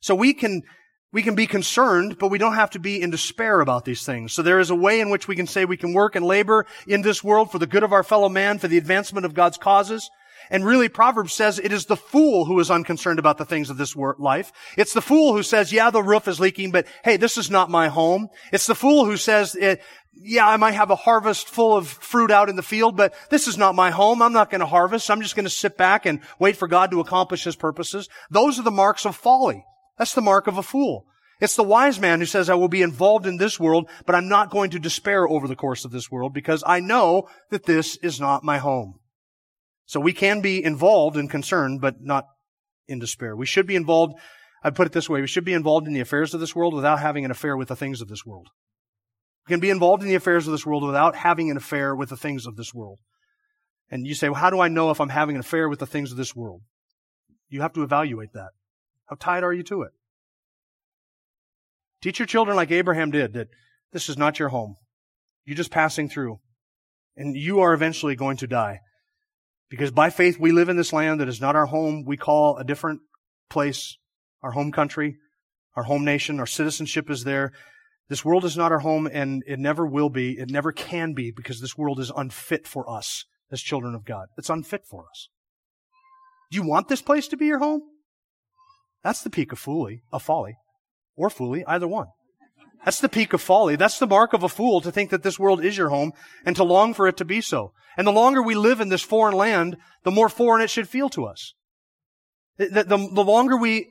So 0.01 0.17
we 0.17 0.35
can, 0.35 0.63
we 1.13 1.23
can 1.23 1.37
be 1.37 1.47
concerned, 1.47 2.19
but 2.19 2.27
we 2.27 2.39
don't 2.39 2.57
have 2.57 2.71
to 2.71 2.81
be 2.81 3.01
in 3.01 3.11
despair 3.11 3.61
about 3.61 3.85
these 3.85 4.05
things. 4.05 4.33
So 4.33 4.43
there 4.43 4.59
is 4.59 4.71
a 4.71 4.75
way 4.75 4.99
in 4.99 5.11
which 5.11 5.29
we 5.29 5.37
can 5.37 5.47
say 5.47 5.65
we 5.65 5.77
can 5.77 5.95
work 5.95 6.17
and 6.17 6.27
labor 6.27 6.67
in 6.89 7.03
this 7.03 7.23
world 7.23 7.53
for 7.53 7.61
the 7.61 7.69
good 7.69 7.85
of 7.85 7.93
our 7.93 8.03
fellow 8.03 8.29
man, 8.29 8.59
for 8.59 8.67
the 8.67 8.79
advancement 8.79 9.27
of 9.27 9.33
God's 9.33 9.59
causes. 9.59 10.11
And 10.51 10.65
really, 10.65 10.89
Proverbs 10.89 11.33
says 11.33 11.59
it 11.59 11.73
is 11.73 11.87
the 11.87 11.97
fool 11.97 12.45
who 12.45 12.59
is 12.61 12.71
unconcerned 12.71 13.19
about 13.19 13.39
the 13.39 13.45
things 13.45 13.71
of 13.71 13.77
this 13.77 13.97
life. 13.97 14.53
It's 14.77 14.93
the 14.93 15.01
fool 15.01 15.35
who 15.35 15.43
says, 15.43 15.73
yeah, 15.73 15.91
the 15.91 16.03
roof 16.03 16.29
is 16.29 16.41
leaking, 16.41 16.71
but 16.71 16.87
hey, 17.03 17.17
this 17.17 17.39
is 17.39 17.51
not 17.51 17.71
my 17.71 17.89
home. 17.89 18.29
It's 18.53 18.67
the 18.67 18.75
fool 18.75 19.05
who 19.05 19.17
says, 19.17 19.57
eh, 19.59 19.77
yeah, 20.17 20.47
I 20.47 20.57
might 20.57 20.73
have 20.73 20.91
a 20.91 20.97
harvest 20.97 21.49
full 21.49 21.77
of 21.77 21.89
fruit 21.89 22.31
out 22.31 22.49
in 22.49 22.57
the 22.57 22.63
field, 22.63 22.97
but 22.97 23.15
this 23.31 23.49
is 23.49 23.59
not 23.59 23.75
my 23.75 23.91
home. 23.91 24.23
I'm 24.23 24.33
not 24.33 24.51
going 24.51 24.61
to 24.61 24.67
harvest. 24.67 25.11
I'm 25.11 25.23
just 25.23 25.35
going 25.35 25.45
to 25.45 25.51
sit 25.51 25.77
back 25.77 26.07
and 26.07 26.21
wait 26.39 26.57
for 26.57 26.69
God 26.69 26.91
to 26.91 27.01
accomplish 27.01 27.45
his 27.45 27.57
purposes. 27.57 28.09
Those 28.31 28.59
are 28.59 28.63
the 28.63 28.71
marks 28.71 29.07
of 29.07 29.17
folly. 29.17 29.65
That's 29.99 30.15
the 30.15 30.21
mark 30.21 30.47
of 30.47 30.59
a 30.59 30.63
fool. 30.63 31.07
It's 31.41 31.57
the 31.57 31.65
wise 31.65 32.01
man 32.01 32.21
who 32.21 32.27
says, 32.27 32.49
I 32.49 32.55
will 32.55 32.69
be 32.69 32.83
involved 32.83 33.27
in 33.27 33.39
this 33.39 33.59
world, 33.59 33.89
but 34.07 34.15
I'm 34.15 34.29
not 34.29 34.51
going 34.51 34.71
to 34.71 34.79
despair 34.79 35.29
over 35.29 35.49
the 35.49 35.57
course 35.57 35.85
of 35.85 35.91
this 35.91 36.11
world 36.11 36.33
because 36.33 36.63
I 36.67 36.81
know 36.81 37.29
that 37.51 37.65
this 37.65 37.97
is 37.97 38.21
not 38.21 38.45
my 38.45 38.59
home. 38.59 39.01
So 39.87 40.01
we 40.01 40.13
can 40.13 40.41
be 40.41 40.63
involved 40.63 41.17
and 41.17 41.31
concerned, 41.31 41.81
but 41.81 42.01
not 42.01 42.27
in 42.89 42.99
despair. 42.99 43.37
We 43.37 43.47
should 43.47 43.67
be 43.67 43.77
involved, 43.77 44.15
I'd 44.63 44.75
put 44.75 44.87
it 44.87 44.93
this 44.93 45.09
way, 45.09 45.21
we 45.21 45.27
should 45.27 45.45
be 45.45 45.53
involved 45.53 45.87
in 45.87 45.93
the 45.93 46.01
affairs 46.01 46.35
of 46.35 46.41
this 46.41 46.55
world 46.55 46.75
without 46.75 47.01
having 47.01 47.25
an 47.25 47.31
affair 47.31 47.57
with 47.57 47.69
the 47.69 47.77
things 47.77 48.01
of 48.01 48.09
this 48.09 48.25
world. 48.25 48.49
We 49.47 49.53
can 49.53 49.61
be 49.61 49.71
involved 49.71 50.03
in 50.03 50.09
the 50.09 50.15
affairs 50.15 50.47
of 50.47 50.53
this 50.53 50.65
world 50.65 50.85
without 50.85 51.17
having 51.17 51.51
an 51.51 51.57
affair 51.57 51.95
with 51.95 52.09
the 52.09 52.17
things 52.17 52.47
of 52.47 52.57
this 52.57 52.73
world. 52.73 52.99
And 53.91 54.07
you 54.07 54.15
say, 54.15 54.29
well, 54.29 54.41
how 54.41 54.51
do 54.51 54.61
I 54.61 54.69
know 54.69 54.91
if 54.91 55.01
I'm 55.01 55.11
having 55.11 55.37
an 55.37 55.41
affair 55.41 55.69
with 55.69 55.79
the 55.79 55.87
things 55.87 56.11
of 56.11 56.17
this 56.17 56.35
world? 56.35 56.63
You 57.49 57.61
have 57.61 57.75
to 57.75 57.83
evaluate 57.83 58.33
that. 58.33 58.51
How 59.07 59.17
tied 59.21 59.45
are 59.45 59.53
you 59.53 59.63
to 59.65 59.83
it? 59.83 59.93
Teach 62.01 62.19
your 62.19 62.27
children 62.27 62.57
like 62.57 62.71
Abraham 62.71 63.11
did 63.11 63.35
that 63.35 63.49
this 63.93 64.09
is 64.09 64.17
not 64.17 64.39
your 64.39 64.49
home. 64.49 64.77
You're 65.45 65.57
just 65.57 65.71
passing 65.71 66.09
through. 66.09 66.41
And 67.17 67.37
you 67.37 67.61
are 67.61 67.75
eventually 67.75 68.17
going 68.17 68.39
to 68.39 68.47
die. 68.47 68.81
Because 69.71 69.91
by 69.91 70.11
faith 70.11 70.39
we 70.39 70.53
live 70.53 70.69
in 70.69 70.77
this 70.77 70.93
land 70.93 71.21
that 71.21 71.29
is 71.29 71.41
not 71.41 71.57
our 71.57 71.67
home. 71.67 72.05
We 72.07 72.17
call 72.17 72.57
a 72.57 72.65
different 72.65 73.01
place 73.51 73.97
our 74.43 74.53
home 74.53 74.73
country, 74.73 75.17
our 75.75 75.85
home 75.85 76.05
nation. 76.05 76.39
Our 76.39 76.47
citizenship 76.47 77.11
is 77.11 77.25
there. 77.25 77.53
This 78.09 78.25
world 78.25 78.45
is 78.45 78.57
not 78.57 78.73
our 78.73 78.81
home 78.81 79.09
and 79.11 79.43
it 79.47 79.59
never 79.59 79.87
will 79.87 80.11
be. 80.11 80.33
It 80.33 80.51
never 80.51 80.73
can 80.73 81.15
be 81.15 81.31
because 81.31 81.61
this 81.61 81.77
world 81.77 81.99
is 81.99 82.13
unfit 82.15 82.67
for 82.67 82.89
us 82.89 83.25
as 83.51 83.63
children 83.63 83.95
of 83.95 84.05
God. 84.05 84.27
It's 84.37 84.51
unfit 84.51 84.83
for 84.89 85.07
us. 85.09 85.29
Do 86.51 86.57
you 86.57 86.63
want 86.67 86.89
this 86.89 87.03
place 87.03 87.27
to 87.29 87.37
be 87.37 87.47
your 87.47 87.59
home? 87.59 87.83
That's 89.03 89.23
the 89.23 89.31
peak 89.31 89.53
of 89.53 89.59
folly, 89.59 90.03
of 90.13 90.23
folly, 90.23 90.57
or 91.17 91.31
folly, 91.31 91.65
either 91.67 91.89
one. 91.89 92.09
That's 92.85 93.01
the 93.01 93.09
peak 93.09 93.33
of 93.33 93.41
folly. 93.41 93.77
That's 93.77 93.99
the 93.99 94.07
mark 94.07 94.33
of 94.35 94.43
a 94.43 94.49
fool 94.49 94.81
to 94.83 94.93
think 94.93 95.11
that 95.11 95.23
this 95.23 95.39
world 95.39 95.65
is 95.65 95.77
your 95.77 95.89
home 95.89 96.13
and 96.45 96.55
to 96.57 96.65
long 96.65 96.93
for 96.93 97.09
it 97.09 97.17
to 97.17 97.25
be 97.25 97.41
so. 97.41 97.73
And 97.97 98.07
the 98.07 98.13
longer 98.13 98.43
we 98.43 98.55
live 98.55 98.81
in 98.81 98.89
this 98.89 99.03
foreign 99.03 99.35
land, 99.35 99.77
the 100.03 100.11
more 100.11 100.29
foreign 100.29 100.63
it 100.63 100.71
should 100.71 100.89
feel 100.89 101.09
to 101.11 101.25
us. 101.25 101.55
The, 102.59 102.85
the, 102.85 102.97
the, 102.97 103.25
longer 103.25 103.57
we 103.57 103.89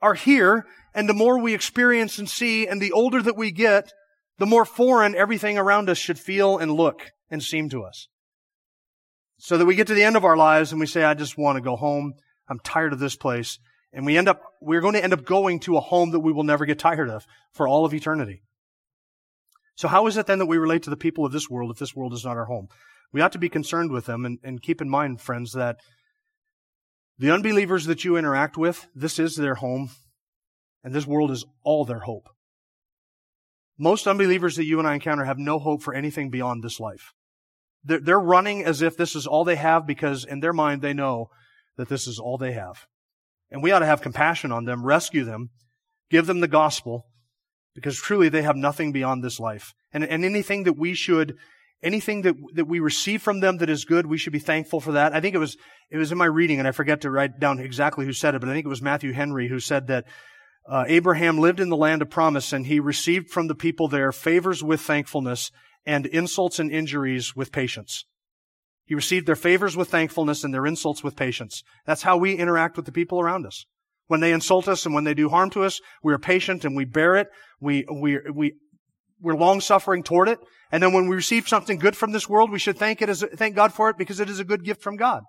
are 0.00 0.14
here 0.14 0.66
and 0.94 1.08
the 1.08 1.14
more 1.14 1.40
we 1.40 1.54
experience 1.54 2.18
and 2.18 2.28
see 2.28 2.66
and 2.66 2.80
the 2.80 2.92
older 2.92 3.22
that 3.22 3.36
we 3.36 3.50
get, 3.50 3.92
the 4.38 4.46
more 4.46 4.64
foreign 4.64 5.14
everything 5.14 5.58
around 5.58 5.88
us 5.88 5.98
should 5.98 6.18
feel 6.18 6.58
and 6.58 6.72
look 6.72 7.12
and 7.30 7.42
seem 7.42 7.68
to 7.70 7.82
us. 7.82 8.08
So 9.38 9.58
that 9.58 9.66
we 9.66 9.74
get 9.74 9.86
to 9.88 9.94
the 9.94 10.04
end 10.04 10.16
of 10.16 10.24
our 10.24 10.36
lives 10.36 10.70
and 10.70 10.80
we 10.80 10.86
say, 10.86 11.02
I 11.02 11.14
just 11.14 11.38
want 11.38 11.56
to 11.56 11.62
go 11.62 11.76
home. 11.76 12.14
I'm 12.48 12.60
tired 12.60 12.92
of 12.92 12.98
this 12.98 13.16
place. 13.16 13.58
And 13.94 14.04
we 14.04 14.18
end 14.18 14.28
up, 14.28 14.42
we're 14.60 14.80
going 14.80 14.94
to 14.94 15.02
end 15.02 15.12
up 15.12 15.24
going 15.24 15.60
to 15.60 15.76
a 15.76 15.80
home 15.80 16.10
that 16.10 16.20
we 16.20 16.32
will 16.32 16.42
never 16.42 16.66
get 16.66 16.80
tired 16.80 17.08
of 17.08 17.24
for 17.52 17.68
all 17.68 17.84
of 17.84 17.94
eternity. 17.94 18.42
So 19.76 19.88
how 19.88 20.06
is 20.08 20.16
it 20.16 20.26
then 20.26 20.40
that 20.40 20.46
we 20.46 20.58
relate 20.58 20.82
to 20.82 20.90
the 20.90 20.96
people 20.96 21.24
of 21.24 21.32
this 21.32 21.48
world 21.48 21.70
if 21.70 21.78
this 21.78 21.94
world 21.94 22.12
is 22.12 22.24
not 22.24 22.36
our 22.36 22.46
home? 22.46 22.66
We 23.12 23.20
ought 23.20 23.32
to 23.32 23.38
be 23.38 23.48
concerned 23.48 23.92
with 23.92 24.06
them 24.06 24.26
and, 24.26 24.38
and 24.42 24.60
keep 24.60 24.82
in 24.82 24.90
mind, 24.90 25.20
friends, 25.20 25.52
that 25.52 25.76
the 27.18 27.30
unbelievers 27.30 27.86
that 27.86 28.04
you 28.04 28.16
interact 28.16 28.56
with, 28.56 28.88
this 28.94 29.20
is 29.20 29.36
their 29.36 29.54
home, 29.54 29.90
and 30.82 30.92
this 30.92 31.06
world 31.06 31.30
is 31.30 31.44
all 31.62 31.84
their 31.84 32.00
hope. 32.00 32.28
Most 33.78 34.08
unbelievers 34.08 34.56
that 34.56 34.64
you 34.64 34.80
and 34.80 34.88
I 34.88 34.94
encounter 34.94 35.24
have 35.24 35.38
no 35.38 35.60
hope 35.60 35.82
for 35.82 35.94
anything 35.94 36.30
beyond 36.30 36.62
this 36.62 36.80
life. 36.80 37.12
They're, 37.84 38.00
they're 38.00 38.20
running 38.20 38.64
as 38.64 38.82
if 38.82 38.96
this 38.96 39.14
is 39.14 39.26
all 39.26 39.44
they 39.44 39.56
have 39.56 39.86
because 39.86 40.24
in 40.24 40.40
their 40.40 40.52
mind 40.52 40.82
they 40.82 40.94
know 40.94 41.30
that 41.76 41.88
this 41.88 42.08
is 42.08 42.18
all 42.18 42.38
they 42.38 42.52
have. 42.52 42.86
And 43.54 43.62
we 43.62 43.70
ought 43.70 43.78
to 43.78 43.86
have 43.86 44.02
compassion 44.02 44.50
on 44.50 44.64
them, 44.64 44.84
rescue 44.84 45.24
them, 45.24 45.50
give 46.10 46.26
them 46.26 46.40
the 46.40 46.48
gospel, 46.48 47.06
because 47.72 47.96
truly 47.96 48.28
they 48.28 48.42
have 48.42 48.56
nothing 48.56 48.90
beyond 48.90 49.22
this 49.22 49.38
life. 49.38 49.74
And, 49.92 50.02
and 50.02 50.24
anything 50.24 50.64
that 50.64 50.76
we 50.76 50.94
should, 50.94 51.36
anything 51.80 52.22
that, 52.22 52.34
that 52.54 52.64
we 52.64 52.80
receive 52.80 53.22
from 53.22 53.38
them 53.38 53.58
that 53.58 53.70
is 53.70 53.84
good, 53.84 54.06
we 54.06 54.18
should 54.18 54.32
be 54.32 54.40
thankful 54.40 54.80
for 54.80 54.90
that. 54.90 55.14
I 55.14 55.20
think 55.20 55.36
it 55.36 55.38
was, 55.38 55.56
it 55.88 55.98
was 55.98 56.10
in 56.10 56.18
my 56.18 56.24
reading, 56.24 56.58
and 56.58 56.66
I 56.66 56.72
forget 56.72 57.02
to 57.02 57.12
write 57.12 57.38
down 57.38 57.60
exactly 57.60 58.04
who 58.04 58.12
said 58.12 58.34
it, 58.34 58.40
but 58.40 58.48
I 58.48 58.54
think 58.54 58.66
it 58.66 58.70
was 58.70 58.82
Matthew 58.82 59.12
Henry 59.12 59.46
who 59.46 59.60
said 59.60 59.86
that 59.86 60.04
uh, 60.68 60.82
Abraham 60.88 61.38
lived 61.38 61.60
in 61.60 61.68
the 61.68 61.76
land 61.76 62.02
of 62.02 62.10
promise 62.10 62.52
and 62.52 62.66
he 62.66 62.80
received 62.80 63.30
from 63.30 63.46
the 63.46 63.54
people 63.54 63.86
there 63.86 64.10
favors 64.10 64.64
with 64.64 64.80
thankfulness 64.80 65.52
and 65.86 66.06
insults 66.06 66.58
and 66.58 66.72
injuries 66.72 67.36
with 67.36 67.52
patience. 67.52 68.04
He 68.86 68.94
received 68.94 69.26
their 69.26 69.36
favors 69.36 69.76
with 69.76 69.88
thankfulness 69.88 70.44
and 70.44 70.52
their 70.52 70.66
insults 70.66 71.02
with 71.02 71.16
patience. 71.16 71.62
That's 71.86 72.02
how 72.02 72.16
we 72.16 72.34
interact 72.34 72.76
with 72.76 72.86
the 72.86 72.92
people 72.92 73.20
around 73.20 73.46
us. 73.46 73.64
When 74.06 74.20
they 74.20 74.32
insult 74.32 74.68
us 74.68 74.84
and 74.84 74.94
when 74.94 75.04
they 75.04 75.14
do 75.14 75.30
harm 75.30 75.50
to 75.50 75.64
us, 75.64 75.80
we 76.02 76.12
are 76.12 76.18
patient 76.18 76.64
and 76.64 76.76
we 76.76 76.84
bear 76.84 77.16
it. 77.16 77.28
We, 77.60 77.86
we, 77.90 78.18
we, 78.34 78.54
we're 79.20 79.34
long 79.34 79.60
suffering 79.62 80.02
toward 80.02 80.28
it. 80.28 80.38
And 80.70 80.82
then 80.82 80.92
when 80.92 81.08
we 81.08 81.16
receive 81.16 81.48
something 81.48 81.78
good 81.78 81.96
from 81.96 82.12
this 82.12 82.28
world, 82.28 82.50
we 82.50 82.58
should 82.58 82.76
thank 82.76 83.00
it 83.00 83.08
as, 83.08 83.24
thank 83.34 83.56
God 83.56 83.72
for 83.72 83.88
it 83.88 83.96
because 83.96 84.20
it 84.20 84.28
is 84.28 84.40
a 84.40 84.44
good 84.44 84.64
gift 84.64 84.82
from 84.82 84.96
God. 84.96 85.22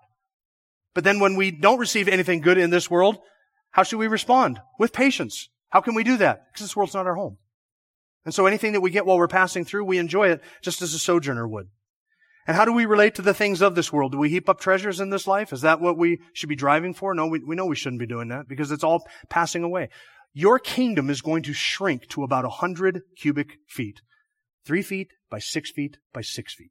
But 0.94 1.04
then 1.04 1.20
when 1.20 1.36
we 1.36 1.50
don't 1.50 1.78
receive 1.78 2.08
anything 2.08 2.40
good 2.40 2.58
in 2.58 2.70
this 2.70 2.90
world, 2.90 3.18
how 3.70 3.82
should 3.82 3.98
we 3.98 4.08
respond? 4.08 4.60
With 4.78 4.92
patience. 4.92 5.48
How 5.70 5.80
can 5.80 5.94
we 5.94 6.04
do 6.04 6.16
that? 6.18 6.40
Because 6.52 6.66
this 6.66 6.76
world's 6.76 6.94
not 6.94 7.06
our 7.06 7.16
home. 7.16 7.38
And 8.24 8.34
so 8.34 8.46
anything 8.46 8.72
that 8.72 8.80
we 8.80 8.90
get 8.90 9.06
while 9.06 9.18
we're 9.18 9.28
passing 9.28 9.64
through, 9.64 9.84
we 9.84 9.98
enjoy 9.98 10.28
it 10.28 10.42
just 10.62 10.82
as 10.82 10.94
a 10.94 10.98
sojourner 10.98 11.46
would. 11.46 11.68
And 12.46 12.56
how 12.56 12.64
do 12.64 12.72
we 12.72 12.86
relate 12.86 13.16
to 13.16 13.22
the 13.22 13.34
things 13.34 13.60
of 13.60 13.74
this 13.74 13.92
world? 13.92 14.12
Do 14.12 14.18
we 14.18 14.30
heap 14.30 14.48
up 14.48 14.60
treasures 14.60 15.00
in 15.00 15.10
this 15.10 15.26
life? 15.26 15.52
Is 15.52 15.62
that 15.62 15.80
what 15.80 15.98
we 15.98 16.20
should 16.32 16.48
be 16.48 16.54
driving 16.54 16.94
for? 16.94 17.12
No, 17.14 17.26
we, 17.26 17.40
we 17.40 17.56
know 17.56 17.66
we 17.66 17.74
shouldn't 17.74 18.00
be 18.00 18.06
doing 18.06 18.28
that 18.28 18.46
because 18.48 18.70
it's 18.70 18.84
all 18.84 19.04
passing 19.28 19.64
away. 19.64 19.88
Your 20.32 20.58
kingdom 20.58 21.10
is 21.10 21.22
going 21.22 21.42
to 21.44 21.52
shrink 21.52 22.08
to 22.08 22.22
about 22.22 22.44
a 22.44 22.50
hundred 22.50 23.02
cubic 23.16 23.58
feet. 23.66 24.00
Three 24.64 24.82
feet 24.82 25.08
by 25.30 25.38
six 25.38 25.70
feet 25.72 25.98
by 26.12 26.20
six 26.20 26.54
feet. 26.54 26.70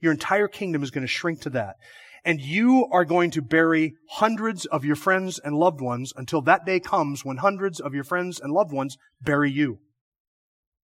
Your 0.00 0.12
entire 0.12 0.48
kingdom 0.48 0.82
is 0.82 0.90
going 0.90 1.02
to 1.02 1.08
shrink 1.08 1.40
to 1.42 1.50
that. 1.50 1.76
And 2.24 2.40
you 2.40 2.86
are 2.92 3.04
going 3.04 3.32
to 3.32 3.42
bury 3.42 3.94
hundreds 4.10 4.64
of 4.66 4.84
your 4.84 4.96
friends 4.96 5.40
and 5.42 5.56
loved 5.56 5.80
ones 5.80 6.12
until 6.16 6.40
that 6.42 6.64
day 6.64 6.78
comes 6.80 7.24
when 7.24 7.38
hundreds 7.38 7.80
of 7.80 7.94
your 7.94 8.04
friends 8.04 8.40
and 8.40 8.52
loved 8.52 8.72
ones 8.72 8.96
bury 9.20 9.50
you. 9.50 9.80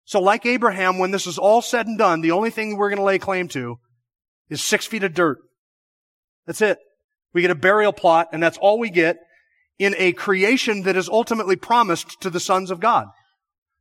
So 0.06 0.20
like 0.20 0.46
Abraham, 0.46 0.98
when 0.98 1.12
this 1.12 1.28
is 1.28 1.38
all 1.38 1.62
said 1.62 1.88
and 1.88 1.98
done, 1.98 2.22
the 2.22 2.32
only 2.32 2.50
thing 2.50 2.76
we're 2.76 2.90
going 2.90 2.98
to 2.98 3.04
lay 3.04 3.20
claim 3.20 3.48
to 3.50 3.80
is 4.50 4.62
six 4.62 4.86
feet 4.86 5.04
of 5.04 5.14
dirt. 5.14 5.38
That's 6.46 6.62
it. 6.62 6.80
We 7.34 7.42
get 7.42 7.52
a 7.52 7.56
burial 7.56 7.94
plot 7.94 8.30
and 8.34 8.42
that's 8.42 8.58
all 8.58 8.80
we 8.80 8.90
get 8.90 9.18
in 9.80 9.96
a 9.98 10.12
creation 10.12 10.84
that 10.84 10.98
is 10.98 11.10
ultimately 11.10 11.56
promised 11.56 12.22
to 12.22 12.30
the 12.30 12.40
sons 12.40 12.72
of 12.72 12.80
God. 12.80 13.08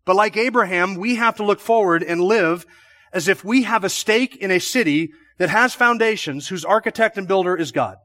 But 0.05 0.17
like 0.17 0.37
Abraham, 0.37 0.95
we 0.95 1.17
have 1.17 1.37
to 1.37 1.45
look 1.45 1.61
forward 1.61 2.03
and 2.03 2.21
live 2.21 2.65
as 3.13 3.29
if 3.29 3.45
we 3.45 3.65
have 3.65 3.85
a 3.85 3.89
stake 3.89 4.37
in 4.37 4.51
a 4.51 4.61
city 4.61 5.11
that 5.39 5.51
has 5.51 5.75
foundations 5.75 6.49
whose 6.49 6.65
architect 6.65 7.19
and 7.19 7.27
builder 7.27 7.57
is 7.57 7.73
God. 7.73 7.97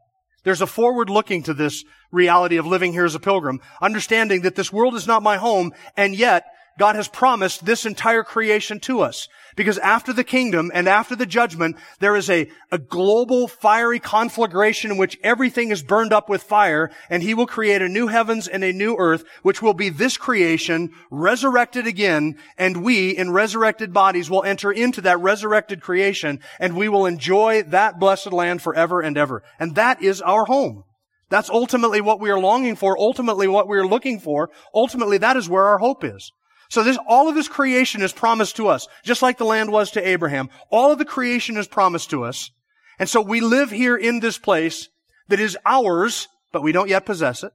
There's 0.43 0.61
a 0.61 0.68
forward 0.68 1.09
looking 1.09 1.43
to 1.43 1.53
this 1.53 1.84
reality 2.11 2.57
of 2.57 2.66
living 2.66 2.93
here 2.93 3.05
as 3.05 3.16
a 3.16 3.20
pilgrim, 3.20 3.59
understanding 3.82 4.41
that 4.41 4.55
this 4.55 4.72
world 4.72 4.95
is 4.95 5.07
not 5.07 5.24
my 5.24 5.38
home, 5.38 5.74
and 5.97 6.16
yet 6.16 6.45
God 6.78 6.95
has 6.95 7.07
promised 7.07 7.65
this 7.65 7.86
entire 7.86 8.23
creation 8.23 8.80
to 8.82 9.01
us. 9.01 9.28
Because 9.55 9.78
after 9.78 10.11
the 10.11 10.26
kingdom 10.26 10.69
and 10.73 10.88
after 10.88 11.15
the 11.15 11.26
judgment, 11.26 11.78
there 11.99 12.15
is 12.17 12.30
a, 12.30 12.49
a 12.71 12.78
global 12.78 13.47
fiery 13.47 13.99
conflagration 13.99 14.91
in 14.91 14.97
which 14.97 15.17
everything 15.23 15.71
is 15.71 15.82
burned 15.82 16.11
up 16.11 16.28
with 16.28 16.43
fire, 16.43 16.91
and 17.09 17.23
he 17.23 17.34
will 17.34 17.47
create 17.47 17.82
a 17.82 17.88
new 17.88 18.07
heavens 18.07 18.49
and 18.49 18.63
a 18.63 18.73
new 18.73 18.97
earth, 18.97 19.23
which 19.43 19.61
will 19.61 19.73
be 19.73 19.88
this 19.88 20.17
creation 20.17 20.91
resurrected 21.09 21.88
again, 21.88 22.36
and 22.57 22.84
we 22.84 23.11
in 23.11 23.32
resurrected 23.32 23.93
bodies 23.93 24.30
will 24.30 24.43
enter 24.43 24.71
into 24.71 24.99
that 25.01 25.21
resurrected 25.21 25.82
creation, 25.82 26.41
and 26.59 26.76
we 26.76 26.89
will 26.89 27.05
enjoy 27.05 27.63
that 27.63 27.97
blessed 27.97 28.34
land 28.34 28.61
forever 28.61 28.99
and 28.99 29.17
ever. 29.17 29.41
And 29.57 29.76
that 29.76 30.01
is 30.01 30.21
our 30.21 30.43
home. 30.43 30.84
That's 31.30 31.49
ultimately 31.49 32.01
what 32.01 32.19
we 32.19 32.30
are 32.30 32.39
longing 32.39 32.76
for, 32.76 32.99
ultimately 32.99 33.47
what 33.47 33.69
we 33.69 33.78
are 33.78 33.88
looking 33.88 34.19
for. 34.19 34.49
Ultimately, 34.73 35.17
that 35.19 35.38
is 35.38 35.49
where 35.49 35.65
our 35.65 35.80
hope 35.80 36.03
is. 36.03 36.32
So 36.70 36.84
this, 36.84 36.97
all 37.07 37.30
of 37.30 37.36
this 37.36 37.47
creation 37.47 38.01
is 38.01 38.11
promised 38.11 38.55
to 38.57 38.68
us, 38.68 38.88
just 39.03 39.22
like 39.22 39.38
the 39.38 39.45
land 39.45 39.72
was 39.72 39.91
to 39.91 40.07
Abraham. 40.07 40.49
All 40.70 40.91
of 40.91 40.97
the 40.97 41.05
creation 41.05 41.57
is 41.57 41.68
promised 41.68 42.09
to 42.09 42.24
us. 42.24 42.51
And 42.99 43.07
so 43.07 43.22
we 43.22 43.41
live 43.41 43.72
here 43.72 43.95
in 43.95 44.20
this 44.20 44.38
place 44.38 44.89
that 45.28 45.39
is 45.39 45.57
ours, 45.66 46.28
but 46.51 46.63
we 46.63 46.72
don't 46.72 46.89
yet 46.89 47.05
possess 47.05 47.43
it. 47.43 47.51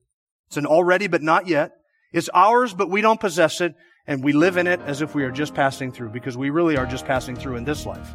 It's 0.49 0.57
an 0.57 0.67
already, 0.67 1.07
but 1.07 1.23
not 1.23 1.47
yet. 1.47 1.73
It's 2.13 2.29
ours, 2.35 2.75
but 2.75 2.91
we 2.91 3.01
don't 3.01 3.21
possess 3.21 3.61
it. 3.61 3.75
And 4.07 4.25
we 4.25 4.33
live 4.33 4.57
in 4.57 4.67
it 4.67 4.81
as 4.81 5.03
if 5.03 5.15
we 5.15 5.25
are 5.25 5.31
just 5.31 5.55
passing 5.55 5.93
through, 5.93 6.11
because 6.11 6.37
we 6.37 6.51
really 6.51 6.77
are 6.77 6.87
just 6.87 7.05
passing 7.05 7.37
through 7.37 7.57
in 7.57 7.65
this 7.65 7.87
life. 7.87 8.15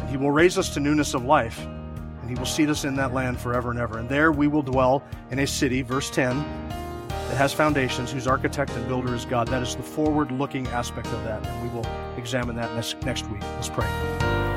And 0.00 0.08
he 0.08 0.16
will 0.16 0.30
raise 0.30 0.56
us 0.56 0.72
to 0.74 0.80
newness 0.80 1.14
of 1.14 1.24
life, 1.24 1.60
and 1.60 2.30
he 2.30 2.36
will 2.36 2.46
seat 2.46 2.68
us 2.68 2.84
in 2.84 2.96
that 2.96 3.12
land 3.12 3.38
forever 3.38 3.70
and 3.70 3.78
ever. 3.78 3.98
And 3.98 4.08
there 4.08 4.32
we 4.32 4.48
will 4.48 4.62
dwell 4.62 5.02
in 5.30 5.38
a 5.40 5.46
city, 5.46 5.82
verse 5.82 6.10
10, 6.10 6.36
that 7.28 7.36
has 7.36 7.52
foundations, 7.52 8.10
whose 8.10 8.26
architect 8.26 8.72
and 8.72 8.86
builder 8.88 9.14
is 9.14 9.24
God. 9.24 9.48
That 9.48 9.62
is 9.62 9.76
the 9.76 9.82
forward 9.82 10.32
looking 10.32 10.66
aspect 10.68 11.08
of 11.08 11.22
that. 11.24 11.46
And 11.46 11.62
we 11.62 11.74
will 11.74 11.86
examine 12.16 12.56
that 12.56 12.74
next, 12.74 13.02
next 13.04 13.28
week. 13.30 13.42
Let's 13.42 13.68
pray. 13.68 13.88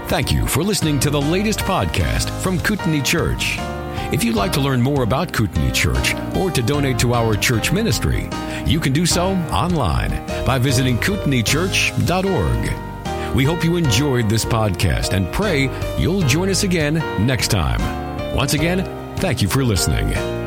Thank 0.07 0.31
you 0.31 0.47
for 0.47 0.63
listening 0.63 0.99
to 1.01 1.09
the 1.09 1.21
latest 1.21 1.59
podcast 1.59 2.29
from 2.41 2.59
Kootenai 2.59 3.01
Church. 3.01 3.57
If 4.11 4.23
you'd 4.23 4.35
like 4.35 4.51
to 4.53 4.59
learn 4.59 4.81
more 4.81 5.03
about 5.03 5.33
Kootenai 5.33 5.71
Church 5.71 6.15
or 6.35 6.49
to 6.49 6.63
donate 6.63 6.97
to 6.99 7.13
our 7.13 7.35
church 7.35 7.71
ministry, 7.71 8.27
you 8.65 8.79
can 8.79 8.91
do 8.91 9.05
so 9.05 9.33
online 9.51 10.09
by 10.45 10.57
visiting 10.57 10.97
kootenaichurch.org. 10.97 13.35
We 13.35 13.45
hope 13.45 13.63
you 13.63 13.75
enjoyed 13.75 14.27
this 14.27 14.45
podcast 14.45 15.13
and 15.13 15.31
pray 15.31 15.69
you'll 15.99 16.21
join 16.21 16.49
us 16.49 16.63
again 16.63 16.95
next 17.25 17.49
time. 17.49 18.35
Once 18.35 18.53
again, 18.53 19.15
thank 19.17 19.43
you 19.43 19.47
for 19.47 19.63
listening. 19.63 20.38